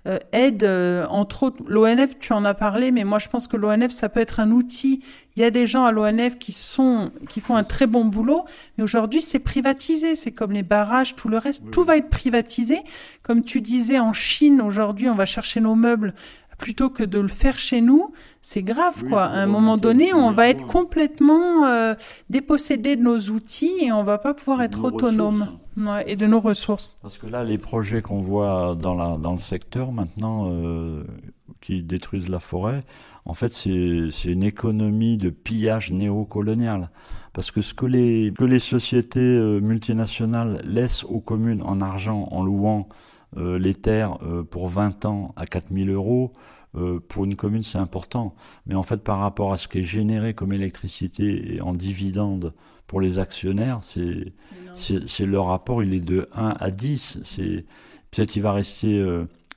euh, 0.08 0.18
aide, 0.32 0.64
euh, 0.64 1.06
entre 1.10 1.44
autres, 1.44 1.62
l'ONF, 1.68 2.18
tu 2.20 2.34
en 2.34 2.44
as 2.44 2.56
parlé, 2.56 2.92
mais 2.92 3.04
moi 3.04 3.20
je 3.20 3.30
pense 3.30 3.48
que 3.48 3.56
l'ONF, 3.56 3.92
ça 3.92 4.10
peut 4.10 4.20
être 4.20 4.40
un 4.40 4.52
outil. 4.52 5.04
Il 5.36 5.42
y 5.42 5.46
a 5.46 5.52
des 5.52 5.68
gens 5.68 5.86
à 5.86 5.92
l'ONF 5.92 6.40
qui 6.40 6.52
sont, 6.52 7.12
qui 7.30 7.40
font 7.40 7.56
un 7.56 7.64
très 7.64 7.86
bon 7.86 8.06
boulot, 8.06 8.46
mais 8.78 8.84
aujourd'hui 8.84 9.22
c'est 9.22 9.40
privatisé. 9.40 10.16
C'est 10.16 10.32
comme 10.32 10.54
les 10.54 10.64
barrages, 10.64 11.16
tout 11.16 11.30
le 11.30 11.38
reste, 11.38 11.70
tout 11.72 11.84
va 11.84 11.98
être 11.98 12.10
privatisé. 12.10 12.80
Comme 13.22 13.44
tu 13.44 13.62
disais, 13.62 14.00
en 14.00 14.14
Chine, 14.14 14.62
aujourd'hui, 14.62 15.08
on 15.08 15.16
va 15.16 15.26
chercher 15.26 15.62
nos 15.62 15.76
meubles 15.76 16.14
plutôt 16.62 16.90
que 16.90 17.04
de 17.04 17.20
le 17.20 17.28
faire 17.28 17.58
chez 17.58 17.82
nous, 17.82 18.14
c'est 18.40 18.62
grave, 18.62 19.04
quoi. 19.10 19.24
À 19.24 19.40
un 19.40 19.48
moment 19.48 19.78
donné, 19.78 20.14
on 20.14 20.32
va 20.32 20.48
être 20.48 20.66
complètement 20.68 21.66
euh, 21.66 21.96
dépossédé 22.30 22.96
de 22.96 23.02
nos 23.02 23.18
outils 23.18 23.74
et 23.82 23.92
on 23.92 24.04
va 24.04 24.20
pas 24.20 24.36
pouvoir 24.36 24.62
être 24.62 24.84
autonome 24.84 25.60
et 26.06 26.16
de 26.16 26.28
nos 26.28 26.40
ressources. 26.40 26.98
Parce 27.02 27.18
que 27.18 27.28
là, 27.28 27.44
les 27.44 27.58
projets 27.58 28.02
qu'on 28.02 28.22
voit 28.22 28.76
dans, 28.76 29.18
le 29.32 29.38
secteur 29.38 29.92
maintenant, 29.92 30.50
euh, 30.52 31.04
qui 31.62 31.84
détruisent 31.84 32.30
la 32.30 32.40
forêt, 32.40 32.84
en 33.26 33.34
fait, 33.34 33.50
c'est 33.52 34.10
une 34.26 34.44
économie 34.44 35.18
de 35.18 35.30
pillage 35.30 35.92
néocolonial. 35.92 36.90
Parce 37.34 37.52
que 37.52 37.62
ce 37.62 37.74
que 37.74 37.86
les, 37.86 38.60
sociétés 38.60 39.20
euh, 39.20 39.60
multinationales 39.60 40.62
laissent 40.66 41.04
aux 41.06 41.22
communes 41.22 41.62
en 41.64 41.82
argent, 41.82 42.28
en 42.32 42.44
louant 42.44 42.90
euh, 43.38 43.58
les 43.58 43.76
terres 43.76 44.18
pour 44.50 44.68
20 44.68 45.06
ans 45.06 45.34
à 45.36 45.46
4000 45.46 45.90
euros, 45.90 46.34
pour 47.10 47.26
une 47.26 47.36
commune, 47.36 47.64
c'est 47.64 47.78
important. 47.78 48.34
Mais 48.66 48.76
en 48.76 48.84
fait, 48.84 49.04
par 49.04 49.20
rapport 49.20 49.52
à 49.52 49.58
ce 49.58 49.68
qui 49.68 49.80
est 49.80 49.84
généré 49.84 50.34
comme 50.34 50.54
électricité 50.54 51.56
et 51.56 51.62
en 51.62 51.74
dividende 51.74 52.54
pour 52.92 53.00
les 53.00 53.20
actionnaires, 53.20 53.80
c'est, 53.84 54.34
c'est, 54.76 55.26
le 55.26 55.40
rapport, 55.40 55.82
il 55.82 55.94
est 55.94 56.02
de 56.02 56.28
1 56.36 56.56
à 56.60 56.72
10. 56.72 57.20
C'est, 57.24 57.64
peut-être 58.12 58.36
il 58.36 58.42
va 58.42 58.52
rester 58.52 59.02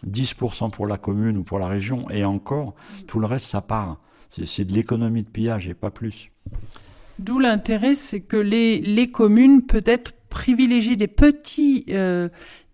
10% 0.07 0.70
pour 0.70 0.87
la 0.87 0.99
commune 0.99 1.38
ou 1.38 1.42
pour 1.42 1.59
la 1.59 1.66
région, 1.66 2.09
et 2.11 2.25
encore, 2.25 2.68
mm. 2.68 3.07
tout 3.09 3.18
le 3.18 3.27
reste, 3.27 3.49
ça 3.49 3.61
part. 3.61 3.99
C'est, 4.29 4.64
de 4.64 4.73
l'économie 4.73 5.25
de 5.25 5.29
pillage 5.29 5.66
et 5.68 5.75
pas 5.75 5.90
plus. 5.90 6.31
D'où 7.18 7.40
l'intérêt, 7.40 7.97
c'est 7.97 8.20
que 8.20 8.37
les, 8.37 8.81
les 8.81 9.11
communes 9.11 9.62
peut-être 9.62 10.12
privilégient 10.29 10.97
des 10.97 11.09
petits, 11.09 11.87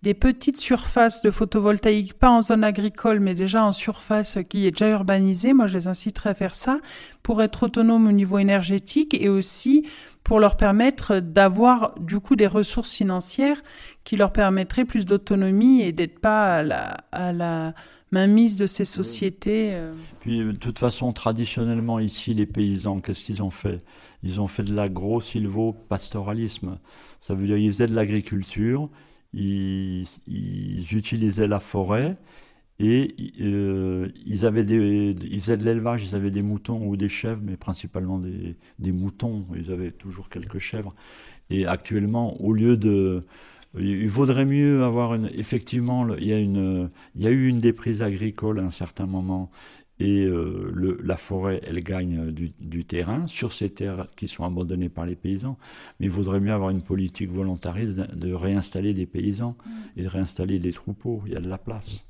des 0.01 0.15
petites 0.15 0.57
surfaces 0.57 1.21
de 1.21 1.29
photovoltaïque, 1.29 2.15
pas 2.15 2.29
en 2.29 2.41
zone 2.41 2.63
agricole, 2.63 3.19
mais 3.19 3.35
déjà 3.35 3.63
en 3.63 3.71
surface 3.71 4.39
qui 4.49 4.65
est 4.65 4.71
déjà 4.71 4.89
urbanisée. 4.89 5.53
Moi, 5.53 5.67
je 5.67 5.77
les 5.77 5.87
inciterai 5.87 6.31
à 6.31 6.33
faire 6.33 6.55
ça 6.55 6.79
pour 7.21 7.43
être 7.43 7.63
autonome 7.63 8.07
au 8.07 8.11
niveau 8.11 8.39
énergétique 8.39 9.13
et 9.13 9.29
aussi 9.29 9.85
pour 10.23 10.39
leur 10.39 10.57
permettre 10.57 11.19
d'avoir 11.19 11.93
du 11.99 12.19
coup 12.19 12.35
des 12.35 12.47
ressources 12.47 12.93
financières 12.93 13.61
qui 14.03 14.15
leur 14.15 14.31
permettraient 14.31 14.85
plus 14.85 15.05
d'autonomie 15.05 15.81
et 15.81 15.91
d'être 15.91 16.19
pas 16.19 16.57
à 16.57 16.63
la, 16.63 16.97
à 17.11 17.33
la 17.33 17.73
mainmise 18.11 18.57
de 18.57 18.67
ces 18.67 18.85
sociétés. 18.85 19.71
Euh. 19.73 19.93
Puis 20.19 20.39
de 20.39 20.51
toute 20.51 20.79
façon, 20.79 21.13
traditionnellement 21.13 21.99
ici, 21.99 22.33
les 22.33 22.45
paysans, 22.45 22.99
qu'est-ce 22.99 23.23
qu'ils 23.25 23.41
ont 23.41 23.49
fait? 23.49 23.83
Ils 24.23 24.39
ont 24.39 24.47
fait 24.47 24.63
de 24.63 24.73
l'agro-silvo-pastoralisme. 24.73 26.77
Ça 27.19 27.33
veut 27.33 27.47
dire 27.47 27.57
qu'ils 27.57 27.73
faisaient 27.73 27.87
de 27.87 27.95
l'agriculture, 27.95 28.89
ils, 29.33 30.05
ils 30.27 30.95
utilisaient 30.95 31.47
la 31.47 31.59
forêt 31.59 32.17
et 32.83 33.13
euh, 33.41 34.09
ils, 34.25 34.43
avaient 34.47 34.63
des, 34.63 35.15
ils 35.21 35.39
faisaient 35.39 35.57
de 35.57 35.63
l'élevage, 35.63 36.03
ils 36.03 36.15
avaient 36.15 36.31
des 36.31 36.41
moutons 36.41 36.83
ou 36.87 36.97
des 36.97 37.09
chèvres, 37.09 37.39
mais 37.43 37.55
principalement 37.55 38.17
des, 38.17 38.55
des, 38.79 38.91
moutons. 38.91 39.45
Ils 39.55 39.71
avaient 39.71 39.91
toujours 39.91 40.29
quelques 40.29 40.57
chèvres. 40.57 40.95
Et 41.51 41.67
actuellement, 41.67 42.41
au 42.41 42.53
lieu 42.53 42.77
de. 42.77 43.23
Il 43.77 44.09
vaudrait 44.09 44.45
mieux 44.45 44.83
avoir 44.83 45.13
une. 45.13 45.29
Effectivement, 45.35 46.15
il 46.15 46.27
y 46.27 46.33
a, 46.33 46.39
une, 46.39 46.89
il 47.15 47.21
y 47.21 47.27
a 47.27 47.29
eu 47.29 47.47
une 47.47 47.59
déprise 47.59 48.01
agricole 48.01 48.59
à 48.59 48.63
un 48.63 48.71
certain 48.71 49.05
moment. 49.05 49.51
Et 49.99 50.25
euh, 50.25 50.71
le, 50.73 50.97
la 51.03 51.17
forêt, 51.17 51.61
elle 51.63 51.81
gagne 51.81 52.31
du, 52.31 52.51
du, 52.59 52.83
terrain 52.83 53.27
sur 53.27 53.53
ces 53.53 53.69
terres 53.69 54.07
qui 54.15 54.27
sont 54.27 54.43
abandonnées 54.43 54.89
par 54.89 55.05
les 55.05 55.15
paysans. 55.15 55.55
Mais 55.99 56.07
il 56.07 56.11
vaudrait 56.11 56.39
mieux 56.39 56.51
avoir 56.51 56.71
une 56.71 56.81
politique 56.81 57.29
volontariste 57.29 57.99
de 57.99 58.33
réinstaller 58.33 58.95
des 58.95 59.05
paysans 59.05 59.55
et 59.95 60.01
de 60.01 60.07
réinstaller 60.07 60.57
des 60.57 60.73
troupeaux. 60.73 61.21
Il 61.27 61.33
y 61.33 61.35
a 61.35 61.41
de 61.41 61.49
la 61.49 61.59
place. 61.59 62.03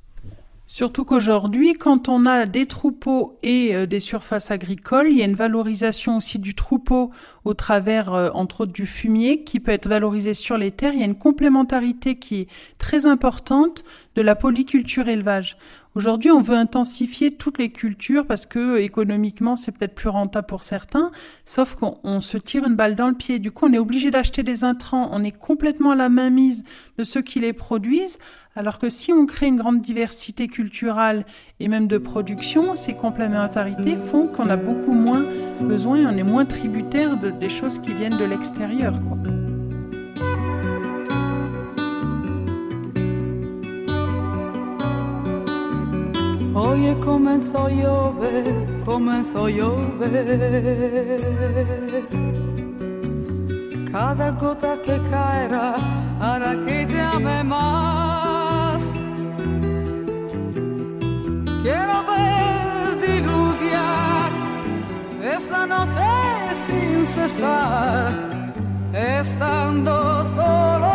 Surtout 0.74 1.04
qu'aujourd'hui, 1.04 1.74
quand 1.74 2.08
on 2.08 2.24
a 2.24 2.46
des 2.46 2.64
troupeaux 2.64 3.38
et 3.42 3.76
euh, 3.76 3.84
des 3.84 4.00
surfaces 4.00 4.50
agricoles, 4.50 5.08
il 5.10 5.18
y 5.18 5.20
a 5.20 5.26
une 5.26 5.34
valorisation 5.34 6.16
aussi 6.16 6.38
du 6.38 6.54
troupeau 6.54 7.10
au 7.44 7.52
travers, 7.52 8.14
euh, 8.14 8.30
entre 8.32 8.62
autres, 8.62 8.72
du 8.72 8.86
fumier 8.86 9.44
qui 9.44 9.60
peut 9.60 9.70
être 9.70 9.86
valorisé 9.86 10.32
sur 10.32 10.56
les 10.56 10.70
terres. 10.70 10.94
Il 10.94 11.00
y 11.00 11.02
a 11.02 11.04
une 11.04 11.18
complémentarité 11.18 12.16
qui 12.16 12.40
est 12.40 12.48
très 12.78 13.04
importante 13.04 13.84
de 14.14 14.22
la 14.22 14.34
polyculture 14.34 15.08
élevage. 15.08 15.58
Aujourd'hui, 15.94 16.30
on 16.30 16.40
veut 16.40 16.56
intensifier 16.56 17.32
toutes 17.32 17.58
les 17.58 17.70
cultures 17.70 18.26
parce 18.26 18.46
que 18.46 18.78
économiquement, 18.78 19.56
c'est 19.56 19.72
peut-être 19.72 19.94
plus 19.94 20.08
rentable 20.08 20.46
pour 20.46 20.62
certains, 20.62 21.10
sauf 21.44 21.74
qu'on 21.74 22.22
se 22.22 22.38
tire 22.38 22.66
une 22.66 22.76
balle 22.76 22.94
dans 22.94 23.08
le 23.08 23.14
pied. 23.14 23.38
Du 23.38 23.50
coup, 23.50 23.66
on 23.66 23.72
est 23.74 23.78
obligé 23.78 24.10
d'acheter 24.10 24.42
des 24.42 24.64
intrants, 24.64 25.10
on 25.12 25.22
est 25.22 25.36
complètement 25.36 25.90
à 25.90 25.94
la 25.94 26.08
mainmise 26.08 26.64
de 26.96 27.04
ceux 27.04 27.20
qui 27.20 27.40
les 27.40 27.52
produisent, 27.52 28.18
alors 28.56 28.78
que 28.78 28.88
si 28.88 29.12
on 29.12 29.26
crée 29.26 29.48
une 29.48 29.56
grande 29.56 29.82
diversité 29.82 30.48
culturelle 30.48 31.26
et 31.60 31.68
même 31.68 31.88
de 31.88 31.98
production, 31.98 32.74
ces 32.74 32.94
complémentarités 32.94 33.96
font 33.96 34.28
qu'on 34.28 34.48
a 34.48 34.56
beaucoup 34.56 34.94
moins 34.94 35.24
besoin, 35.60 36.10
on 36.10 36.16
est 36.16 36.22
moins 36.22 36.46
tributaire 36.46 37.18
de, 37.18 37.30
des 37.30 37.50
choses 37.50 37.78
qui 37.78 37.92
viennent 37.92 38.16
de 38.16 38.24
l'extérieur. 38.24 38.94
Oye 46.54 46.94
comenzó 47.00 47.66
a 47.66 47.70
llover, 47.70 48.44
comenzó 48.84 49.46
a 49.46 49.50
llover. 49.50 50.12
Cada 53.90 54.30
gota 54.32 54.76
que 54.84 54.98
caerá 55.10 55.74
hará 56.20 56.52
que 56.66 56.86
te 56.86 57.00
ame 57.00 57.42
más. 57.44 58.82
Quiero 61.62 62.04
ver 62.10 63.00
diluviar 63.00 64.30
esta 65.22 65.66
noche 65.66 66.10
sin 66.66 67.06
cesar, 67.14 68.12
estando 68.92 70.24
solos 70.34 70.91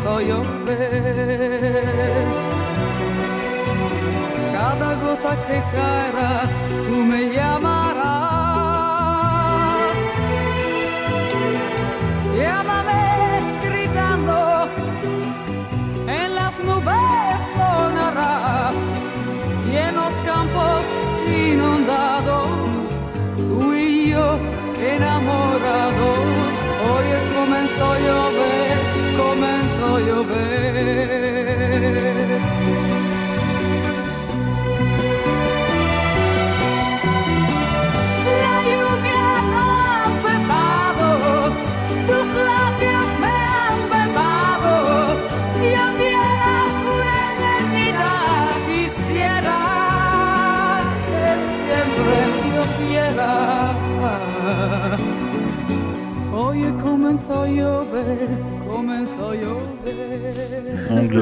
svoj 0.00 0.32
opet 0.32 0.78
Kada 4.52 4.94
go 5.02 5.12
takve 5.22 5.58
hajra 5.74 6.67
comenzó 30.18 30.62
a 30.62 30.66
llover. 30.66 32.08
La 38.42 38.54
lluvia 38.66 39.26
no 39.52 39.64
ha 39.80 40.04
cesado, 40.24 41.08
tus 42.06 42.28
labios 42.50 43.08
me 43.22 43.34
han 43.54 43.78
besado. 43.92 44.72
Yo 45.74 45.84
quiero 45.98 46.54
una 46.94 47.16
eternidad, 47.32 48.50
quisiera 48.66 49.60
que 51.08 51.24
siempre 51.50 52.18
yo 52.54 52.62
quiera. 52.78 53.32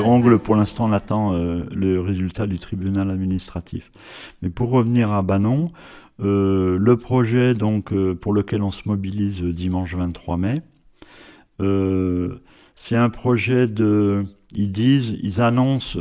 Ongle, 0.06 0.38
pour 0.38 0.56
l'instant, 0.56 0.88
on 0.88 0.92
attend 0.92 1.34
euh, 1.34 1.64
le 1.74 2.00
résultat 2.00 2.46
du 2.46 2.58
tribunal 2.58 3.10
administratif. 3.10 3.90
Mais 4.42 4.50
pour 4.50 4.70
revenir 4.70 5.12
à 5.12 5.22
Banon, 5.22 5.68
euh, 6.20 6.78
le 6.78 6.96
projet 6.96 7.54
donc 7.54 7.92
euh, 7.92 8.14
pour 8.14 8.32
lequel 8.32 8.62
on 8.62 8.70
se 8.70 8.82
mobilise 8.88 9.42
dimanche 9.42 9.94
23 9.94 10.36
mai, 10.36 10.62
c'est 12.74 12.96
un 12.96 13.08
projet 13.08 13.66
de, 13.66 14.24
ils 14.52 14.72
disent, 14.72 15.16
ils 15.22 15.40
annoncent 15.40 15.98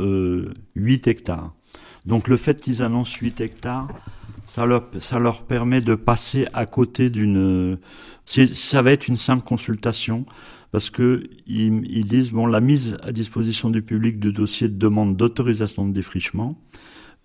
8 0.74 1.06
hectares. 1.06 1.54
Donc 2.04 2.28
le 2.28 2.36
fait 2.36 2.60
qu'ils 2.60 2.82
annoncent 2.82 3.16
8 3.20 3.40
hectares, 3.40 3.88
ça 4.46 4.66
leur, 4.66 4.84
ça 4.98 5.18
leur 5.18 5.44
permet 5.44 5.80
de 5.80 5.94
passer 5.94 6.46
à 6.52 6.66
côté 6.66 7.08
d'une. 7.08 7.78
Ça 8.26 8.82
va 8.82 8.92
être 8.92 9.08
une 9.08 9.16
simple 9.16 9.44
consultation 9.44 10.26
parce 10.76 10.90
que 10.90 11.30
ils, 11.46 11.86
ils, 11.90 12.04
disent 12.04 12.32
bon 12.32 12.44
la 12.44 12.60
mise 12.60 12.98
à 13.02 13.10
disposition 13.10 13.70
du 13.70 13.80
public 13.80 14.20
de 14.20 14.30
dossiers 14.30 14.68
de 14.68 14.76
demande 14.76 15.16
d'autorisation 15.16 15.88
de 15.88 15.94
défrichement 15.94 16.54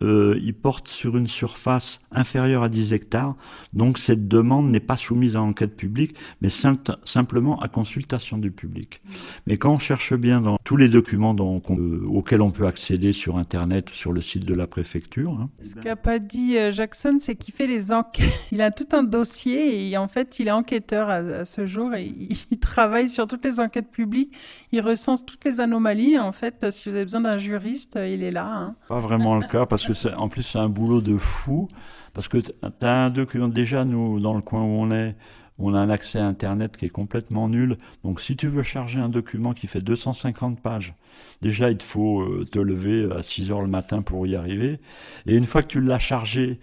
euh, 0.02 0.40
il 0.42 0.54
porte 0.54 0.88
sur 0.88 1.18
une 1.18 1.28
surface 1.28 2.02
inférieure 2.12 2.64
à 2.64 2.70
10 2.70 2.94
hectares, 2.94 3.36
donc 3.74 3.98
cette 3.98 4.28
demande 4.28 4.70
n'est 4.70 4.80
pas 4.80 4.98
soumise 4.98 5.36
à 5.36 5.42
enquête 5.42 5.76
publique, 5.76 6.16
mais 6.42 6.50
simplement 6.50 7.60
à 7.62 7.68
consultation 7.68 8.38
du 8.38 8.52
public. 8.52 9.02
Mais 9.48 9.58
quand 9.58 9.74
on 9.74 9.80
cherche 9.80 10.14
bien 10.14 10.42
dans 10.42 10.58
tous 10.64 10.78
les 10.78 10.90
documents 10.90 11.36
euh, 11.36 12.06
auxquels 12.08 12.42
on 12.42 12.52
peut 12.52 12.68
accéder 12.68 13.14
sur 13.14 13.38
Internet, 13.38 13.90
sur 13.90 14.14
le 14.14 14.22
site 14.22 14.46
de 14.46 14.54
la 14.54 14.68
préfecture... 14.68 15.32
Hein, 15.32 15.50
Ce 15.64 15.76
qu'a 15.76 15.96
pas 15.96 16.20
dit 16.20 16.58
euh, 16.58 16.72
Jackson, 16.72 17.18
c'est 17.20 17.36
qu'il 17.36 17.54
fait 17.54 17.68
les 17.68 17.92
enquêtes. 17.92 18.32
Il 18.52 18.62
a 18.62 18.72
tout 18.72 18.88
un 18.92 19.04
dossier 19.04 19.90
et 19.90 19.98
en 19.98 20.08
fait, 20.08 20.40
il 20.40 20.48
est 20.48 20.52
enquêteur 20.52 21.10
à, 21.10 21.46
ce 21.46 21.66
jour 21.66 21.94
et 21.94 22.06
il, 22.52 22.60
travaille 22.60 23.10
sur 23.10 23.28
toutes 23.28 23.46
les 23.46 23.60
enquêtes 23.60 23.90
publiques. 23.90 24.36
Il 24.72 24.82
recense 24.82 25.26
toutes 25.26 25.46
les 25.46 25.62
anomalies. 25.62 26.20
En 26.20 26.32
fait, 26.32 26.70
si 26.72 26.90
vous 26.90 26.96
avez 26.96 27.06
besoin 27.06 27.22
d'un 27.22 27.38
juriste, 27.38 27.98
il 28.02 28.24
est 28.24 28.32
là. 28.32 28.46
Hein. 28.46 28.76
Pas 28.88 29.00
vraiment 29.00 29.38
le 29.38 29.48
cas 29.48 29.66
parce 29.66 29.86
que 29.86 29.91
en 30.18 30.30
plus 30.30 30.44
c'est 30.44 30.60
un 30.60 30.70
boulot 30.70 31.02
de 31.02 31.18
fou, 31.18 31.68
parce 32.14 32.28
que 32.28 32.38
tu 32.38 32.52
as 32.82 32.92
un 32.92 33.10
document, 33.10 33.48
déjà 33.48 33.86
nous, 33.86 34.20
dans 34.20 34.34
le 34.34 34.42
coin 34.42 34.62
où 34.62 34.66
on 34.66 34.92
est, 34.92 35.16
on 35.58 35.74
a 35.74 35.80
un 35.80 35.90
accès 35.90 36.20
à 36.20 36.26
Internet 36.26 36.78
qui 36.78 36.86
est 36.86 36.90
complètement 36.90 37.48
nul. 37.48 37.78
Donc 38.04 38.20
si 38.22 38.36
tu 38.36 38.48
veux 38.48 38.64
charger 38.64 39.00
un 39.00 39.10
document 39.10 39.54
qui 39.54 39.68
fait 39.68 39.82
250 39.82 40.60
pages, 40.60 40.96
déjà 41.42 41.70
il 41.70 41.78
te 41.78 41.84
faut 41.84 42.22
euh, 42.22 42.46
te 42.52 42.60
lever 42.60 43.08
à 43.16 43.22
6 43.22 43.52
heures 43.52 43.62
le 43.62 43.68
matin 43.68 44.02
pour 44.02 44.26
y 44.26 44.36
arriver. 44.36 44.80
Et 45.28 45.36
une 45.36 45.46
fois 45.46 45.62
que 45.62 45.68
tu 45.68 45.82
l'as 45.82 46.00
chargé, 46.00 46.60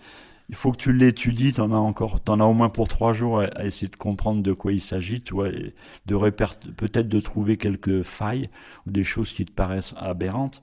il 0.48 0.54
faut 0.54 0.72
que 0.72 0.78
tu 0.78 0.92
l'étudies, 0.92 1.52
t'en 1.52 1.72
as 1.72 1.76
encore, 1.76 2.20
t'en 2.20 2.40
as 2.40 2.44
au 2.44 2.54
moins 2.54 2.70
pour 2.70 2.88
trois 2.88 3.12
jours 3.12 3.40
à, 3.40 3.64
essayer 3.64 3.88
de 3.88 3.96
comprendre 3.96 4.42
de 4.42 4.52
quoi 4.52 4.72
il 4.72 4.80
s'agit, 4.80 5.20
tu 5.22 5.34
vois, 5.34 5.48
et 5.48 5.74
de 6.06 6.16
peut-être 6.76 7.08
de 7.08 7.20
trouver 7.20 7.56
quelques 7.56 8.02
failles 8.02 8.48
ou 8.86 8.90
des 8.90 9.04
choses 9.04 9.30
qui 9.30 9.44
te 9.44 9.52
paraissent 9.52 9.94
aberrantes. 9.98 10.62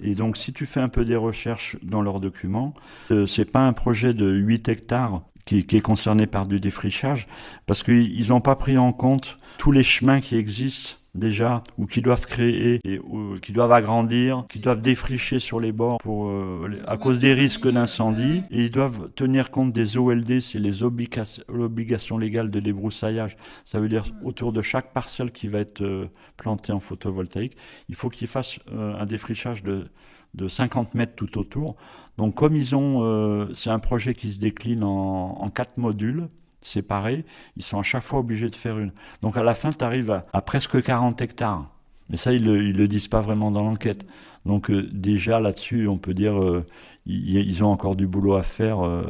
Et 0.00 0.14
donc, 0.14 0.36
si 0.36 0.52
tu 0.52 0.66
fais 0.66 0.80
un 0.80 0.88
peu 0.88 1.04
des 1.04 1.16
recherches 1.16 1.76
dans 1.82 2.02
leurs 2.02 2.20
documents, 2.20 2.74
euh, 3.10 3.26
c'est 3.26 3.44
pas 3.44 3.66
un 3.66 3.72
projet 3.72 4.14
de 4.14 4.30
8 4.30 4.68
hectares 4.68 5.22
qui, 5.44 5.64
qui, 5.64 5.76
est 5.76 5.80
concerné 5.80 6.26
par 6.26 6.46
du 6.46 6.60
défrichage, 6.60 7.26
parce 7.66 7.82
qu'ils 7.82 8.28
n'ont 8.28 8.40
pas 8.40 8.56
pris 8.56 8.78
en 8.78 8.92
compte 8.92 9.38
tous 9.58 9.72
les 9.72 9.82
chemins 9.82 10.20
qui 10.20 10.36
existent 10.36 10.96
déjà, 11.16 11.62
ou 11.78 11.86
qui 11.86 12.02
doivent 12.02 12.26
créer, 12.26 12.80
et, 12.84 13.00
qui 13.42 13.52
doivent 13.52 13.72
agrandir, 13.72 14.44
qui 14.48 14.58
doivent 14.58 14.82
défricher 14.82 15.38
sur 15.38 15.60
les 15.60 15.72
bords 15.72 15.98
pour, 15.98 16.28
euh, 16.28 16.80
à 16.86 16.96
cause 16.96 17.18
des 17.18 17.32
risques 17.32 17.68
d'incendie. 17.68 18.42
Et 18.50 18.64
ils 18.64 18.70
doivent 18.70 19.10
tenir 19.14 19.50
compte 19.50 19.72
des 19.72 19.96
OLD, 19.96 20.40
c'est 20.40 20.58
les 20.58 20.82
obligations 20.82 22.18
légales 22.18 22.50
de 22.50 22.60
débroussaillage. 22.60 23.36
Ça 23.64 23.80
veut 23.80 23.88
dire 23.88 24.04
autour 24.24 24.52
de 24.52 24.62
chaque 24.62 24.92
parcelle 24.92 25.32
qui 25.32 25.48
va 25.48 25.58
être 25.60 25.82
euh, 25.82 26.06
plantée 26.36 26.72
en 26.72 26.80
photovoltaïque, 26.80 27.56
il 27.88 27.94
faut 27.94 28.10
qu'ils 28.10 28.28
fassent 28.28 28.58
euh, 28.72 28.94
un 28.98 29.06
défrichage 29.06 29.62
de, 29.62 29.88
de 30.34 30.48
50 30.48 30.94
mètres 30.94 31.14
tout 31.16 31.38
autour. 31.38 31.76
Donc 32.18 32.34
comme 32.34 32.56
ils 32.56 32.74
ont, 32.74 33.46
c'est 33.54 33.68
un 33.68 33.78
projet 33.78 34.14
qui 34.14 34.28
se 34.28 34.40
décline 34.40 34.84
en 34.84 35.50
quatre 35.50 35.76
modules 35.76 36.28
séparés, 36.66 37.24
ils 37.56 37.62
sont 37.62 37.78
à 37.78 37.82
chaque 37.82 38.02
fois 38.02 38.20
obligés 38.20 38.50
de 38.50 38.56
faire 38.56 38.78
une. 38.78 38.92
Donc 39.22 39.36
à 39.36 39.42
la 39.42 39.54
fin, 39.54 39.70
tu 39.70 39.84
arrives 39.84 40.22
à, 40.32 40.42
presque 40.42 40.82
40 40.82 41.20
hectares. 41.22 41.70
Mais 42.08 42.16
ça, 42.16 42.32
ils 42.32 42.44
le, 42.44 42.70
le 42.70 42.88
disent 42.88 43.08
pas 43.08 43.20
vraiment 43.20 43.50
dans 43.50 43.62
l'enquête. 43.62 44.06
Donc 44.44 44.70
euh, 44.70 44.88
déjà 44.92 45.40
là-dessus, 45.40 45.88
on 45.88 45.98
peut 45.98 46.14
dire 46.14 46.40
euh, 46.40 46.64
ils, 47.04 47.62
ont 47.64 47.70
encore 47.70 47.96
du 47.96 48.06
boulot 48.06 48.34
à 48.34 48.42
faire 48.42 48.86
euh, 48.86 49.04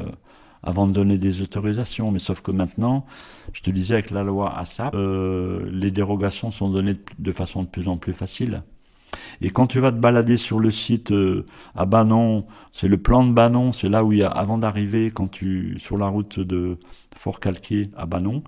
avant 0.63 0.87
de 0.87 0.93
donner 0.93 1.19
des 1.19 1.43
autorisations. 1.43 2.11
Mais 2.11 2.19
sauf 2.19 2.41
que 2.41 2.51
maintenant, 2.51 3.05
je 3.53 3.61
te 3.61 3.71
disais 3.71 3.95
avec 3.95 4.11
la 4.11 4.23
loi 4.23 4.59
ASAP, 4.59 4.95
les 4.95 5.91
dérogations 5.91 6.51
sont 6.51 6.71
données 6.71 6.97
de 7.19 7.33
façon 7.33 7.63
de 7.63 7.69
plus 7.69 7.89
en 7.89 7.99
plus 7.99 8.15
facile. 8.15 8.63
Et 9.41 9.51
quand 9.51 9.67
tu 9.67 9.81
vas 9.81 9.93
te 9.93 9.99
balader 9.99 10.37
sur 10.37 10.59
le 10.59 10.71
site 10.71 11.13
euh, 11.13 11.45
à 11.75 11.87
Banon, 11.87 12.47
c'est 12.73 12.89
le 12.89 12.99
plan 12.99 13.25
de 13.25 13.33
Banon, 13.33 13.73
c'est 13.73 13.89
là 13.89 14.05
où 14.05 14.13
il 14.13 14.19
y 14.19 14.23
a, 14.23 14.29
avant 14.29 14.59
d'arriver, 14.59 15.11
quand 15.11 15.29
tu, 15.29 15.79
sur 15.79 15.99
la 15.99 16.09
route 16.09 16.41
de 16.41 16.79
Fort-Calquier 17.15 17.91
à 17.97 18.07
Banon, 18.07 18.43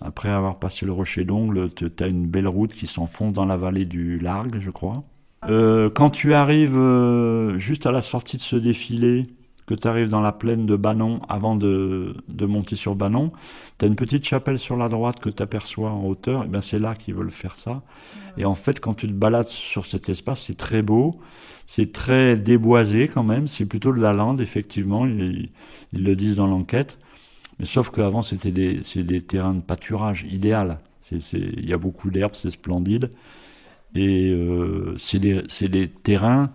après 0.00 0.30
avoir 0.30 0.58
passé 0.58 0.86
le 0.86 0.92
rocher 0.92 1.24
d'Ongle, 1.24 1.70
tu 1.74 1.90
as 2.00 2.06
une 2.06 2.26
belle 2.26 2.48
route 2.48 2.74
qui 2.74 2.86
s'enfonce 2.86 3.32
dans 3.32 3.44
la 3.46 3.56
vallée 3.56 3.84
du 3.84 4.18
Largue, 4.18 4.58
je 4.58 4.70
crois. 4.70 5.04
Euh, 5.48 5.90
quand 5.90 6.10
tu 6.10 6.34
arrives 6.34 6.78
euh, 6.78 7.58
juste 7.58 7.86
à 7.86 7.92
la 7.92 8.00
sortie 8.00 8.36
de 8.36 8.42
ce 8.42 8.56
défilé, 8.56 9.26
que 9.66 9.74
tu 9.74 9.86
arrives 9.86 10.08
dans 10.08 10.20
la 10.20 10.32
plaine 10.32 10.66
de 10.66 10.76
Banon 10.76 11.20
avant 11.28 11.56
de, 11.56 12.16
de 12.28 12.46
monter 12.46 12.76
sur 12.76 12.94
Banon, 12.94 13.32
tu 13.78 13.84
as 13.84 13.88
une 13.88 13.96
petite 13.96 14.24
chapelle 14.24 14.58
sur 14.58 14.76
la 14.76 14.88
droite 14.88 15.20
que 15.20 15.30
tu 15.30 15.42
aperçois 15.42 15.90
en 15.90 16.04
hauteur, 16.04 16.44
et 16.44 16.48
ben 16.48 16.60
c'est 16.60 16.78
là 16.78 16.94
qu'ils 16.94 17.14
veulent 17.14 17.30
faire 17.30 17.56
ça. 17.56 17.82
Et 18.36 18.44
en 18.44 18.54
fait, 18.54 18.80
quand 18.80 18.94
tu 18.94 19.06
te 19.06 19.12
balades 19.12 19.48
sur 19.48 19.86
cet 19.86 20.08
espace, 20.08 20.42
c'est 20.42 20.56
très 20.56 20.82
beau, 20.82 21.20
c'est 21.66 21.92
très 21.92 22.36
déboisé 22.36 23.08
quand 23.08 23.24
même, 23.24 23.48
c'est 23.48 23.66
plutôt 23.66 23.92
de 23.92 24.00
la 24.00 24.12
lande, 24.12 24.40
effectivement, 24.40 25.06
ils, 25.06 25.50
le 25.92 26.16
disent 26.16 26.36
dans 26.36 26.46
l'enquête. 26.46 26.98
Mais 27.58 27.66
sauf 27.66 27.90
qu'avant, 27.90 28.22
c'était 28.22 28.50
des, 28.50 28.80
des 28.96 29.20
terrains 29.20 29.54
de 29.54 29.60
pâturage 29.60 30.26
idéal. 30.30 30.80
Il 31.10 31.68
y 31.68 31.72
a 31.72 31.78
beaucoup 31.78 32.10
d'herbes, 32.10 32.34
c'est 32.34 32.50
splendide. 32.50 33.10
Et 33.94 34.30
euh, 34.30 34.94
c'est 34.96 35.18
des, 35.18 35.42
des 35.68 35.88
terrains 35.88 36.50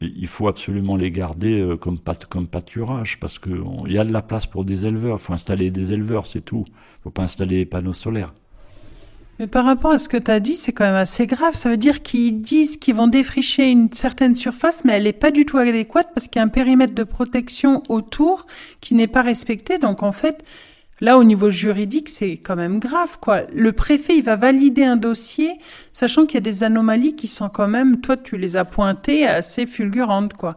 il 0.00 0.26
faut 0.26 0.48
absolument 0.48 0.96
les 0.96 1.10
garder 1.10 1.60
euh, 1.60 1.76
comme, 1.76 1.98
comme 2.28 2.46
pâturage 2.46 3.20
parce 3.20 3.38
qu'il 3.38 3.62
y 3.88 3.98
a 3.98 4.04
de 4.04 4.12
la 4.12 4.22
place 4.22 4.46
pour 4.46 4.64
des 4.64 4.86
éleveurs. 4.86 5.18
Il 5.20 5.22
faut 5.22 5.32
installer 5.32 5.70
des 5.70 5.92
éleveurs, 5.92 6.26
c'est 6.26 6.40
tout. 6.40 6.64
Il 6.66 6.70
ne 6.70 7.02
faut 7.04 7.10
pas 7.10 7.22
installer 7.22 7.56
des 7.58 7.66
panneaux 7.66 7.92
solaires. 7.92 8.32
Mais 9.38 9.46
par 9.46 9.64
rapport 9.64 9.92
à 9.92 9.98
ce 9.98 10.08
que 10.08 10.18
tu 10.18 10.30
as 10.30 10.38
dit, 10.38 10.52
c'est 10.52 10.72
quand 10.72 10.84
même 10.84 10.94
assez 10.94 11.26
grave. 11.26 11.54
Ça 11.54 11.70
veut 11.70 11.78
dire 11.78 12.02
qu'ils 12.02 12.42
disent 12.42 12.76
qu'ils 12.76 12.94
vont 12.94 13.06
défricher 13.06 13.70
une 13.70 13.90
certaine 13.90 14.34
surface, 14.34 14.84
mais 14.84 14.92
elle 14.92 15.04
n'est 15.04 15.14
pas 15.14 15.30
du 15.30 15.46
tout 15.46 15.56
adéquate 15.56 16.08
parce 16.14 16.28
qu'il 16.28 16.36
y 16.36 16.40
a 16.40 16.44
un 16.44 16.48
périmètre 16.48 16.94
de 16.94 17.04
protection 17.04 17.82
autour 17.88 18.46
qui 18.82 18.94
n'est 18.94 19.06
pas 19.06 19.22
respecté. 19.22 19.78
Donc 19.78 20.02
en 20.02 20.12
fait, 20.12 20.44
Là, 21.02 21.16
au 21.16 21.24
niveau 21.24 21.48
juridique, 21.48 22.10
c'est 22.10 22.36
quand 22.36 22.56
même 22.56 22.78
grave, 22.78 23.18
quoi. 23.20 23.42
Le 23.54 23.72
préfet, 23.72 24.18
il 24.18 24.22
va 24.22 24.36
valider 24.36 24.84
un 24.84 24.96
dossier, 24.96 25.52
sachant 25.94 26.26
qu'il 26.26 26.34
y 26.34 26.38
a 26.38 26.40
des 26.42 26.62
anomalies 26.62 27.16
qui 27.16 27.26
sont 27.26 27.48
quand 27.48 27.68
même, 27.68 28.02
toi, 28.02 28.18
tu 28.18 28.36
les 28.36 28.58
as 28.58 28.66
pointées, 28.66 29.26
assez 29.26 29.64
fulgurantes, 29.64 30.34
quoi. 30.34 30.56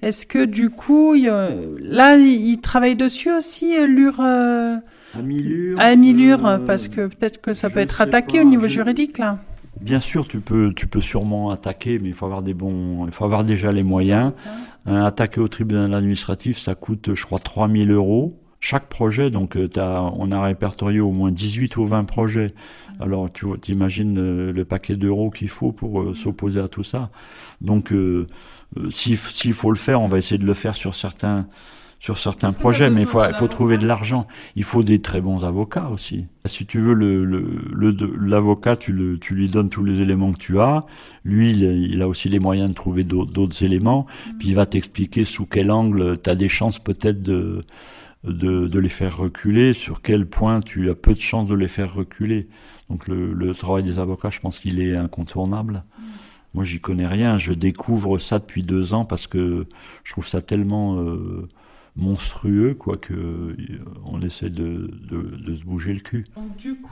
Est-ce 0.00 0.24
que, 0.24 0.46
du 0.46 0.70
coup, 0.70 1.14
là, 1.14 2.16
il 2.16 2.58
travaille 2.62 2.96
dessus 2.96 3.30
aussi, 3.30 3.76
euh, 3.76 3.86
Lure... 3.86 4.20
Euh... 4.20 4.76
Amilure, 5.78 6.46
euh, 6.46 6.58
parce 6.58 6.88
que 6.88 7.06
peut-être 7.06 7.40
que 7.40 7.52
ça 7.52 7.68
peut 7.70 7.80
être 7.80 8.00
attaqué 8.00 8.40
au 8.40 8.44
niveau 8.44 8.66
juridique, 8.66 9.18
là. 9.18 9.38
Bien 9.80 10.00
sûr, 10.00 10.26
tu 10.26 10.40
peux, 10.40 10.72
tu 10.74 10.86
peux 10.86 11.00
sûrement 11.00 11.50
attaquer, 11.50 11.98
mais 11.98 12.08
il 12.08 12.14
faut 12.14 12.24
avoir 12.24 12.42
des 12.42 12.54
bons, 12.54 13.06
il 13.06 13.12
faut 13.12 13.24
avoir 13.24 13.44
déjà 13.44 13.70
les 13.70 13.82
moyens. 13.82 14.32
attaquer 14.86 15.40
au 15.40 15.48
tribunal 15.48 15.92
administratif, 15.92 16.58
ça 16.58 16.74
coûte, 16.74 17.14
je 17.14 17.24
crois, 17.24 17.38
3000 17.38 17.90
euros 17.90 18.40
chaque 18.64 18.88
projet, 18.88 19.30
donc 19.30 19.56
euh, 19.56 19.68
on 19.76 20.32
a 20.32 20.42
répertorié 20.42 20.98
au 20.98 21.12
moins 21.12 21.30
18 21.30 21.76
ou 21.76 21.84
20 21.84 22.04
projets. 22.04 22.54
Alors 22.98 23.30
tu 23.30 23.46
imagines 23.68 24.16
euh, 24.18 24.52
le, 24.52 24.64
paquet 24.64 24.96
d'euros 24.96 25.28
qu'il 25.28 25.50
faut 25.50 25.70
pour 25.70 26.00
euh, 26.00 26.14
s'opposer 26.14 26.60
à 26.60 26.68
tout 26.68 26.82
ça. 26.82 27.10
Donc 27.60 27.92
s'il 28.90 29.18
faut 29.18 29.70
le 29.70 29.76
faire, 29.76 30.00
on 30.00 30.08
va 30.08 30.16
essayer 30.16 30.38
de 30.38 30.46
le 30.46 30.54
faire 30.54 30.74
sur 30.74 30.94
certains 30.94 31.46
sur 32.00 32.18
certains 32.18 32.52
projets, 32.52 32.90
mais 32.90 33.00
il 33.00 33.06
faut, 33.06 33.22
faut 33.32 33.48
trouver 33.48 33.78
de 33.78 33.86
l'argent. 33.86 34.26
Il 34.56 34.62
faut 34.62 34.82
des 34.82 35.00
très 35.00 35.22
bons 35.22 35.42
avocats 35.42 35.88
aussi. 35.88 36.26
Si 36.44 36.66
tu 36.66 36.78
veux, 36.78 36.92
l'avocat, 36.92 38.76
le, 38.88 38.92
le, 38.92 39.16
tu, 39.16 39.18
tu 39.20 39.34
lui 39.34 39.48
donnes 39.48 39.70
tous 39.70 39.84
les 39.84 40.02
éléments 40.02 40.32
que 40.32 40.38
tu 40.38 40.60
as. 40.60 40.80
Lui, 41.24 41.52
il, 41.52 42.02
a 42.02 42.08
aussi 42.08 42.28
les 42.28 42.40
moyens 42.40 42.68
de 42.68 42.74
trouver 42.74 43.04
d'autres 43.04 43.64
éléments. 43.64 44.04
Mm. 44.04 44.38
Puis 44.38 44.48
il 44.48 44.54
va 44.54 44.66
t'expliquer 44.66 45.24
sous 45.24 45.46
quel 45.46 45.70
angle 45.70 46.20
tu 46.20 46.28
as 46.28 46.34
des 46.34 46.50
chances 46.50 46.78
peut-être 46.78 47.22
de, 47.22 47.64
de, 48.24 48.78
les 48.78 48.88
faire 48.88 49.16
reculer, 49.16 49.72
sur 49.72 50.02
quel 50.02 50.26
point 50.26 50.60
tu 50.60 50.90
as 50.90 50.94
peu 50.94 51.14
de 51.14 51.20
chances 51.20 51.48
de 51.48 51.54
les 51.54 51.68
faire 51.68 51.92
reculer. 51.94 52.48
Donc 52.90 53.06
le, 53.08 53.54
travail 53.54 53.82
des 53.82 53.98
avocats, 53.98 54.30
je 54.30 54.40
pense 54.40 54.58
qu'il 54.58 54.80
est 54.80 54.96
incontournable. 54.96 55.84
Mm. 55.98 56.02
Moi, 56.54 56.64
j'y 56.64 56.80
connais 56.80 57.06
rien. 57.06 57.38
Je 57.38 57.52
découvre 57.52 58.18
ça 58.18 58.38
depuis 58.38 58.62
deux 58.62 58.94
ans 58.94 59.04
parce 59.04 59.26
que 59.26 59.66
je 60.04 60.12
trouve 60.12 60.26
ça 60.26 60.40
tellement 60.40 61.00
euh, 61.00 61.48
monstrueux, 61.96 62.74
quoi, 62.74 62.96
que 62.96 63.12
euh, 63.12 63.56
on 64.04 64.20
essaie 64.22 64.50
de, 64.50 64.90
se 65.10 65.64
bouger 65.64 65.94
le 65.94 66.00
cul. 66.00 66.26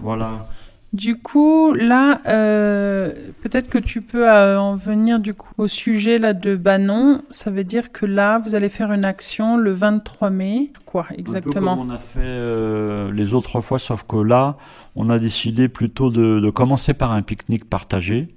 voilà. 0.00 0.48
Du 0.92 1.16
coup, 1.16 1.72
là, 1.72 2.20
euh, 2.26 3.12
peut-être 3.40 3.70
que 3.70 3.78
tu 3.78 4.02
peux 4.02 4.28
euh, 4.28 4.61
en 4.61 4.76
venir 4.76 5.20
du 5.20 5.33
coup 5.33 5.48
au 5.57 5.66
sujet 5.66 6.18
là 6.18 6.35
de 6.35 6.55
Banon. 6.55 7.22
Ça 7.31 7.50
veut 7.50 7.64
dire 7.64 7.92
que 7.92 8.05
là, 8.05 8.38
vous 8.38 8.55
allez 8.55 8.68
faire 8.68 8.92
une 8.92 9.07
action 9.07 9.57
le 9.57 9.72
23 9.72 10.28
mai. 10.28 10.70
Quoi 10.85 11.07
exactement 11.16 11.72
Un 11.72 11.76
peu 11.76 11.81
comme 11.81 11.90
on 11.90 11.94
a 11.94 11.98
fait 11.98 12.20
euh, 12.20 13.11
les 13.11 13.33
autres 13.33 13.62
fois, 13.62 13.78
sauf 13.78 14.05
que 14.07 14.16
là, 14.16 14.59
on 14.94 15.09
a 15.09 15.18
décidé 15.18 15.68
plutôt 15.68 16.11
de, 16.11 16.40
de 16.40 16.50
commencer 16.50 16.92
par 16.92 17.12
un 17.12 17.22
pique-nique 17.22 17.70
partagé 17.70 18.37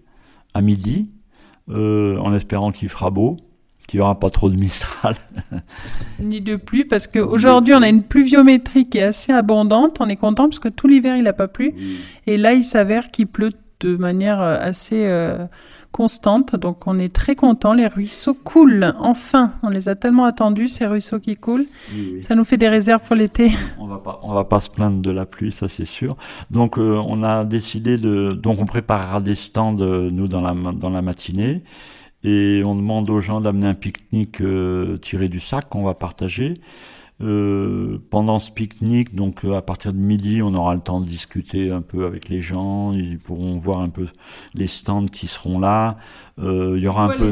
à 0.54 0.62
midi, 0.62 1.10
en 1.68 2.34
espérant 2.34 2.72
qu'il 2.72 2.88
fera 2.88 3.10
beau 3.10 3.38
qu'il 3.88 4.00
n'y 4.00 4.04
aura 4.04 4.19
pas 4.19 4.30
trop 4.30 4.50
de 4.50 4.56
Mistral. 4.56 5.15
Ni 6.19 6.41
de 6.41 6.56
pluie, 6.56 6.86
parce 6.86 7.08
qu'aujourd'hui, 7.08 7.74
on 7.74 7.82
a 7.82 7.89
une 7.89 8.04
pluviométrie 8.04 8.89
qui 8.89 8.98
est 8.98 9.04
assez 9.04 9.32
abondante. 9.32 9.98
On 10.00 10.10
est 10.10 10.15
content 10.15 10.48
parce 10.50 10.60
que 10.60 10.69
tout 10.69 10.88
l'hiver, 10.88 11.15
il 11.17 11.24
n'a 11.24 11.34
pas 11.34 11.48
plu. 11.48 11.74
Et 12.28 12.38
là, 12.38 12.54
il 12.54 12.63
s'avère 12.63 13.10
qu'il 13.10 13.28
pleut 13.28 13.52
de 13.82 13.95
manière 13.98 14.41
euh, 14.41 14.58
assez 14.60 15.06
euh, 15.06 15.45
constante. 15.91 16.56
Donc, 16.56 16.88
on 16.88 16.98
est 16.98 17.13
très 17.13 17.36
content. 17.36 17.74
Les 17.74 17.88
ruisseaux 17.88 18.34
coulent. 18.34 18.95
Enfin, 19.00 19.54
on 19.62 19.69
les 19.69 19.88
a 19.88 19.95
tellement 19.95 20.26
attendus, 20.26 20.69
ces 20.69 20.88
ruisseaux 20.88 21.19
qui 21.19 21.36
coulent. 21.36 21.67
Ça 22.21 22.36
nous 22.36 22.43
fait 22.43 22.58
des 22.58 22.69
réserves 22.69 23.06
pour 23.06 23.15
l'été. 23.15 23.52
On 23.80 23.88
va 23.88 24.00
pas, 24.00 24.19
on 24.24 24.34
va 24.34 24.45
pas 24.45 24.60
se 24.60 24.69
plaindre 24.69 25.02
de 25.02 25.12
la 25.12 25.26
pluie, 25.26 25.52
ça 25.52 25.67
c'est 25.67 25.86
sûr. 25.86 26.17
Donc, 26.50 26.78
euh, 26.78 26.95
on 27.08 27.24
a 27.24 27.43
décidé 27.43 27.98
de, 27.98 28.32
donc 28.32 28.60
on 28.60 28.65
préparera 28.65 29.21
des 29.21 29.36
stands, 29.36 29.74
nous, 29.74 30.28
dans 30.28 30.41
la, 30.41 30.54
dans 30.74 30.89
la 30.89 31.02
matinée 31.02 31.63
et 32.26 32.64
on 32.64 32.76
demande 32.76 33.10
aux 33.12 33.22
gens 33.22 33.40
d'amener 33.40 33.68
un 33.68 33.76
pique-nique 33.76 34.42
euh, 34.42 34.98
tiré 34.98 35.30
du 35.30 35.40
sac 35.40 35.70
qu'on 35.70 35.84
va 35.84 35.94
partager. 35.94 36.56
Euh, 37.21 37.97
pendant 38.10 38.39
ce 38.39 38.51
pique-nique, 38.51 39.15
donc 39.15 39.45
euh, 39.45 39.56
à 39.56 39.62
partir 39.62 39.93
de 39.93 39.97
midi, 39.97 40.41
on 40.41 40.54
aura 40.54 40.75
le 40.75 40.82
temps 40.82 40.99
de 40.99 41.06
discuter 41.06 41.71
un 41.71 41.82
peu 41.82 42.06
avec 42.06 42.28
les 42.28 42.41
gens. 42.41 42.91
Ils 42.91 43.19
pourront 43.19 43.58
voir 43.58 43.80
un 43.80 43.88
peu 43.88 44.08
les 44.54 44.67
stands 44.67 45.06
qui 45.06 45.28
seront 45.28 45.58
là. 45.58 45.95
Euh, 46.39 46.73
il 46.75 46.84
y 46.84 46.88
aura 46.89 47.06
un 47.06 47.17
peu. 47.17 47.32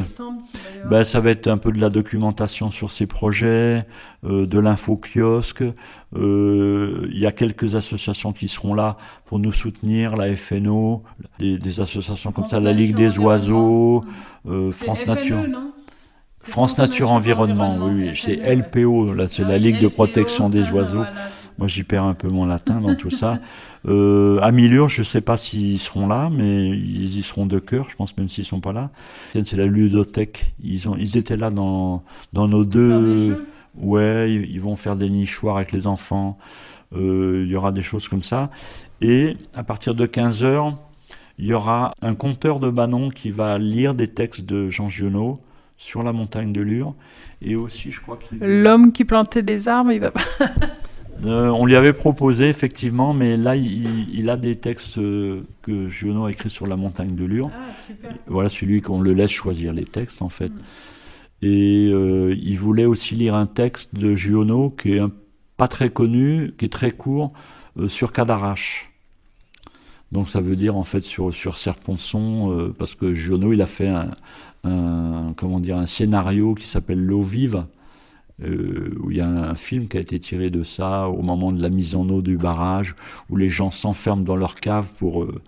Ben, 0.89 1.03
ça 1.03 1.19
va 1.19 1.31
être 1.31 1.47
un 1.47 1.57
peu 1.57 1.73
de 1.73 1.81
la 1.81 1.89
documentation 1.89 2.71
sur 2.71 2.91
ces 2.91 3.07
projets, 3.07 3.85
euh, 4.23 4.45
de 4.45 4.57
l'info 4.57 4.95
kiosque. 4.95 5.65
Il 6.15 7.19
y 7.19 7.25
a 7.25 7.33
quelques 7.33 7.75
associations 7.75 8.31
qui 8.31 8.47
seront 8.47 8.75
là 8.75 8.95
pour 9.25 9.39
nous 9.39 9.51
soutenir, 9.51 10.15
la 10.15 10.33
FNO, 10.37 11.03
des, 11.39 11.57
des 11.57 11.81
associations 11.81 12.31
comme 12.31 12.45
ça, 12.45 12.61
la 12.61 12.71
Ligue 12.71 12.95
des 12.95 13.19
Oiseaux, 13.19 14.05
France 14.45 15.05
Nature. 15.05 15.43
France 16.43 16.77
Nature 16.77 17.11
Environnement, 17.11 17.77
oui, 17.81 18.09
oui. 18.09 18.11
c'est 18.15 18.35
LPO, 18.35 19.13
là, 19.13 19.27
c'est 19.27 19.43
la 19.43 19.57
Ligue 19.57 19.79
de 19.79 19.87
protection 19.87 20.49
des 20.49 20.69
oiseaux. 20.69 21.03
Moi, 21.57 21.67
j'y 21.67 21.83
perds 21.83 22.03
un 22.03 22.13
peu 22.13 22.27
mon 22.27 22.45
latin 22.45 22.81
dans 22.81 22.95
tout 22.95 23.09
ça. 23.09 23.39
Euh, 23.85 24.39
à 24.41 24.53
Milur, 24.53 24.87
je 24.87 25.03
sais 25.03 25.19
pas 25.19 25.35
s'ils 25.35 25.77
seront 25.77 26.07
là, 26.07 26.29
mais 26.31 26.69
ils 26.69 27.17
y 27.17 27.21
seront 27.21 27.45
de 27.45 27.59
cœur, 27.59 27.89
je 27.89 27.97
pense, 27.97 28.15
même 28.15 28.29
s'ils 28.29 28.45
sont 28.45 28.61
pas 28.61 28.71
là. 28.71 28.91
C'est 29.33 29.57
la 29.57 29.65
ludothèque. 29.65 30.53
Ils 30.63 30.87
ont, 30.87 30.95
ils 30.97 31.17
étaient 31.17 31.35
là 31.35 31.49
dans, 31.49 32.01
dans 32.31 32.47
nos 32.47 32.63
deux. 32.63 33.45
Ouais, 33.75 34.33
ils 34.33 34.61
vont 34.61 34.77
faire 34.77 34.95
des 34.95 35.09
nichoirs 35.09 35.57
avec 35.57 35.73
les 35.73 35.85
enfants. 35.85 36.37
Euh, 36.95 37.43
il 37.45 37.51
y 37.51 37.57
aura 37.57 37.73
des 37.73 37.81
choses 37.81 38.07
comme 38.07 38.23
ça. 38.23 38.51
Et 39.01 39.35
à 39.53 39.63
partir 39.63 39.95
de 39.95 40.05
15 40.05 40.45
heures, 40.45 40.77
il 41.37 41.47
y 41.47 41.53
aura 41.53 41.93
un 42.01 42.15
conteur 42.15 42.61
de 42.61 42.69
Banon 42.69 43.09
qui 43.09 43.31
va 43.31 43.57
lire 43.57 43.95
des 43.95 44.07
textes 44.07 44.45
de 44.45 44.69
Jean 44.69 44.87
Giono 44.87 45.41
sur 45.83 46.01
la 46.01 46.13
montagne 46.13 46.53
de 46.53 46.61
Lure. 46.61 46.95
Et 47.41 47.55
aussi, 47.55 47.91
je 47.91 47.99
crois 47.99 48.17
qu'il... 48.17 48.39
L'homme 48.39 48.93
qui 48.93 49.03
plantait 49.03 49.43
des 49.43 49.67
arbres, 49.67 49.91
il 49.91 49.99
va 49.99 50.11
pas... 50.11 50.21
Euh, 51.25 51.47
on 51.49 51.65
lui 51.65 51.75
avait 51.77 51.93
proposé, 51.93 52.49
effectivement, 52.49 53.13
mais 53.13 53.37
là, 53.37 53.55
il, 53.55 54.29
a 54.29 54.35
des 54.35 54.57
textes 54.57 54.97
euh, 54.97 55.43
que 55.61 55.87
Giono 55.87 56.25
a 56.25 56.31
écrits 56.31 56.49
sur 56.49 56.67
la 56.67 56.75
montagne 56.75 57.15
de 57.15 57.23
Lure. 57.23 57.49
Ah, 57.53 57.71
super. 57.87 58.11
Voilà, 58.27 58.49
celui 58.49 58.81
qu'on 58.81 58.99
le 58.99 59.13
laisse 59.13 59.29
choisir 59.29 59.71
les 59.71 59.85
textes, 59.85 60.21
en 60.21 60.27
fait. 60.27 60.49
Mm. 60.49 60.59
Et 61.43 61.89
euh, 61.93 62.35
il 62.41 62.57
voulait 62.57 62.83
aussi 62.85 63.15
lire 63.15 63.35
un 63.35 63.45
texte 63.45 63.95
de 63.95 64.15
Giono 64.15 64.71
qui 64.71 64.97
est 64.97 65.01
pas 65.55 65.69
très 65.69 65.91
connu, 65.91 66.51
qui 66.57 66.65
est 66.65 66.73
très 66.73 66.91
court, 66.91 67.31
sur 67.87 68.11
Cadarache. 68.11 68.92
Donc 70.13 70.29
ça 70.29 70.39
veut 70.39 70.55
dire 70.55 70.77
en 70.77 70.83
fait 70.83 71.01
sur, 71.01 71.33
sur 71.33 71.57
Serponçon, 71.57 72.73
parce 72.77 72.95
que 72.95 73.13
Giono 73.13 73.51
il 73.51 73.61
a 73.61 73.65
fait 73.65 73.89
un, 73.89 75.33
comment 75.35 75.59
dire, 75.59 75.77
un 75.77 75.85
scénario 75.85 76.55
qui 76.55 76.67
s'appelle 76.67 77.03
L'eau 77.03 77.23
vive, 77.23 77.65
euh, 78.41 78.95
où 79.01 79.11
il 79.11 79.17
y 79.17 79.21
a 79.21 79.27
un 79.27 79.55
film 79.55 79.87
qui 79.87 79.97
a 79.97 79.99
été 79.99 80.19
tiré 80.19 80.49
de 80.49 80.63
ça 80.63 81.07
au 81.07 81.21
moment 81.21 81.51
de 81.51 81.61
la 81.61 81.69
mise 81.69 81.95
en 81.95 82.07
eau 82.09 82.21
du 82.21 82.37
barrage, 82.37 82.95
où 83.29 83.35
les 83.35 83.49
gens 83.49 83.71
s'enferment 83.71 84.23
dans 84.23 84.35
leur 84.35 84.55
cave 84.55 84.89
pour 84.97 85.23
euh, 85.23 85.41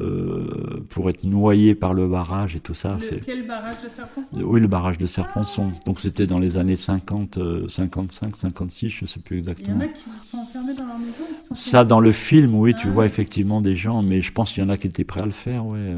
euh, 0.00 0.84
pour 0.88 1.08
être 1.08 1.24
noyés 1.24 1.74
par 1.74 1.94
le 1.94 2.06
barrage 2.08 2.56
et 2.56 2.60
tout 2.60 2.74
ça. 2.74 2.98
Le, 3.00 3.20
quel 3.24 3.46
barrage 3.46 3.82
de 3.82 3.88
Serponçon 3.88 4.36
Oui, 4.42 4.60
le 4.60 4.66
barrage 4.66 4.98
de 4.98 5.06
Serponçon. 5.06 5.72
Ah. 5.74 5.80
Donc 5.86 6.00
c'était 6.00 6.26
dans 6.26 6.38
les 6.38 6.56
années 6.56 6.76
50, 6.76 7.38
55, 7.68 8.36
56, 8.36 8.88
je 8.88 9.04
ne 9.04 9.06
sais 9.06 9.20
plus 9.20 9.38
exactement. 9.38 9.78
Il 9.80 9.82
y 9.82 9.88
en 9.88 9.90
a 9.90 9.92
qui 9.92 10.02
se 10.02 10.26
sont 10.30 10.38
enfermés 10.38 10.74
dans 10.74 10.86
leur 10.86 10.98
maison 10.98 11.24
Ça, 11.52 11.84
dans 11.84 12.00
le 12.00 12.12
film, 12.12 12.54
oui, 12.54 12.74
tu 12.74 12.88
ah. 12.88 12.90
vois 12.90 13.06
effectivement 13.06 13.60
des 13.60 13.74
gens, 13.74 14.02
mais 14.02 14.20
je 14.20 14.32
pense 14.32 14.52
qu'il 14.52 14.62
y 14.62 14.66
en 14.66 14.70
a 14.70 14.76
qui 14.76 14.86
étaient 14.86 15.04
prêts 15.04 15.22
à 15.22 15.26
le 15.26 15.30
faire, 15.30 15.66
ouais. 15.66 15.94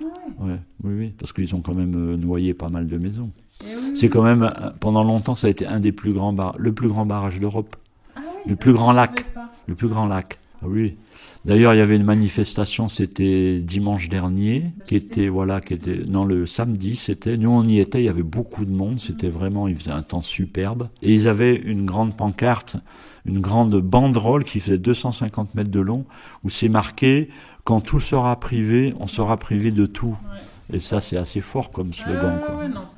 Ah 0.00 0.44
ouais. 0.44 0.58
oui, 0.84 0.94
oui, 0.98 1.14
parce 1.18 1.32
qu'ils 1.32 1.54
ont 1.54 1.60
quand 1.60 1.74
même 1.74 2.16
noyé 2.16 2.54
pas 2.54 2.68
mal 2.68 2.86
de 2.86 2.98
maisons. 2.98 3.30
Eh 3.64 3.94
c'est 3.94 4.08
quand 4.08 4.22
même, 4.22 4.52
pendant 4.80 5.04
longtemps, 5.04 5.34
ça 5.34 5.46
a 5.46 5.50
été 5.50 5.66
un 5.66 5.80
des 5.80 5.92
plus 5.92 6.12
grands 6.12 6.34
le 6.56 6.72
plus 6.72 6.88
grand 6.88 7.06
barrage 7.06 7.40
d'Europe. 7.40 7.76
Ah 8.16 8.20
le 8.46 8.56
plus 8.56 8.72
grand 8.72 8.92
lac. 8.92 9.26
Le 9.66 9.74
plus 9.74 9.88
grand 9.88 10.06
lac. 10.06 10.38
Ah 10.62 10.66
oui. 10.68 10.96
D'ailleurs, 11.44 11.74
il 11.74 11.78
y 11.78 11.80
avait 11.80 11.96
une 11.96 12.04
manifestation, 12.04 12.88
c'était 12.88 13.58
dimanche 13.58 14.08
dernier, 14.08 14.72
qui 14.86 14.94
était, 14.94 15.26
voilà, 15.26 15.60
qui 15.60 15.74
était, 15.74 16.02
non, 16.06 16.24
le 16.24 16.46
samedi, 16.46 16.94
c'était, 16.94 17.36
nous 17.36 17.50
on 17.50 17.64
y 17.64 17.80
était, 17.80 18.00
il 18.00 18.04
y 18.04 18.08
avait 18.08 18.22
beaucoup 18.22 18.64
de 18.64 18.70
monde, 18.70 19.00
c'était 19.00 19.28
vraiment, 19.28 19.66
il 19.66 19.74
faisait 19.74 19.90
un 19.90 20.02
temps 20.02 20.22
superbe. 20.22 20.88
Et 21.02 21.12
ils 21.12 21.26
avaient 21.26 21.56
une 21.56 21.84
grande 21.84 22.16
pancarte, 22.16 22.76
une 23.26 23.40
grande 23.40 23.80
banderole 23.80 24.44
qui 24.44 24.60
faisait 24.60 24.78
250 24.78 25.56
mètres 25.56 25.70
de 25.70 25.80
long, 25.80 26.04
où 26.44 26.50
c'est 26.50 26.68
marqué, 26.68 27.28
quand 27.64 27.80
tout 27.80 28.00
sera 28.00 28.38
privé, 28.38 28.94
on 29.00 29.08
sera 29.08 29.36
privé 29.36 29.72
de 29.72 29.86
tout. 29.86 30.16
Et 30.72 30.80
ça, 30.80 31.00
c'est 31.00 31.16
assez 31.16 31.40
fort 31.40 31.70
comme 31.70 31.92
slogan. 31.92 32.40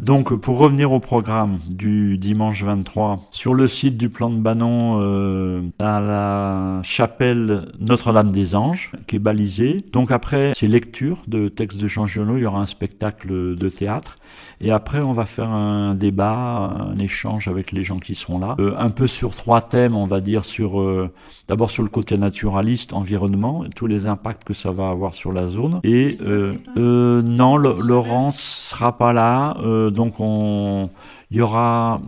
Donc, 0.01 0.35
pour 0.35 0.59
revenir 0.59 0.93
au 0.93 1.01
programme 1.01 1.59
du 1.69 2.19
dimanche 2.19 2.63
23, 2.63 3.29
sur 3.33 3.53
le 3.53 3.67
site 3.67 3.97
du 3.97 4.09
plan 4.09 4.31
de 4.31 4.39
Banon, 4.39 5.01
euh, 5.01 5.63
à 5.79 6.01
la 6.01 6.81
chapelle 6.83 7.73
Notre-Dame 7.81 8.31
des 8.31 8.55
Anges, 8.55 8.93
qui 9.07 9.17
est 9.17 9.21
balisée. 9.21 9.85
Donc 9.93 10.13
après, 10.13 10.53
c'est 10.57 10.67
lecture 10.67 11.23
de 11.27 11.49
textes 11.49 11.81
de 11.81 11.89
Jean 11.89 12.07
Giono, 12.07 12.37
il 12.37 12.43
y 12.43 12.47
aura 12.47 12.61
un 12.61 12.67
spectacle 12.67 13.57
de 13.57 13.69
théâtre. 13.69 14.19
Et 14.61 14.70
après, 14.70 15.01
on 15.01 15.12
va 15.12 15.27
faire 15.27 15.51
un 15.51 15.94
débat, 15.94 16.73
un 16.90 16.99
échange 16.99 17.49
avec 17.49 17.73
les 17.73 17.83
gens 17.83 17.99
qui 17.99 18.14
sont 18.14 18.38
là. 18.38 18.57
Euh, 18.59 18.75
un 18.79 18.90
peu 18.90 19.07
sur 19.07 19.35
trois 19.35 19.61
thèmes, 19.61 19.97
on 19.97 20.05
va 20.05 20.20
dire, 20.20 20.44
sur 20.44 20.81
euh, 20.81 21.11
d'abord 21.49 21.70
sur 21.70 21.83
le 21.83 21.88
côté 21.88 22.16
naturaliste, 22.16 22.92
environnement, 22.92 23.64
tous 23.75 23.87
les 23.87 24.07
impacts 24.07 24.44
que 24.44 24.55
ça 24.55 24.70
va 24.70 24.88
avoir 24.88 25.14
sur 25.14 25.33
la 25.33 25.49
zone. 25.49 25.81
Et 25.85 26.16
euh, 26.23 27.23
non, 27.23 27.57
Laurence 27.57 28.40
sera 28.40 28.97
pas 28.97 29.12
là, 29.12 29.57
donc 29.90 30.14
on 30.18 30.90
il 31.31 31.38
y 31.38 31.40
aura 31.40 32.01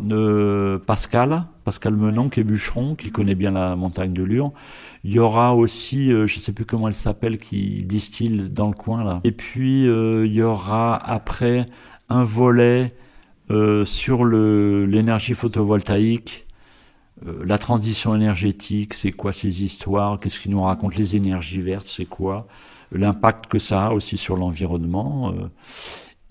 Pascal, 0.86 1.44
Pascal 1.64 1.96
Menon, 1.96 2.28
qui 2.28 2.40
est 2.40 2.44
bûcheron, 2.44 2.94
qui 2.94 3.10
connaît 3.10 3.34
bien 3.34 3.50
la 3.50 3.74
montagne 3.74 4.12
de 4.12 4.22
Lure. 4.22 4.52
Il 5.02 5.12
y 5.12 5.18
aura 5.18 5.54
aussi, 5.54 6.10
je 6.10 6.22
ne 6.22 6.26
sais 6.26 6.52
plus 6.52 6.64
comment 6.64 6.86
elle 6.86 6.94
s'appelle, 6.94 7.38
qui 7.38 7.82
distille 7.84 8.48
dans 8.50 8.68
le 8.68 8.74
coin 8.74 9.02
là. 9.02 9.20
Et 9.24 9.32
puis 9.32 9.84
il 9.84 10.32
y 10.32 10.42
aura 10.42 10.94
après 10.94 11.66
un 12.08 12.24
volet 12.24 12.94
euh, 13.50 13.84
sur 13.84 14.24
l'énergie 14.24 15.34
photovoltaïque, 15.34 16.46
euh, 17.26 17.42
la 17.44 17.58
transition 17.58 18.14
énergétique, 18.14 18.94
c'est 18.94 19.12
quoi 19.12 19.32
ces 19.32 19.62
histoires, 19.62 20.18
qu'est-ce 20.18 20.40
qui 20.40 20.48
nous 20.48 20.62
racontent? 20.62 20.96
Les 20.96 21.16
énergies 21.16 21.60
vertes, 21.60 21.86
c'est 21.86 22.08
quoi, 22.08 22.46
l'impact 22.92 23.46
que 23.46 23.58
ça 23.58 23.86
a 23.86 23.92
aussi 23.92 24.16
sur 24.16 24.36
l'environnement. 24.36 25.32
Euh. 25.32 25.48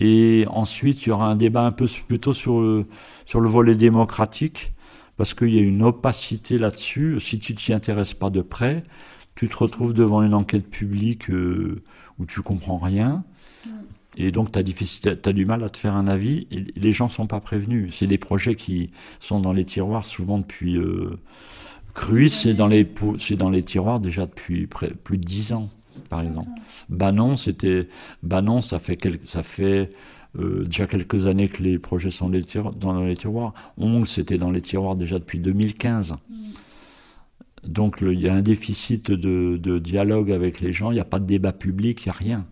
et 0.00 0.46
ensuite, 0.50 1.06
il 1.06 1.08
y 1.10 1.12
aura 1.12 1.26
un 1.28 1.36
débat 1.36 1.62
un 1.62 1.72
peu 1.72 1.86
plutôt 2.06 2.32
sur 2.34 2.60
le, 2.60 2.86
sur 3.24 3.40
le 3.40 3.48
volet 3.48 3.76
démocratique, 3.76 4.72
parce 5.16 5.32
qu'il 5.34 5.54
y 5.54 5.58
a 5.58 5.62
une 5.62 5.82
opacité 5.82 6.58
là-dessus. 6.58 7.18
Si 7.20 7.38
tu 7.38 7.54
t'y 7.54 7.72
intéresses 7.72 8.14
pas 8.14 8.30
de 8.30 8.42
près, 8.42 8.82
tu 9.34 9.48
te 9.48 9.56
retrouves 9.56 9.94
devant 9.94 10.22
une 10.22 10.34
enquête 10.34 10.68
publique 10.68 11.30
où 12.18 12.26
tu 12.26 12.42
comprends 12.42 12.78
rien. 12.78 13.24
Et 14.16 14.30
donc, 14.30 14.50
tu 14.52 14.58
as, 14.58 15.32
du 15.32 15.44
mal 15.44 15.62
à 15.62 15.68
te 15.68 15.76
faire 15.76 15.94
un 15.94 16.06
avis. 16.08 16.46
Et 16.50 16.64
les 16.74 16.92
gens 16.92 17.08
sont 17.08 17.26
pas 17.26 17.40
prévenus. 17.40 17.94
C'est 17.94 18.06
des 18.06 18.18
projets 18.18 18.54
qui 18.54 18.90
sont 19.20 19.40
dans 19.40 19.52
les 19.52 19.64
tiroirs 19.64 20.04
souvent 20.04 20.38
depuis. 20.38 20.76
Euh, 20.76 21.18
Cruis, 21.94 22.28
c'est 22.28 22.52
dans, 22.52 22.66
les, 22.66 22.86
dans 23.38 23.48
les 23.48 23.62
tiroirs 23.62 24.00
déjà 24.00 24.26
depuis 24.26 24.66
plus 24.66 25.16
de 25.16 25.24
dix 25.24 25.54
ans, 25.54 25.70
par 26.10 26.20
exemple. 26.20 26.50
Banon, 26.90 27.36
c'était. 27.36 27.88
Banon, 28.22 28.60
ça 28.60 28.78
fait, 28.78 28.98
ça 29.24 29.42
fait 29.42 29.90
euh, 30.38 30.64
déjà 30.64 30.86
quelques 30.86 31.26
années 31.26 31.48
que 31.48 31.62
les 31.62 31.78
projets 31.78 32.10
sont 32.10 32.28
dans 32.28 33.00
les 33.00 33.16
tiroirs. 33.16 33.54
Ong, 33.78 34.04
c'était 34.06 34.36
dans 34.36 34.50
les 34.50 34.60
tiroirs 34.60 34.96
déjà 34.96 35.18
depuis 35.18 35.38
2015. 35.38 36.12
Mm. 36.12 36.36
Donc, 37.66 37.98
il 38.02 38.20
y 38.20 38.28
a 38.28 38.34
un 38.34 38.42
déficit 38.42 39.10
de, 39.10 39.56
de 39.56 39.78
dialogue 39.78 40.30
avec 40.30 40.60
les 40.60 40.72
gens, 40.72 40.90
il 40.90 40.94
n'y 40.94 41.00
a 41.00 41.04
pas 41.04 41.18
de 41.18 41.26
débat 41.26 41.52
public, 41.52 42.04
il 42.04 42.08
n'y 42.08 42.10
a 42.10 42.14
rien. 42.14 42.46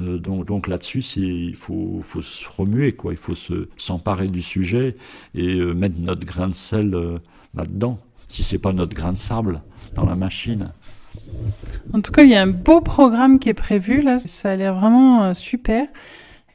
Euh, 0.00 0.18
donc, 0.18 0.66
là-dessus, 0.66 1.00
il 1.16 1.56
faut, 1.56 2.00
se 2.02 2.46
remuer, 2.56 2.92
quoi. 2.92 3.12
Il 3.12 3.18
faut 3.18 3.34
s'emparer 3.76 4.28
du 4.28 4.42
sujet 4.42 4.96
et 5.34 5.56
euh, 5.56 5.72
mettre 5.72 5.98
notre 5.98 6.26
grain 6.26 6.48
de 6.48 6.54
sel 6.54 6.94
euh, 6.94 7.18
là-dedans. 7.54 7.98
Si 8.28 8.42
c'est 8.42 8.58
pas 8.58 8.72
notre 8.72 8.94
grain 8.94 9.12
de 9.12 9.18
sable 9.18 9.62
dans 9.94 10.04
la 10.04 10.16
machine. 10.16 10.72
En 11.92 12.00
tout 12.00 12.12
cas, 12.12 12.24
il 12.24 12.30
y 12.30 12.34
a 12.34 12.42
un 12.42 12.48
beau 12.48 12.80
programme 12.80 13.38
qui 13.38 13.48
est 13.48 13.54
prévu 13.54 14.02
là. 14.02 14.18
Ça 14.18 14.50
a 14.50 14.56
l'air 14.56 14.74
vraiment 14.74 15.32
super. 15.32 15.86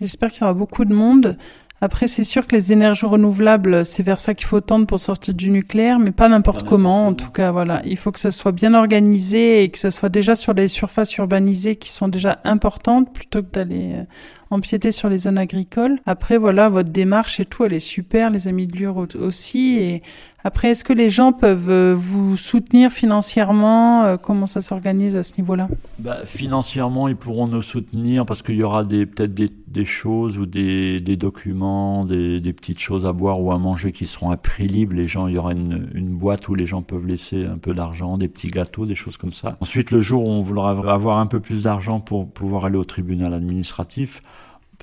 J'espère 0.02 0.32
qu'il 0.32 0.42
y 0.42 0.44
aura 0.44 0.54
beaucoup 0.54 0.84
de 0.84 0.94
monde. 0.94 1.38
Après, 1.84 2.06
c'est 2.06 2.24
sûr 2.24 2.46
que 2.46 2.56
les 2.56 2.72
énergies 2.72 3.08
renouvelables, 3.08 3.84
c'est 3.88 4.04
vers 4.04 4.20
ça 4.20 4.36
qu'il 4.36 4.46
faut 4.46 4.62
tendre 4.62 4.86
pour 4.86 5.00
sortir 5.00 5.34
du 5.34 5.50
nucléaire, 5.50 5.98
mais 5.98 6.12
pas 6.12 6.30
n'importe 6.30 6.62
comment. 6.62 7.08
En 7.08 7.14
tout 7.16 7.32
cas, 7.32 7.52
voilà, 7.52 7.82
il 7.86 7.98
faut 7.98 8.12
que 8.12 8.20
ça 8.20 8.30
soit 8.30 8.52
bien 8.52 8.76
organisé 8.76 9.64
et 9.64 9.70
que 9.70 9.80
ça 9.80 9.90
soit 9.90 10.10
déjà 10.10 10.36
sur 10.36 10.54
les 10.54 10.68
surfaces 10.68 11.18
urbanisées 11.18 11.78
qui 11.78 11.90
sont 11.90 12.08
déjà 12.08 12.40
importantes, 12.44 13.12
plutôt 13.12 13.42
que 13.42 13.50
d'aller 13.52 13.94
euh, 13.96 14.04
empiéter 14.52 14.92
sur 14.92 15.10
les 15.10 15.18
zones 15.18 15.40
agricoles. 15.40 15.98
Après, 16.06 16.38
voilà, 16.38 16.70
votre 16.70 16.90
démarche 16.90 17.40
et 17.40 17.46
tout, 17.46 17.66
elle 17.66 17.74
est 17.74 17.80
super, 17.80 18.30
les 18.30 18.48
amis 18.48 18.68
de 18.68 18.78
Lure 18.78 19.08
aussi. 19.20 19.80
Et 19.80 20.04
après, 20.44 20.70
est-ce 20.72 20.84
que 20.84 20.94
les 20.94 21.10
gens 21.10 21.34
peuvent 21.34 21.70
euh, 21.70 21.94
vous 21.96 22.36
soutenir 22.36 22.92
financièrement 22.92 24.04
euh, 24.04 24.18
Comment 24.18 24.48
ça 24.48 24.62
s'organise 24.62 25.16
à 25.16 25.24
ce 25.24 25.34
niveau-là? 25.38 25.68
Bah, 26.00 26.26
Financièrement, 26.26 27.08
ils 27.08 27.16
pourront 27.16 27.48
nous 27.48 27.62
soutenir 27.62 28.26
parce 28.26 28.42
qu'il 28.42 28.56
y 28.56 28.64
aura 28.64 28.84
peut-être 28.84 29.34
des, 29.36 29.86
choses 29.86 30.40
ou 30.40 30.48
des, 30.48 31.00
documents, 31.16 32.06
des, 32.06 32.54
petites 32.54 32.80
choses 32.80 33.06
à 33.06 33.14
boire 33.14 33.40
ou 33.40 33.52
à 33.52 33.60
manger 33.60 33.92
qui 33.92 34.08
seront 34.08 34.32
à 34.32 34.38
prix 34.38 34.68
libre. 34.68 34.96
Les 34.96 35.08
gens, 35.08 35.28
il 35.28 35.36
y 35.36 35.38
aura 35.38 35.52
une, 35.52 36.12
boîte 36.12 36.48
où 36.50 36.56
les 36.56 36.66
gens 36.66 36.82
peuvent 36.82 37.06
laisser 37.06 37.46
un 37.46 37.58
peu 37.58 37.74
d'argent, 37.74 38.18
des 38.18 38.28
petits 38.28 38.48
gâteaux, 38.48 38.86
des 38.86 38.96
choses 38.96 39.18
comme 39.18 39.34
ça. 39.34 39.58
Ensuite, 39.62 39.92
le 39.92 40.02
jour 40.02 40.26
où 40.26 40.30
on 40.30 40.42
voudra 40.42 40.72
avoir 40.72 41.20
un 41.20 41.28
peu 41.28 41.40
plus 41.40 41.64
d'argent 41.64 42.00
pour 42.00 42.30
pouvoir 42.30 42.66
aller 42.66 42.78
au 42.78 42.84
tribunal 42.84 43.34
administratif, 43.34 44.22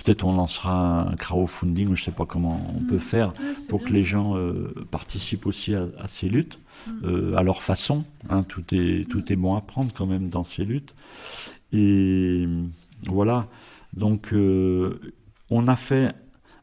Peut-être 0.05 0.25
on 0.25 0.33
lancera 0.33 1.11
un 1.11 1.17
crowdfunding, 1.17 1.87
je 1.87 1.91
ne 1.91 1.97
sais 1.97 2.13
pas 2.13 2.25
comment 2.25 2.61
on 2.77 2.85
peut 2.85 2.97
mm. 2.97 3.01
faire 3.01 3.33
pour 3.69 3.83
que 3.83 3.93
les 3.93 4.05
gens 4.05 4.37
euh, 4.37 4.73
participent 4.91 5.47
aussi 5.47 5.75
à, 5.75 5.89
ces 6.07 6.29
luttes, 6.29 6.61
mm. 6.87 6.91
euh, 7.05 7.37
à 7.37 7.43
leur 7.43 7.63
façon. 7.63 8.05
Hein. 8.31 8.45
tout, 8.45 8.63
est, 8.73 9.09
tout 9.09 9.33
est 9.33 9.37
bon 9.37 9.57
à 9.57 9.61
prendre 9.61 9.93
quand 9.93 10.07
même 10.07 10.29
dans 10.29 10.45
ces 10.45 10.65
luttes. 10.65 10.95
Et 11.73 12.47
voilà, 13.07 13.49
donc 13.93 14.33
euh, 14.33 15.01
on 15.51 15.67
a 15.67 15.77
fait 15.77 16.15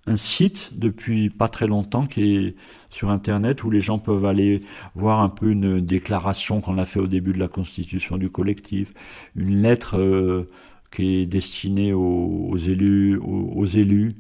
un 0.08 0.18
site 0.18 0.70
depuis 0.74 1.30
pas 1.30 1.48
très 1.48 1.68
longtemps 1.68 2.06
qui 2.06 2.36
est 2.36 2.56
sur 2.90 3.10
Internet 3.10 3.64
où 3.64 3.70
les 3.72 3.82
gens 3.82 4.00
peuvent 4.00 4.26
aller 4.26 4.62
voir 4.94 5.20
un 5.20 5.30
peu 5.30 5.50
une 5.50 5.82
déclaration 5.82 6.62
qu'on 6.62 6.78
a 6.78 6.86
fait 6.86 7.00
au 7.00 7.08
début 7.08 7.34
de 7.34 7.40
la 7.40 7.48
constitution 7.48 8.18
du 8.18 8.30
collectif, 8.30 8.94
une 9.36 9.62
lettre 9.62 10.48
qui 10.96 11.18
est 11.18 11.26
destiné 11.26 11.94
aux, 11.94 12.56
élus, 12.56 13.18
aux, 13.18 13.66
élus, 13.66 14.16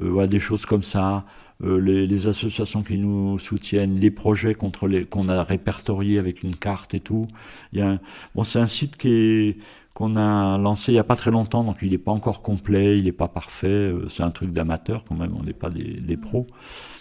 euh, 0.00 0.26
des 0.26 0.40
choses 0.40 0.64
comme 0.64 0.82
ça. 0.82 1.24
Euh, 1.62 1.78
les, 1.78 2.26
associations 2.26 2.82
qui 2.82 2.96
nous 2.96 3.38
soutiennent, 3.38 3.96
les 3.96 4.10
projets 4.10 4.54
contre 4.54 4.88
les 4.88 5.04
qu'on 5.04 5.28
a 5.28 5.44
répertoriés 5.44 6.18
avec 6.18 6.42
une 6.42 6.56
carte 6.56 6.94
et 6.94 7.00
tout. 7.00 7.26
Il 7.72 7.80
y 7.80 7.82
a 7.82 7.98
bon, 8.34 8.44
c'est 8.44 8.60
un 8.60 8.66
site 8.66 8.96
qui 8.96 9.12
est 9.12 9.56
qu'on 9.92 10.16
a 10.16 10.56
lancé 10.56 10.92
il 10.92 10.94
n'y 10.94 11.00
a 11.00 11.04
pas 11.04 11.16
très 11.16 11.30
longtemps, 11.30 11.64
donc 11.64 11.78
il 11.82 11.90
n'est 11.90 11.98
pas 11.98 12.12
encore 12.12 12.40
complet, 12.40 12.98
il 12.98 13.04
n'est 13.04 13.12
pas 13.12 13.28
parfait, 13.28 13.66
euh, 13.66 14.08
c'est 14.08 14.22
un 14.22 14.30
truc 14.30 14.52
d'amateur 14.52 15.04
quand 15.06 15.16
même, 15.16 15.34
on 15.38 15.42
n'est 15.42 15.52
pas 15.52 15.68
des, 15.68 16.16
pros. 16.16 16.46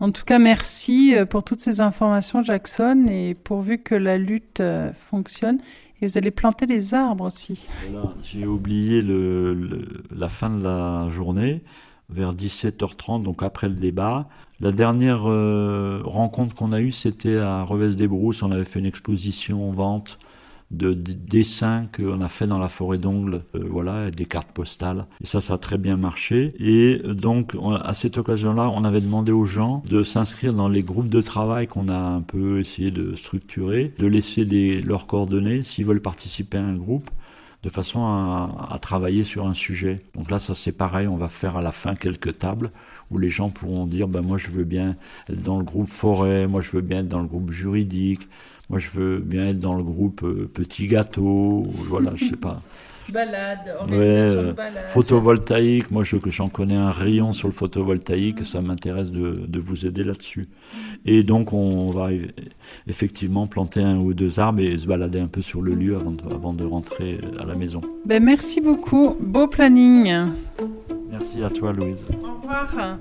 En 0.00 0.10
tout 0.10 0.24
cas, 0.24 0.38
merci 0.38 1.14
euh, 1.14 1.26
pour 1.26 1.44
toutes 1.44 1.60
ces 1.60 1.80
informations, 1.80 2.42
Jackson, 2.42 3.06
et 3.08 3.34
pourvu 3.34 3.78
que 3.78 3.94
la 3.94 4.18
lutte 4.18 4.62
fonctionne. 4.94 5.58
Et 6.00 6.06
vous 6.06 6.16
allez 6.16 6.30
planter 6.30 6.66
des 6.66 6.94
arbres 6.94 7.26
aussi. 7.26 7.68
J'ai 8.24 8.46
oublié 8.46 9.02
la 10.10 10.28
fin 10.28 10.48
de 10.48 10.64
la 10.64 11.08
journée, 11.10 11.62
vers 12.08 12.34
17h30, 12.34 13.22
donc 13.22 13.42
après 13.42 13.68
le 13.68 13.74
débat. 13.74 14.26
La 14.60 14.72
dernière 14.72 15.24
rencontre 16.04 16.54
qu'on 16.54 16.72
a 16.72 16.80
eue, 16.80 16.92
c'était 16.92 17.36
à 17.36 17.62
Revès 17.64 17.96
des 17.96 18.08
Brousses. 18.08 18.42
On 18.42 18.50
avait 18.50 18.64
fait 18.64 18.78
une 18.78 18.86
exposition 18.86 19.68
en 19.68 19.72
vente 19.72 20.18
de 20.70 20.92
dessins 20.94 21.86
qu'on 21.96 22.20
a 22.20 22.28
fait 22.28 22.46
dans 22.46 22.58
la 22.58 22.68
forêt 22.68 22.98
d'ongles, 22.98 23.42
euh, 23.54 23.64
voilà, 23.68 24.10
des 24.10 24.24
cartes 24.24 24.52
postales. 24.52 25.06
Et 25.22 25.26
ça, 25.26 25.40
ça 25.40 25.54
a 25.54 25.58
très 25.58 25.78
bien 25.78 25.96
marché. 25.96 26.54
Et 26.58 26.98
donc, 26.98 27.56
à 27.82 27.94
cette 27.94 28.18
occasion-là, 28.18 28.70
on 28.70 28.84
avait 28.84 29.00
demandé 29.00 29.32
aux 29.32 29.46
gens 29.46 29.82
de 29.88 30.02
s'inscrire 30.02 30.54
dans 30.54 30.68
les 30.68 30.82
groupes 30.82 31.08
de 31.08 31.20
travail 31.20 31.66
qu'on 31.66 31.88
a 31.88 31.98
un 31.98 32.20
peu 32.20 32.60
essayé 32.60 32.90
de 32.90 33.14
structurer, 33.14 33.94
de 33.98 34.06
laisser 34.06 34.44
leurs 34.80 35.06
coordonnées 35.06 35.62
s'ils 35.62 35.84
veulent 35.84 36.00
participer 36.00 36.58
à 36.58 36.64
un 36.64 36.74
groupe 36.74 37.10
de 37.62 37.68
façon 37.68 38.00
à, 38.04 38.78
travailler 38.80 39.24
sur 39.24 39.46
un 39.46 39.54
sujet. 39.54 40.02
Donc 40.14 40.30
là, 40.30 40.38
ça 40.38 40.54
c'est 40.54 40.72
pareil, 40.72 41.06
on 41.06 41.16
va 41.16 41.28
faire 41.28 41.56
à 41.56 41.62
la 41.62 41.72
fin 41.72 41.94
quelques 41.94 42.38
tables 42.38 42.70
où 43.10 43.18
les 43.18 43.28
gens 43.28 43.50
pourront 43.50 43.86
dire, 43.86 44.08
ben 44.08 44.22
moi 44.22 44.38
je 44.38 44.48
veux 44.48 44.64
bien 44.64 44.96
être 45.28 45.42
dans 45.42 45.58
le 45.58 45.64
groupe 45.64 45.88
forêt, 45.88 46.46
moi 46.46 46.62
je 46.62 46.70
veux 46.70 46.80
bien 46.80 47.00
être 47.00 47.08
dans 47.08 47.20
le 47.20 47.26
groupe 47.26 47.50
juridique, 47.50 48.28
moi, 48.70 48.78
je 48.78 48.88
veux 48.90 49.18
bien 49.18 49.48
être 49.48 49.58
dans 49.58 49.74
le 49.74 49.82
groupe 49.82 50.22
euh, 50.22 50.48
Petit 50.54 50.86
Gâteau, 50.86 51.64
voilà, 51.88 52.12
je 52.14 52.26
sais 52.26 52.36
pas. 52.36 52.62
Balade, 53.12 53.74
organisation 53.80 54.42
de 54.42 54.52
balade. 54.52 54.88
Photovoltaïque, 54.88 55.90
moi 55.90 56.04
je, 56.04 56.16
j'en 56.26 56.48
connais 56.48 56.76
un 56.76 56.90
rayon 56.90 57.32
sur 57.32 57.48
le 57.48 57.52
photovoltaïque, 57.54 58.44
ça 58.44 58.60
m'intéresse 58.60 59.10
de, 59.10 59.44
de, 59.46 59.58
vous 59.58 59.86
aider 59.86 60.04
là-dessus. 60.04 60.48
Et 61.04 61.22
donc 61.22 61.52
on 61.52 61.88
va 61.88 62.08
effectivement 62.86 63.46
planter 63.46 63.80
un 63.80 63.96
ou 63.96 64.14
deux 64.14 64.38
arbres 64.40 64.60
et 64.60 64.76
se 64.76 64.86
balader 64.86 65.20
un 65.20 65.28
peu 65.28 65.42
sur 65.42 65.62
le 65.62 65.74
lieu 65.74 65.96
avant 65.96 66.12
de, 66.12 66.22
avant 66.32 66.52
de 66.52 66.64
rentrer 66.64 67.20
à 67.38 67.44
la 67.44 67.54
maison. 67.54 67.80
Ben, 68.04 68.22
merci 68.22 68.60
beaucoup, 68.60 69.16
beau 69.20 69.46
planning. 69.46 70.12
Merci 71.10 71.42
à 71.42 71.50
toi 71.50 71.72
Louise. 71.72 72.06
Au 72.22 72.40
revoir. 72.40 72.98